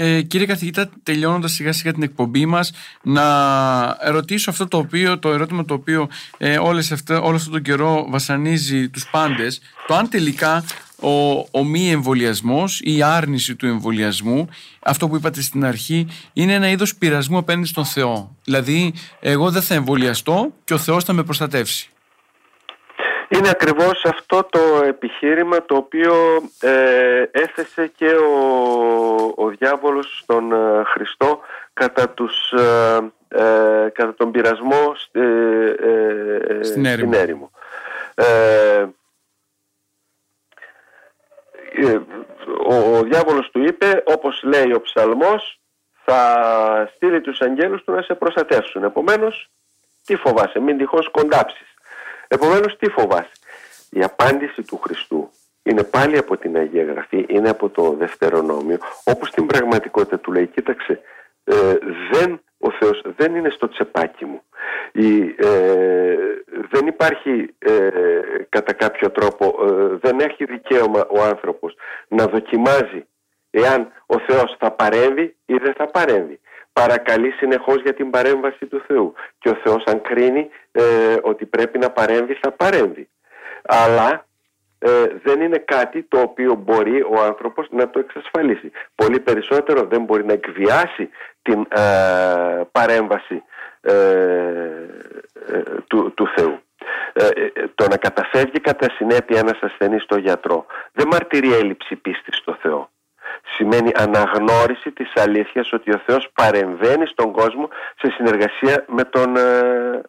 Ε, 0.00 0.22
κύριε 0.22 0.46
καθηγητά, 0.46 0.90
τελειώνοντας 1.02 1.52
σιγά 1.52 1.72
σιγά 1.72 1.92
την 1.92 2.02
εκπομπή 2.02 2.46
μας, 2.46 2.72
να 3.02 4.10
ρωτήσω 4.10 4.50
αυτό 4.50 4.68
το 4.68 4.76
οποίο, 4.76 5.18
το 5.18 5.32
ερώτημα 5.32 5.64
το 5.64 5.74
οποίο 5.74 6.08
ε, 6.36 6.58
όλες 6.58 6.92
αυτά, 6.92 7.20
όλο 7.20 7.36
αυτόν 7.36 7.52
τον 7.52 7.62
καιρό 7.62 8.06
βασανίζει 8.10 8.88
τους 8.88 9.08
πάντες, 9.10 9.60
το 9.86 9.94
αν 9.94 10.08
τελικά 10.08 10.64
ο, 11.00 11.38
ο 11.50 11.64
μη 11.64 11.90
εμβολιασμός 11.90 12.80
ή 12.80 12.96
η 12.96 13.02
άρνηση 13.02 13.56
του 13.56 13.66
εμβολιασμού, 13.66 14.48
αυτό 14.80 15.08
που 15.08 15.16
είπατε 15.16 15.42
στην 15.42 15.64
αρχή, 15.64 16.06
είναι 16.32 16.52
ένα 16.52 16.68
είδος 16.68 16.94
πειρασμού 16.94 17.38
απέναντι 17.38 17.66
στον 17.66 17.84
Θεό. 17.84 18.36
Δηλαδή, 18.44 18.94
εγώ 19.20 19.50
δεν 19.50 19.62
θα 19.62 19.74
εμβολιαστώ 19.74 20.52
και 20.64 20.74
ο 20.74 20.78
Θεός 20.78 21.04
θα 21.04 21.12
με 21.12 21.22
προστατεύσει. 21.22 21.90
Είναι 23.28 23.48
ακριβώς 23.48 24.04
αυτό 24.04 24.44
το 24.50 24.82
επιχείρημα 24.84 25.64
το 25.64 25.76
οποίο 25.76 26.14
ε, 26.60 27.22
έθεσε 27.30 27.86
και 27.86 28.08
ο, 28.08 29.32
ο 29.36 29.48
διάβολος 29.48 30.18
στον 30.22 30.52
ε, 30.52 30.84
Χριστό 30.84 31.40
κατά, 31.72 32.08
τους, 32.08 32.52
ε, 32.52 32.98
ε 33.28 33.88
κατά 33.88 34.14
τον 34.14 34.30
πειρασμό 34.30 34.94
στην 36.62 36.84
έρημο. 37.14 37.50
ο, 42.68 42.96
ο 42.96 43.02
διάβολος 43.02 43.50
του 43.50 43.62
είπε 43.62 44.02
όπως 44.06 44.42
λέει 44.42 44.72
ο 44.72 44.80
ψαλμός 44.80 45.60
θα 46.04 46.92
στείλει 46.94 47.20
τους 47.20 47.40
αγγέλους 47.40 47.84
του 47.84 47.92
να 47.92 48.02
σε 48.02 48.14
προστατεύσουν. 48.14 48.84
Επομένως 48.84 49.50
τι 50.04 50.16
φοβάσαι 50.16 50.58
μην 50.60 50.78
τυχώς 50.78 51.10
κοντάψεις 51.10 51.67
Επομένως 52.28 52.76
τι 52.76 52.90
φοβάσαι; 52.90 53.32
Η 53.90 54.02
απάντηση 54.02 54.62
του 54.62 54.76
Χριστού 54.76 55.30
είναι 55.62 55.82
πάλι 55.82 56.18
από 56.18 56.36
την 56.36 56.56
Αγία 56.56 56.84
Γραφή, 56.84 57.26
είναι 57.28 57.48
από 57.48 57.68
το 57.68 57.92
Δευτερονόμιο, 57.92 58.78
όπως 59.04 59.28
στην 59.28 59.46
πραγματικότητα 59.46 60.18
του 60.18 60.32
λέει, 60.32 60.46
κοίταξε, 60.46 61.00
ε, 61.44 61.78
δεν, 62.12 62.40
ο 62.58 62.70
Θεός 62.70 63.02
δεν 63.16 63.34
είναι 63.34 63.50
στο 63.50 63.68
τσεπάκι 63.68 64.24
μου. 64.24 64.42
Η, 64.92 65.34
ε, 65.38 66.16
δεν 66.70 66.86
υπάρχει 66.86 67.54
ε, 67.58 67.90
κατά 68.48 68.72
κάποιο 68.72 69.10
τρόπο, 69.10 69.54
δεν 70.00 70.20
έχει 70.20 70.44
δικαίωμα 70.44 71.06
ο 71.10 71.22
άνθρωπος 71.22 71.74
να 72.08 72.26
δοκιμάζει 72.26 73.06
εάν 73.50 73.92
ο 74.06 74.18
Θεός 74.18 74.56
θα 74.58 74.70
παρέμβει 74.70 75.36
ή 75.46 75.56
δεν 75.56 75.74
θα 75.74 75.86
παρέμβει 75.86 76.40
παρακαλεί 76.80 77.30
συνεχώς 77.30 77.82
για 77.82 77.94
την 77.94 78.10
παρέμβαση 78.10 78.66
του 78.66 78.82
Θεού. 78.86 79.14
Και 79.38 79.48
ο 79.48 79.54
Θεός 79.62 79.84
αν 79.84 80.00
κρίνει 80.00 80.48
ε, 80.72 80.82
ότι 81.22 81.46
πρέπει 81.46 81.78
να 81.78 81.90
παρέμβει 81.90 82.34
θα 82.34 82.50
παρέμβει. 82.50 83.08
Αλλά 83.62 84.26
ε, 84.78 85.06
δεν 85.22 85.40
είναι 85.40 85.58
κάτι 85.58 86.02
το 86.02 86.20
οποίο 86.20 86.54
μπορεί 86.54 87.02
ο 87.02 87.22
άνθρωπος 87.24 87.66
να 87.70 87.90
το 87.90 87.98
εξασφαλίσει. 87.98 88.70
Πολύ 88.94 89.20
περισσότερο 89.20 89.86
δεν 89.86 90.02
μπορεί 90.02 90.24
να 90.24 90.32
εκβιάσει 90.32 91.08
την 91.42 91.66
ε, 91.68 92.60
παρέμβαση 92.72 93.42
του, 95.86 96.12
του 96.14 96.28
Θεού. 96.36 96.58
Το 97.74 97.88
να 97.88 97.96
καταφεύγει 97.96 98.60
κατά 98.60 98.90
συνέπεια 98.90 99.38
ένας 99.38 99.58
ασθενής 99.60 100.02
στο 100.02 100.16
γιατρό 100.16 100.66
δεν 100.92 101.06
μαρτυρεί 101.06 101.52
έλλειψη 101.52 101.96
πίστης 101.96 102.36
στο 102.36 102.56
Θεό 102.60 102.90
σημαίνει 103.56 103.90
αναγνώριση 103.94 104.90
της 104.90 105.12
αλήθειας 105.14 105.72
ότι 105.72 105.90
ο 105.90 106.02
Θεός 106.06 106.28
παρεμβαίνει 106.34 107.06
στον 107.06 107.32
κόσμο 107.32 107.68
σε 107.96 108.10
συνεργασία 108.10 108.84
με 108.88 109.04
τον, 109.04 109.36
ε, 109.36 110.00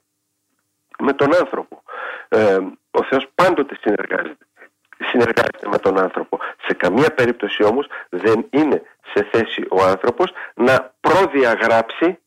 με 0.99 1.13
τον 1.13 1.35
άνθρωπο. 1.35 1.83
Ε, 2.27 2.57
ο 2.91 3.03
Θεός 3.03 3.27
πάντοτε 3.35 3.77
συνεργάζεται. 3.81 4.45
Συνεργάζεται 5.11 5.67
με 5.71 5.77
τον 5.77 5.99
άνθρωπο. 5.99 6.39
Σε 6.67 6.73
καμία 6.73 7.09
περίπτωση 7.09 7.63
όμως 7.63 7.87
δεν 8.09 8.47
είναι 8.49 8.81
σε 9.13 9.27
θέση 9.31 9.65
ο 9.69 9.83
άνθρωπος 9.83 10.31
να 10.53 10.93
προδιαγράψει, 10.99 12.19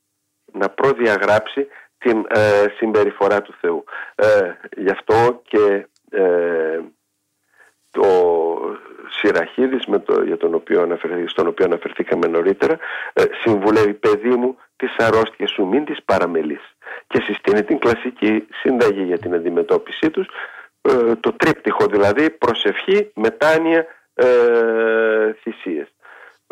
να 0.53 0.69
προδιαγράψει 0.69 1.67
την 1.99 2.27
ε, 2.29 2.65
συμπεριφορά 2.77 3.43
του 3.43 3.55
Θεού. 3.61 3.85
γι' 4.77 4.91
αυτό 4.91 5.43
και 5.45 5.87
το 7.93 8.07
Σιραχίδης 9.09 9.87
με 9.87 9.99
το, 9.99 10.23
για 10.23 10.37
τον 10.37 10.55
οποίο 10.55 10.99
στον 11.27 11.47
οποίο 11.47 11.65
αναφερθήκαμε 11.65 12.27
νωρίτερα 12.27 12.79
ε, 13.13 13.23
συμβουλεύει 13.43 13.95
παιδί 13.95 14.37
μου 14.37 14.57
τις 14.77 14.97
αρρώστιες 14.97 15.51
σου 15.51 15.67
μην 15.67 15.85
τις 15.85 16.03
παραμελείς 16.05 16.77
και 17.07 17.21
συστήνει 17.23 17.63
την 17.63 17.79
κλασική 17.79 18.47
σύνταγη 18.63 19.03
για 19.03 19.19
την 19.19 19.35
αντιμετώπιση 19.35 20.11
τους 20.11 20.29
ε, 20.83 21.15
το 21.21 21.33
τρίπτυχο 21.33 21.87
δηλαδή 21.87 22.31
προσευχή, 22.31 23.11
μετάνοια, 23.15 23.87
ε, 24.15 25.33
θυσίες. 25.33 25.89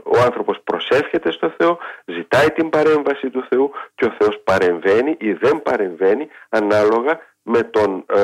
Ο 0.04 0.18
άνθρωπος 0.24 0.60
προσεύχεται 0.64 1.30
στο 1.30 1.54
Θεό, 1.56 1.78
ζητάει 2.04 2.50
την 2.50 2.68
παρέμβαση 2.68 3.30
του 3.30 3.46
Θεού 3.48 3.70
και 3.94 4.04
ο 4.04 4.14
Θεός 4.18 4.40
παρεμβαίνει 4.44 5.16
ή 5.18 5.32
δεν 5.32 5.62
παρεμβαίνει 5.62 6.28
ανάλογα 6.48 7.20
με 7.50 7.62
τον, 7.62 8.04
ε, 8.06 8.20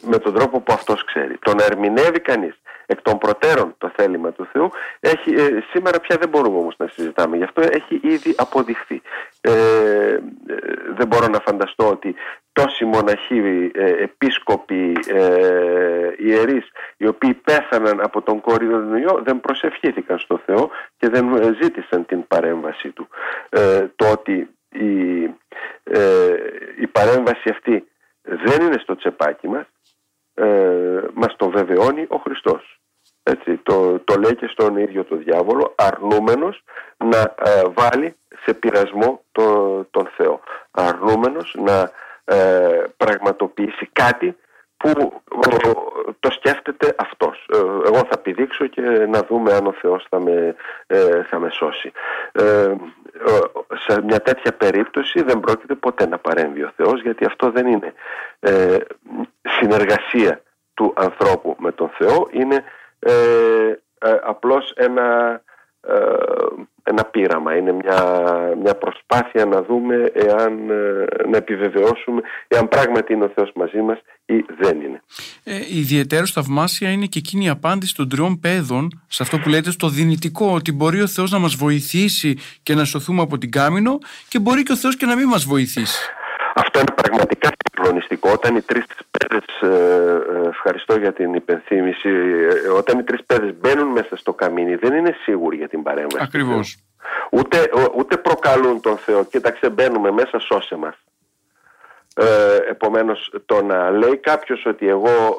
με 0.00 0.18
τον 0.18 0.34
τρόπο 0.34 0.60
που 0.60 0.72
αυτός 0.72 1.04
ξέρει. 1.04 1.38
Το 1.38 1.54
να 1.54 1.64
ερμηνεύει 1.64 2.20
κανείς. 2.20 2.56
Εκ 2.86 3.02
των 3.02 3.18
προτέρων 3.18 3.74
το 3.78 3.92
θέλημα 3.96 4.32
του 4.32 4.48
Θεού 4.52 4.70
έχει, 5.00 5.34
σήμερα 5.70 6.00
πια 6.00 6.16
δεν 6.16 6.28
μπορούμε 6.28 6.58
όμως 6.58 6.74
να 6.78 6.86
συζητάμε. 6.86 7.36
Γι' 7.36 7.42
αυτό 7.42 7.62
έχει 7.62 8.00
ήδη 8.02 8.34
αποδειχθεί. 8.36 9.02
Δεν 10.96 11.06
μπορώ 11.06 11.26
να 11.28 11.40
φανταστώ 11.40 11.88
ότι 11.88 12.14
τόσοι 12.52 12.84
μοναχοί, 12.84 13.70
επίσκοποι, 13.98 14.92
ιερείς 16.18 16.70
οι 16.96 17.06
οποίοι 17.06 17.34
πέθαναν 17.34 18.00
από 18.00 18.22
τον 18.22 18.40
κορονοϊό 18.40 19.20
δεν 19.24 19.40
προσευχήθηκαν 19.40 20.18
στο 20.18 20.40
Θεό 20.46 20.70
και 20.96 21.08
δεν 21.08 21.56
ζήτησαν 21.60 22.06
την 22.06 22.26
παρέμβαση 22.26 22.88
του. 22.88 23.08
Το 23.96 24.10
ότι 24.10 24.48
η, 24.72 25.22
η 26.80 26.86
παρέμβαση 26.92 27.48
αυτή 27.48 27.88
δεν 28.22 28.66
είναι 28.66 28.78
στο 28.78 28.96
τσεπάκι 28.96 29.48
μας 29.48 29.66
ε, 30.34 31.02
μας 31.14 31.36
το 31.36 31.48
βεβαιώνει 31.50 32.06
ο 32.08 32.16
Χριστός. 32.16 32.80
Έτσι, 33.22 33.56
το, 33.56 33.98
το 33.98 34.20
λέει 34.20 34.36
και 34.36 34.46
στον 34.46 34.76
ίδιο 34.76 35.04
το 35.04 35.16
διάβολο 35.16 35.74
αρνούμενος 35.76 36.64
να 36.96 37.18
ε, 37.18 37.62
βάλει 37.74 38.16
σε 38.44 38.54
πειρασμό 38.54 39.24
το, 39.32 39.78
τον 39.90 40.08
Θεό. 40.16 40.40
Αρνούμενος 40.70 41.56
να 41.58 41.90
ε, 42.24 42.84
πραγματοποιήσει 42.96 43.88
κάτι 43.92 44.36
που 44.82 45.22
το 46.20 46.30
σκέφτεται 46.30 46.94
αυτός. 46.98 47.48
Ε, 47.52 47.58
εγώ 47.58 48.06
θα 48.10 48.18
πηδήξω 48.18 48.66
και 48.66 48.80
να 49.08 49.22
δούμε 49.22 49.52
αν 49.52 49.66
ο 49.66 49.72
Θεός 49.72 50.06
θα 50.08 50.20
με, 50.20 50.54
θα 51.30 51.38
με 51.38 51.50
σώσει. 51.50 51.92
σε 53.86 54.02
μια 54.02 54.20
τέτοια 54.20 54.52
περίπτωση 54.52 55.22
δεν 55.22 55.40
πρόκειται 55.40 55.74
ποτέ 55.74 56.06
να 56.06 56.18
παρέμβει 56.18 56.62
ο 56.62 56.72
Θεός 56.76 57.02
γιατί 57.02 57.24
αυτό 57.24 57.50
δεν 57.50 57.66
είναι 57.66 57.92
συνεργασία 59.58 60.42
του 60.74 60.92
ανθρώπου 60.96 61.56
με 61.58 61.72
τον 61.72 61.88
Θεό 61.88 62.28
είναι 62.30 62.64
ε, 63.04 63.78
ε, 63.98 64.18
απλώς 64.22 64.72
ένα, 64.76 65.40
ε, 65.80 65.94
ένα 66.82 67.04
πείραμα, 67.04 67.56
είναι 67.56 67.72
μια, 67.72 68.02
μια 68.62 68.74
προσπάθεια 68.74 69.44
να 69.44 69.62
δούμε 69.62 70.10
εάν, 70.14 70.70
ε, 70.70 71.28
να 71.28 71.36
επιβεβαιώσουμε 71.36 72.20
εάν 72.48 72.68
πράγματι 72.68 73.12
είναι 73.12 73.24
ο 73.24 73.32
Θεός 73.34 73.52
μαζί 73.54 73.80
μας 73.80 73.98
ή 74.24 74.44
δεν 74.58 74.80
είναι. 74.80 75.02
Ε, 75.44 75.56
ιδιαίτερο 75.78 76.26
θαυμάσια 76.26 76.90
είναι 76.90 77.06
και 77.06 77.18
εκείνη 77.18 77.44
η 77.44 77.48
απάντηση 77.48 77.94
των 77.94 78.08
τριών 78.08 78.40
παιδών 78.40 79.02
σε 79.08 79.22
αυτό 79.22 79.38
που 79.38 79.48
λέτε 79.48 79.70
στο 79.70 79.88
δυνητικό 79.88 80.54
ότι 80.54 80.72
μπορεί 80.72 81.00
ο 81.02 81.06
Θεός 81.06 81.30
να 81.30 81.38
μας 81.38 81.54
βοηθήσει 81.54 82.38
και 82.62 82.74
να 82.74 82.84
σωθούμε 82.84 83.22
από 83.22 83.38
την 83.38 83.50
κάμινο 83.50 83.98
και 84.28 84.38
μπορεί 84.38 84.62
και 84.62 84.72
ο 84.72 84.76
Θεός 84.76 84.96
και 84.96 85.06
να 85.06 85.16
μην 85.16 85.28
μας 85.28 85.44
βοηθήσει. 85.44 86.10
Αυτό 86.54 86.78
είναι 86.78 86.92
πραγματικά 86.94 87.51
συγκλονιστικό. 87.82 88.30
Όταν 88.32 88.56
οι 88.56 88.62
τρεις 88.62 88.84
παιδες, 89.10 89.44
ε, 89.60 90.44
ε, 90.44 90.48
ευχαριστώ 90.48 90.98
για 90.98 91.12
την 91.12 91.34
υπενθύμηση, 91.34 92.08
ε, 92.08 92.68
όταν 92.68 92.98
οι 92.98 93.02
τρεις 93.02 93.24
παιδες 93.24 93.54
μπαίνουν 93.60 93.88
μέσα 93.88 94.16
στο 94.16 94.32
καμίνι 94.32 94.74
δεν 94.74 94.92
είναι 94.94 95.14
σίγουροι 95.22 95.56
για 95.56 95.68
την 95.68 95.82
παρέμβαση. 95.82 96.24
Ακριβώς. 96.24 96.78
Ούτε, 97.30 97.70
ούτε 97.96 98.16
προκαλούν 98.16 98.80
τον 98.80 98.96
Θεό. 98.96 99.24
Κοίταξε 99.24 99.70
μπαίνουμε 99.70 100.10
μέσα, 100.10 100.38
σώσε 100.38 100.76
μας. 100.76 100.94
Ε, 102.16 102.56
επομένως 102.68 103.34
το 103.46 103.62
να 103.62 103.90
λέει 103.90 104.16
κάποιος 104.16 104.66
ότι 104.66 104.88
εγώ 104.88 105.38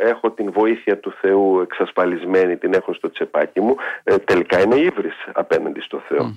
έχω 0.00 0.30
την 0.30 0.52
βοήθεια 0.52 0.98
του 0.98 1.12
Θεού 1.20 1.60
εξασφαλισμένη, 1.60 2.56
την 2.56 2.74
έχω 2.74 2.92
στο 2.92 3.10
τσεπάκι 3.10 3.60
μου, 3.60 3.76
τελικά 4.24 4.60
είναι 4.60 4.74
ύβρις 4.74 5.14
απέναντι 5.32 5.80
στο 5.80 6.02
θεο 6.08 6.36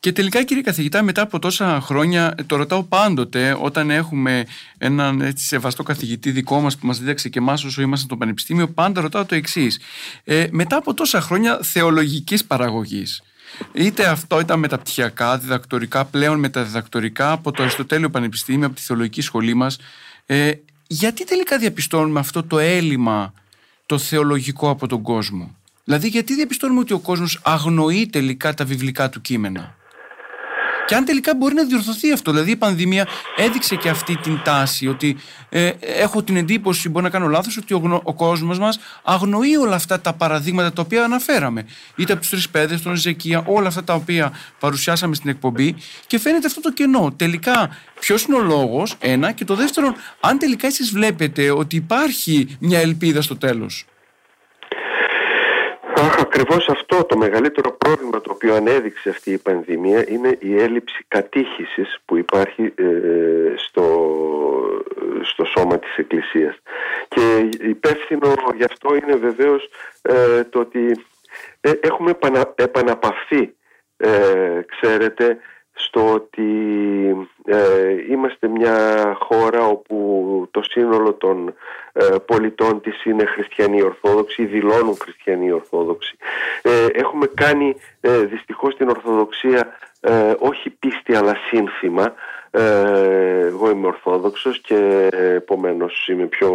και 0.00 0.12
τελικά 0.12 0.42
κύριε 0.42 0.62
καθηγητά 0.62 1.02
μετά 1.02 1.22
από 1.22 1.38
τόσα 1.38 1.80
χρόνια 1.80 2.34
το 2.46 2.56
ρωτάω 2.56 2.82
πάντοτε 2.82 3.56
όταν 3.60 3.90
έχουμε 3.90 4.46
έναν 4.78 5.20
έτσι 5.20 5.46
σεβαστό 5.46 5.82
καθηγητή 5.82 6.30
δικό 6.30 6.60
μας 6.60 6.76
που 6.76 6.86
μας 6.86 6.98
δίδαξε 6.98 7.28
και 7.28 7.38
εμάς 7.38 7.64
όσο 7.64 7.82
ήμασταν 7.82 8.06
στο 8.08 8.16
πανεπιστήμιο 8.16 8.68
πάντα 8.68 9.00
ρωτάω 9.00 9.24
το 9.24 9.34
εξής. 9.34 9.80
Ε, 10.24 10.46
μετά 10.50 10.76
από 10.76 10.94
τόσα 10.94 11.20
χρόνια 11.20 11.58
θεολογικής 11.62 12.44
παραγωγής 12.44 13.22
είτε 13.72 14.06
αυτό 14.06 14.40
ήταν 14.40 14.58
μεταπτυχιακά, 14.58 15.38
διδακτορικά 15.38 16.04
πλέον 16.04 16.38
μεταδιδακτορικά 16.38 17.32
από 17.32 17.50
το 17.50 17.62
Αριστοτέλειο 17.62 18.10
Πανεπιστήμιο 18.10 18.66
από 18.66 18.76
τη 18.76 18.82
θεολογική 18.82 19.20
σχολή 19.20 19.54
μας 19.54 19.78
ε, 20.26 20.52
γιατί 20.86 21.24
τελικά 21.24 21.58
διαπιστώνουμε 21.58 22.20
αυτό 22.20 22.42
το 22.42 22.58
έλλειμμα 22.58 23.34
το 23.86 23.98
θεολογικό 23.98 24.70
από 24.70 24.86
τον 24.86 25.02
κόσμο; 25.02 25.56
Δηλαδή, 25.90 26.08
γιατί 26.08 26.34
διαπιστώνουμε 26.34 26.80
ότι 26.80 26.92
ο 26.92 26.98
κόσμος 26.98 27.40
αγνοεί 27.42 28.06
τελικά 28.06 28.54
τα 28.54 28.64
βιβλικά 28.64 29.08
του 29.08 29.20
κείμενα; 29.20 29.74
Και 30.86 30.94
αν 30.94 31.04
τελικά 31.04 31.34
μπορεί 31.36 31.54
να 31.54 31.64
διορθωθεί 31.64 32.12
αυτό. 32.12 32.30
Δηλαδή, 32.30 32.50
η 32.50 32.56
πανδημία 32.56 33.06
έδειξε 33.36 33.76
και 33.76 33.88
αυτή 33.88 34.16
την 34.16 34.40
τάση. 34.44 34.88
Ότι 34.88 35.16
ε, 35.48 35.70
έχω 35.80 36.22
την 36.22 36.36
εντύπωση, 36.36 36.88
μπορεί 36.88 37.04
να 37.04 37.10
κάνω 37.10 37.26
λάθος, 37.26 37.56
ότι 37.56 37.74
ο, 37.74 38.00
ο 38.04 38.14
κόσμος 38.14 38.58
μας 38.58 38.78
αγνοεί 39.02 39.56
όλα 39.56 39.74
αυτά 39.74 40.00
τα 40.00 40.12
παραδείγματα 40.12 40.72
τα 40.72 40.82
οποία 40.82 41.04
αναφέραμε. 41.04 41.66
Είτε 41.96 42.12
από 42.12 42.22
του 42.22 42.28
τρεις 42.28 42.48
παιδε, 42.48 42.76
τον 42.76 42.96
Ζεκία, 42.96 43.42
όλα 43.46 43.68
αυτά 43.68 43.84
τα 43.84 43.94
οποία 43.94 44.32
παρουσιάσαμε 44.58 45.14
στην 45.14 45.30
εκπομπή. 45.30 45.74
Και 46.06 46.18
φαίνεται 46.18 46.46
αυτό 46.46 46.60
το 46.60 46.72
κενό. 46.72 47.12
Τελικά, 47.16 47.76
ποιος 48.00 48.22
είναι 48.22 48.36
ο 48.36 48.42
λόγος, 48.42 48.96
ένα. 48.98 49.32
Και 49.32 49.44
το 49.44 49.54
δεύτερο, 49.54 49.94
αν 50.20 50.38
τελικά 50.38 50.66
εσείς 50.66 50.90
βλέπετε 50.90 51.50
ότι 51.50 51.76
υπάρχει 51.76 52.56
μια 52.60 52.78
ελπίδα 52.78 53.22
στο 53.22 53.36
τέλος; 53.36 53.84
Ακριβώς 56.18 56.68
αυτό 56.68 57.04
το 57.04 57.16
μεγαλύτερο 57.16 57.72
πρόβλημα 57.72 58.20
το 58.20 58.30
οποίο 58.32 58.54
ανέδειξε 58.54 59.08
αυτή 59.08 59.30
η 59.30 59.38
πανδημία 59.38 60.04
είναι 60.08 60.36
η 60.40 60.60
έλλειψη 60.60 61.04
κατήχησης 61.08 61.98
που 62.04 62.16
υπάρχει 62.16 62.72
ε, 62.74 62.84
στο, 63.56 64.16
στο 65.22 65.44
σώμα 65.44 65.78
της 65.78 65.96
Εκκλησίας. 65.96 66.58
Και 67.08 67.48
υπεύθυνο 67.60 68.34
γι' 68.56 68.64
αυτό 68.64 68.94
είναι 68.94 69.14
βεβαίως 69.14 69.68
ε, 70.02 70.44
το 70.44 70.58
ότι 70.58 71.04
ε, 71.60 71.70
έχουμε 71.80 72.18
επαναπαυθεί, 72.54 73.54
ξέρετε, 74.66 75.38
στο 75.86 76.12
ότι 76.12 76.48
ε, 77.44 77.92
είμαστε 78.10 78.48
μια 78.48 78.76
χώρα 79.20 79.66
όπου 79.66 80.48
το 80.50 80.62
σύνολο 80.62 81.12
των 81.12 81.54
ε, 81.92 82.04
πολιτών 82.26 82.80
της 82.80 83.04
είναι 83.04 83.24
χριστιανοί 83.24 83.82
ορθόδοξοι, 83.82 84.44
δηλώνουν 84.44 84.96
χριστιανοί 85.00 85.52
ορθόδοξοι. 85.52 86.16
Ε, 86.62 86.86
έχουμε 86.92 87.26
κάνει 87.26 87.76
ε, 88.00 88.18
δυστυχώς 88.18 88.76
την 88.76 88.88
Ορθοδοξία 88.88 89.78
όχι 90.38 90.70
πίστη 90.70 91.14
αλλά 91.14 91.36
σύνθημα 91.48 92.04
ε, 92.04 92.12
εγώ 92.50 93.70
είμαι 93.70 93.86
Ορθόδοξος 93.86 94.60
και 94.60 95.08
επομένως 95.12 96.08
είμαι 96.08 96.26
πιο 96.26 96.50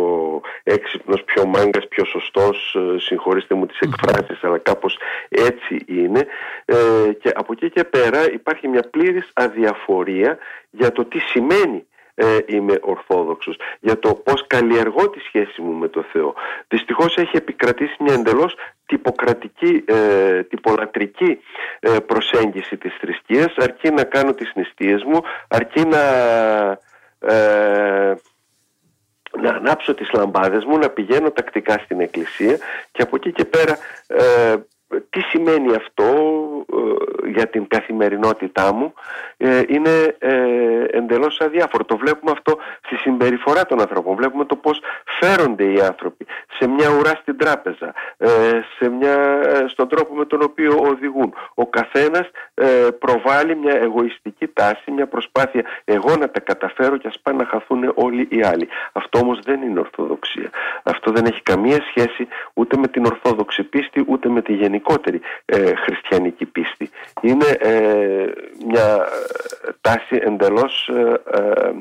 έξυπνος, 0.64 1.24
πιο 1.24 1.46
μάγκας, 1.46 1.88
πιο 1.88 2.06
σωστός, 2.06 2.76
ε, 2.76 3.00
συγχωρήστε 3.00 3.56
μου 3.56 3.66
τις 3.66 3.80
εκφράσεις 3.80 4.44
αλλά 4.44 4.58
κάπως 4.58 4.98
έτσι 5.30 5.84
είναι. 5.88 6.28
Ε, 6.66 7.14
και 7.14 7.32
από 7.36 7.52
εκεί 7.52 7.70
και 7.70 7.84
πέρα 7.84 8.32
υπάρχει 8.32 8.68
μια 8.68 8.82
πλήρης 8.92 9.32
αδιαφορία 9.34 10.38
για 10.70 10.92
το 10.92 11.06
τι 11.06 11.20
σημαίνει 11.20 11.86
ε, 12.16 12.38
είμαι 12.46 12.80
Ορθόδοξος, 12.82 13.58
για 13.80 14.00
το 14.00 14.14
πώς 14.14 14.48
καλλιεργώ 14.48 15.10
τη 15.10 15.20
σχέση 15.20 15.62
μου 15.62 15.74
με 15.74 15.88
το 15.88 16.06
Θεό. 16.12 16.34
Δυστυχώς 16.68 17.18
έχει 17.18 17.38
επικρατήσει 17.38 17.96
μια 18.00 18.14
εντελώς 18.14 18.56
τυποκρατική, 18.86 19.84
ε, 19.88 20.44
τυπολατρική 20.44 21.40
ε, 21.80 22.00
προσέγγιση 22.00 22.78
της 22.78 22.94
θρησκείας, 23.00 23.54
αρκεί 23.56 23.90
να 23.90 24.04
κάνω 24.04 24.34
τις 24.34 24.52
νηστείες 24.56 25.04
μου, 25.04 25.22
αρκεί 25.48 25.82
να... 25.86 26.02
Ε, 27.20 28.16
να 29.42 29.50
ανάψω 29.50 29.94
τις 29.94 30.12
λαμπάδες 30.14 30.66
μου, 30.66 30.78
να 30.78 30.90
πηγαίνω 30.90 31.32
τακτικά 31.32 31.78
στην 31.84 32.00
εκκλησία 32.00 32.58
και 32.92 33.02
από 33.02 33.16
εκεί 33.16 33.32
και 33.32 33.46
πέρα 33.46 33.78
ε, 34.08 34.56
τι 35.10 35.22
σημαίνει 35.22 35.76
αυτό 35.76 36.04
ε, 36.74 37.30
για 37.30 37.48
την 37.48 37.68
καθημερινότητά 37.68 38.74
μου 38.74 38.94
ε, 39.38 39.62
είναι 39.68 40.16
ε, 40.20 40.38
εντελώς 40.90 41.40
αδιάφορο. 41.40 41.86
Το 41.86 41.98
βλέπουμε 41.98 42.32
αυτό 42.32 42.58
στη 42.86 42.96
συμπεριφορά 42.96 43.66
των 43.66 43.80
ανθρώπων. 43.80 44.16
Βλέπουμε 44.16 44.46
το 44.46 44.56
πώς 44.56 44.82
φέρονται 45.20 45.64
οι 45.64 45.80
άνθρωποι 45.82 46.26
σε 46.58 46.68
μια 46.68 46.90
ουρά 47.00 47.12
στην 47.22 47.38
τράπεζα, 47.38 47.94
σε 48.78 48.90
μια, 48.90 49.42
στον 49.68 49.88
τρόπο 49.88 50.16
με 50.16 50.26
τον 50.26 50.42
οποίο 50.42 50.78
οδηγούν. 50.90 51.34
Ο 51.54 51.68
καθένας 51.68 52.30
προβάλλει 53.00 53.56
μια 53.56 53.76
εγωιστική 53.82 54.48
τάση, 54.48 54.92
μια 54.92 55.08
προσπάθεια 55.08 55.66
εγώ 55.84 56.16
να 56.20 56.30
τα 56.30 56.40
καταφέρω 56.40 56.98
και 56.98 57.08
ας 57.08 57.20
πάνε 57.20 57.38
να 57.38 57.46
χαθούν 57.46 57.92
όλοι 57.96 58.28
οι 58.32 58.42
άλλοι. 58.42 58.68
Αυτό 58.92 59.20
όμως 59.20 59.40
δεν 59.44 59.62
είναι 59.62 59.80
ορθοδοξία. 59.80 60.50
Αυτό 60.84 61.12
δεν 61.12 61.26
έχει 61.26 61.42
καμία 61.42 61.80
σχέση 61.90 62.28
ούτε 62.54 62.78
με 62.78 62.88
την 62.88 63.06
ορθόδοξη 63.06 63.64
πίστη 63.64 64.04
ούτε 64.08 64.30
με 64.30 64.42
τη 64.42 64.54
γενική 64.54 64.85
γενικότερη 64.86 65.22
ε, 65.46 65.76
χριστιανική 65.76 66.46
πίστη. 66.46 66.90
Είναι 67.22 67.46
ε, 67.60 68.26
μια 68.68 69.08
τάση 69.82 70.20
εντελώς 70.22 70.90
ε, 70.94 71.22
ε, 71.32 71.72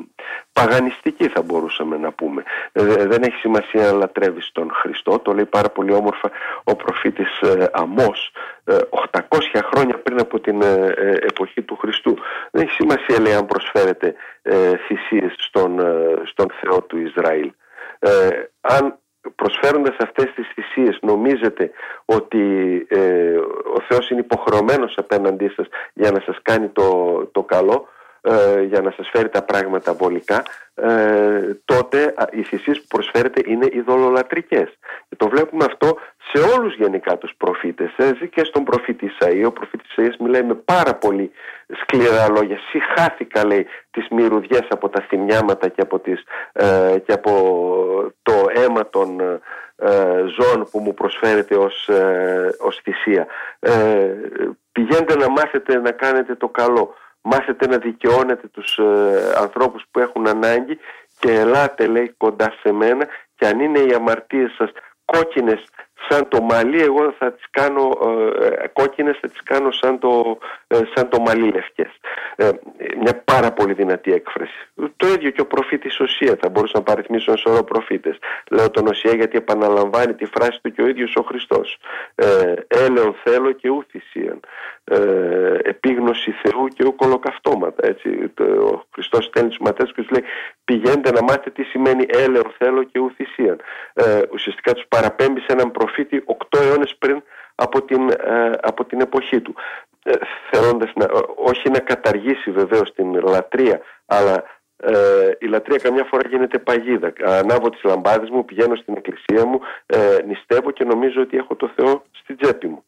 παγανιστική 0.53 1.29
θα 1.29 1.43
μπορούσαμε 1.43 1.97
να 1.97 2.13
πούμε. 2.13 2.43
δεν 2.73 3.23
έχει 3.23 3.37
σημασία 3.37 3.83
να 3.83 3.93
λατρεύεις 3.93 4.51
τον 4.53 4.71
Χριστό, 4.73 5.19
το 5.19 5.33
λέει 5.33 5.45
πάρα 5.45 5.69
πολύ 5.69 5.93
όμορφα 5.93 6.31
ο 6.65 6.77
προφήτης 6.77 7.41
Αμός 7.73 8.33
800 9.11 9.21
χρόνια 9.73 9.99
πριν 9.99 10.21
από 10.21 10.41
την 10.41 10.63
εποχή 11.27 11.63
του 11.63 11.77
Χριστού. 11.77 12.15
Δεν 12.51 12.63
έχει 12.63 12.73
σημασία 12.73 13.21
λέει 13.21 13.35
αν 13.35 13.47
προσφέρεται 13.47 14.15
θυσίες 14.87 15.35
στον, 15.37 15.81
στον 16.25 16.47
Θεό 16.61 16.83
του 16.83 16.99
Ισραήλ. 16.99 17.53
αν 18.61 18.99
προσφέροντας 19.37 19.97
αυτές 19.99 20.33
τις 20.35 20.47
θυσίες 20.55 20.99
νομίζετε 21.03 21.71
ότι 22.05 22.43
ε, 22.89 23.37
ο 23.75 23.81
Θεός 23.89 24.11
είναι 24.11 24.21
υποχρεωμένος 24.21 24.95
απέναντί 24.97 25.49
σας 25.49 25.67
για 25.93 26.11
να 26.11 26.21
σας 26.21 26.39
κάνει 26.43 26.69
το, 26.69 27.17
το 27.33 27.43
καλό; 27.43 27.89
Ε, 28.27 28.63
για 28.63 28.81
να 28.81 28.91
σας 28.97 29.09
φέρει 29.13 29.29
τα 29.29 29.43
πράγματα 29.43 29.93
βολικά 29.93 30.43
ε, 30.75 31.61
τότε 31.65 32.15
οι 32.31 32.43
θυσίες 32.43 32.81
που 32.81 32.87
προσφέρετε 32.89 33.43
είναι 33.47 33.69
ειδωλολατρικές. 33.73 34.79
Και 35.09 35.17
το 35.17 35.29
βλέπουμε 35.29 35.65
αυτό 35.65 35.99
σε 36.33 36.57
όλους 36.57 36.75
γενικά 36.75 37.19
τους 37.19 37.33
προφήτες. 37.37 37.93
Έτσι 37.97 38.29
και 38.29 38.45
στον 38.45 38.65
προφήτη 38.65 39.11
Ισαΐ. 39.11 39.43
Ο 39.47 39.53
προφήτης 39.53 39.95
Ισαΐας 39.97 40.17
μιλάει 40.19 40.43
με 40.43 40.55
πάρα 40.55 40.95
πολύ 40.95 41.31
σκληρά 41.83 42.31
λόγια. 42.31 42.59
Συχάθηκα 42.71 43.47
λέει 43.47 43.67
τις 43.91 44.07
μυρουδιές 44.11 44.67
από 44.69 44.89
τα 44.89 45.01
θυμιάματα 45.01 45.69
και 45.69 45.81
από, 45.81 45.99
τις, 45.99 46.23
ε, 46.53 46.99
και 47.07 47.13
από 47.13 47.33
το 48.23 48.33
αίμα 48.55 48.89
των 48.89 49.21
ε, 49.77 50.25
ζώων 50.37 50.69
που 50.71 50.79
μου 50.79 50.95
προσφέρετε 50.95 51.57
ως, 51.57 51.89
ε, 51.89 52.57
ως 52.61 52.81
θυσία 52.83 53.27
πηγαίνετε 54.73 55.17
να 55.17 55.31
μάθετε 55.31 55.79
να 55.79 55.91
κάνετε 55.91 56.35
το 56.35 56.49
καλό 56.49 56.95
μάθετε 57.25 57.67
να 57.67 57.79
δικαιώνετε 57.79 58.47
τους 58.47 58.79
ε, 58.79 59.35
ανθρώπους 59.37 59.85
που 59.91 59.99
έχουν 59.99 60.29
ανάγκη 60.29 60.79
και 61.19 61.33
ελάτε 61.33 61.87
λέει 61.87 62.15
κοντά 62.17 62.55
σε 62.61 62.73
μένα. 62.73 63.07
Και 63.37 63.47
αν 63.47 63.61
είναι 63.61 63.79
οι 63.79 63.95
αμαρτίες 63.95 64.53
σας 64.57 64.71
κόκκινες 65.05 65.65
σαν 66.09 66.29
το 66.29 66.43
μαλλί 66.43 66.81
εγώ 66.81 67.15
θα 67.19 67.33
τις 67.33 67.45
κάνω 67.51 67.91
ε, 68.41 68.47
ε, 68.47 68.69
κόκκινες 68.73 69.19
θα 69.21 69.29
τις 69.29 69.43
κάνω 69.43 69.71
σαν 69.71 69.99
το, 69.99 70.39
ε, 70.67 70.81
σαν 70.95 71.09
το 71.09 71.21
μαλλί 71.21 71.51
λευκές. 71.51 71.91
Ε, 72.37 72.51
μια 73.03 73.23
πάρα 73.25 73.53
πολύ 73.53 73.73
δυνατή 73.73 74.13
έκφραση. 74.13 74.69
Το 74.97 75.07
ίδιο 75.07 75.31
και 75.31 75.41
ο 75.41 75.47
προφήτης 75.47 76.01
Οσία 76.01 76.37
θα 76.41 76.49
μπορούσα 76.49 76.79
να 76.79 76.83
παριθμίσω 76.83 77.31
ένα 77.31 77.41
σωρό 77.41 77.63
προφήτες. 77.63 78.19
Λέω 78.51 78.71
τον 78.71 78.87
Οσία 78.87 79.15
γιατί 79.15 79.37
επαναλαμβάνει 79.37 80.15
τη 80.15 80.25
φράση 80.25 80.59
του 80.63 80.73
και 80.73 80.83
ο 80.83 80.87
ίδιος 80.87 81.17
ο 81.17 81.23
Χριστός. 81.23 81.79
Ε, 82.15 82.55
έλεον 82.69 83.15
θέλω 83.23 83.53
και 83.53 83.69
ου 83.69 83.85
θυσίαν. 83.91 84.41
Ε, 84.85 85.59
επίγνωση 85.63 86.31
Θεού 86.31 86.69
και 86.69 86.85
ου 86.85 86.95
κολοκαυτώματα 86.95 87.87
έτσι. 87.87 88.09
ο 88.73 88.85
Χριστός 88.93 89.25
στέλνει 89.25 89.49
τους 89.49 89.59
ματές 89.59 89.93
και 89.93 90.03
τους 90.03 90.11
λέει 90.11 90.25
πηγαίνετε 90.65 91.13
να 91.13 91.23
μάθετε 91.23 91.51
τι 91.51 91.63
σημαίνει 91.63 92.05
έλεον 92.09 92.53
θέλω 92.59 92.83
και 92.83 92.99
ου 92.99 93.11
θυσίαν 93.17 93.61
ε, 93.95 94.21
ουσιαστικά 94.33 94.73
τους 94.73 94.85
παραπέμπει 94.89 95.41
σε 95.41 95.47
έναν 95.49 95.71
προφήτη 95.71 95.94
οκτώ 96.25 96.59
αιώνες 96.63 96.95
πριν 96.99 97.23
από 97.55 97.83
την, 97.83 98.11
ε, 98.11 98.51
από 98.63 98.85
την 98.85 99.01
εποχή 99.01 99.41
του. 99.41 99.55
Ε, 100.05 100.13
θέλοντας 100.51 100.91
να, 100.95 101.07
όχι 101.37 101.71
να 101.71 101.79
καταργήσει 101.79 102.51
βεβαίως 102.51 102.93
την 102.95 103.15
λατρεία, 103.15 103.81
αλλά 104.07 104.45
ε, 104.77 105.31
η 105.39 105.47
λατρεία 105.47 105.79
καμιά 105.79 106.05
φορά 106.05 106.29
γίνεται 106.29 106.59
παγίδα. 106.59 107.13
Ανάβω 107.25 107.71
τις 107.71 107.83
λαμπάδες 107.83 108.31
μου, 108.31 108.45
πηγαίνω 108.45 108.75
στην 108.75 108.95
εκκλησία 108.97 109.45
μου, 109.47 109.61
ε, 109.87 110.19
νηστεύω 110.27 110.71
και 110.71 110.85
νομίζω 110.85 111.21
ότι 111.21 111.37
έχω 111.37 111.57
το 111.57 111.71
Θεό 111.77 112.05
στην 112.13 112.37
τσέπη 112.37 112.67
μου. 112.67 112.85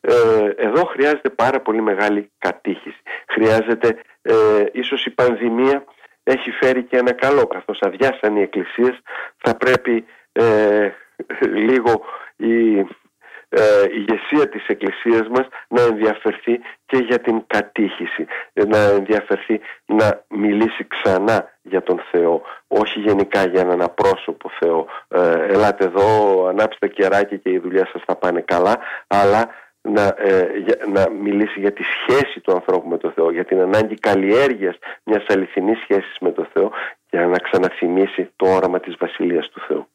Ε, 0.00 0.48
εδώ 0.56 0.84
χρειάζεται 0.84 1.28
πάρα 1.30 1.60
πολύ 1.60 1.80
μεγάλη 1.80 2.30
κατήχηση. 2.38 3.02
Χρειάζεται, 3.28 3.96
ε, 4.22 4.34
ίσως 4.72 5.04
η 5.04 5.10
πανδημία 5.10 5.84
έχει 6.22 6.50
φέρει 6.50 6.82
και 6.82 6.96
ένα 6.96 7.12
καλό, 7.12 7.46
καθώς 7.46 7.78
αδειάσαν 7.80 8.36
οι 8.36 8.42
εκκλησίες, 8.42 9.00
θα 9.36 9.56
πρέπει 9.56 10.04
ε, 10.32 10.90
λίγο 11.40 12.04
η 12.36 12.86
ε, 13.56 13.86
ηγεσία 13.90 14.48
της 14.48 14.66
Εκκλησίας 14.66 15.28
μας 15.28 15.46
να 15.68 15.82
ενδιαφερθεί 15.82 16.60
και 16.86 16.96
για 16.96 17.18
την 17.18 17.44
κατήχηση, 17.46 18.26
να 18.52 18.78
ενδιαφερθεί 18.78 19.60
να 19.86 20.24
μιλήσει 20.28 20.86
ξανά 20.86 21.48
για 21.62 21.82
τον 21.82 22.00
Θεό, 22.10 22.42
όχι 22.66 23.00
γενικά 23.00 23.46
για 23.46 23.60
έναν 23.60 23.82
απρόσωπο 23.82 24.50
Θεό. 24.58 24.86
Ε, 25.08 25.46
ελάτε 25.52 25.84
εδώ, 25.84 26.06
ανάψτε 26.46 26.88
κεράκι 26.88 27.38
και 27.38 27.50
η 27.50 27.58
δουλειά 27.58 27.88
σας 27.92 28.02
θα 28.06 28.16
πάνε 28.16 28.40
καλά, 28.40 28.78
αλλά 29.06 29.50
να, 29.80 30.02
ε, 30.18 30.48
να 30.92 31.10
μιλήσει 31.10 31.60
για 31.60 31.72
τη 31.72 31.82
σχέση 31.82 32.40
του 32.40 32.52
ανθρώπου 32.52 32.88
με 32.88 32.98
τον 32.98 33.12
Θεό, 33.12 33.30
για 33.30 33.44
την 33.44 33.60
ανάγκη 33.60 33.94
καλλιέργειας 33.94 34.78
μιας 35.04 35.24
αληθινής 35.28 35.78
σχέσης 35.78 36.16
με 36.20 36.30
τον 36.30 36.48
Θεό 36.52 36.70
για 37.10 37.26
να 37.26 37.38
ξαναθυμίσει 37.38 38.30
το 38.36 38.46
όραμα 38.46 38.80
της 38.80 38.94
Βασιλείας 38.98 39.48
του 39.48 39.60
Θεού. 39.66 39.88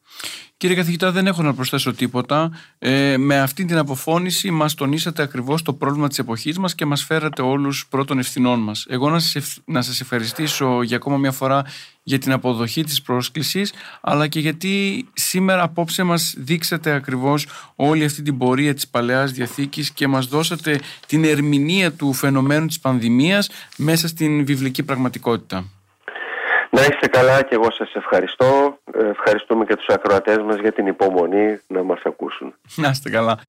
Κύριε 0.59 0.75
καθηγητά, 0.75 1.11
δεν 1.11 1.27
έχω 1.27 1.41
να 1.41 1.53
προσθέσω 1.53 1.93
τίποτα. 1.93 2.51
Ε, 2.79 3.17
με 3.17 3.39
αυτή 3.39 3.65
την 3.65 3.77
αποφώνηση 3.77 4.51
μας 4.51 4.73
τονίσατε 4.73 5.23
ακριβώς 5.23 5.61
το 5.61 5.73
πρόβλημα 5.73 6.07
της 6.07 6.19
εποχής 6.19 6.57
μας 6.57 6.75
και 6.75 6.85
μας 6.85 7.03
φέρατε 7.03 7.41
όλους 7.41 7.87
πρώτων 7.89 8.19
ευθυνών 8.19 8.59
μας. 8.59 8.85
Εγώ 8.89 9.09
να 9.09 9.19
σας 9.19 9.59
να 9.65 9.81
σας 9.81 10.01
ευχαριστήσω 10.01 10.83
για 10.83 10.95
ακόμα 10.95 11.17
μια 11.17 11.31
φορά 11.31 11.65
για 12.03 12.19
την 12.19 12.31
αποδοχή 12.31 12.83
της 12.83 13.01
πρόσκλησης 13.01 13.73
αλλά 14.01 14.27
και 14.27 14.39
γιατί 14.39 15.05
σήμερα 15.13 15.63
απόψε 15.63 16.03
μας 16.03 16.33
δείξατε 16.37 16.91
ακριβώς 16.91 17.47
όλη 17.75 18.03
αυτή 18.05 18.21
την 18.21 18.37
πορεία 18.37 18.73
της 18.73 18.87
Παλαιάς 18.87 19.31
Διαθήκης 19.31 19.91
και 19.91 20.07
μας 20.07 20.25
δώσατε 20.25 20.79
την 21.05 21.23
ερμηνεία 21.23 21.91
του 21.91 22.13
φαινομένου 22.13 22.65
της 22.65 22.79
πανδημίας 22.79 23.49
μέσα 23.77 24.07
στην 24.07 24.45
βιβλική 24.45 24.83
πραγματικότητα. 24.83 25.78
Να 26.79 26.85
είστε 26.85 27.07
καλά 27.07 27.41
και 27.41 27.55
εγώ 27.55 27.71
σας 27.71 27.93
ευχαριστώ. 27.93 28.77
Ε, 28.93 29.09
ευχαριστούμε 29.09 29.65
και 29.65 29.75
τους 29.75 29.87
ακροατές 29.87 30.37
μας 30.37 30.55
για 30.59 30.71
την 30.71 30.87
υπομονή 30.87 31.59
να 31.67 31.83
μας 31.83 31.99
ακούσουν. 32.03 32.53
Να 32.75 32.89
είστε 32.89 33.09
καλά. 33.09 33.39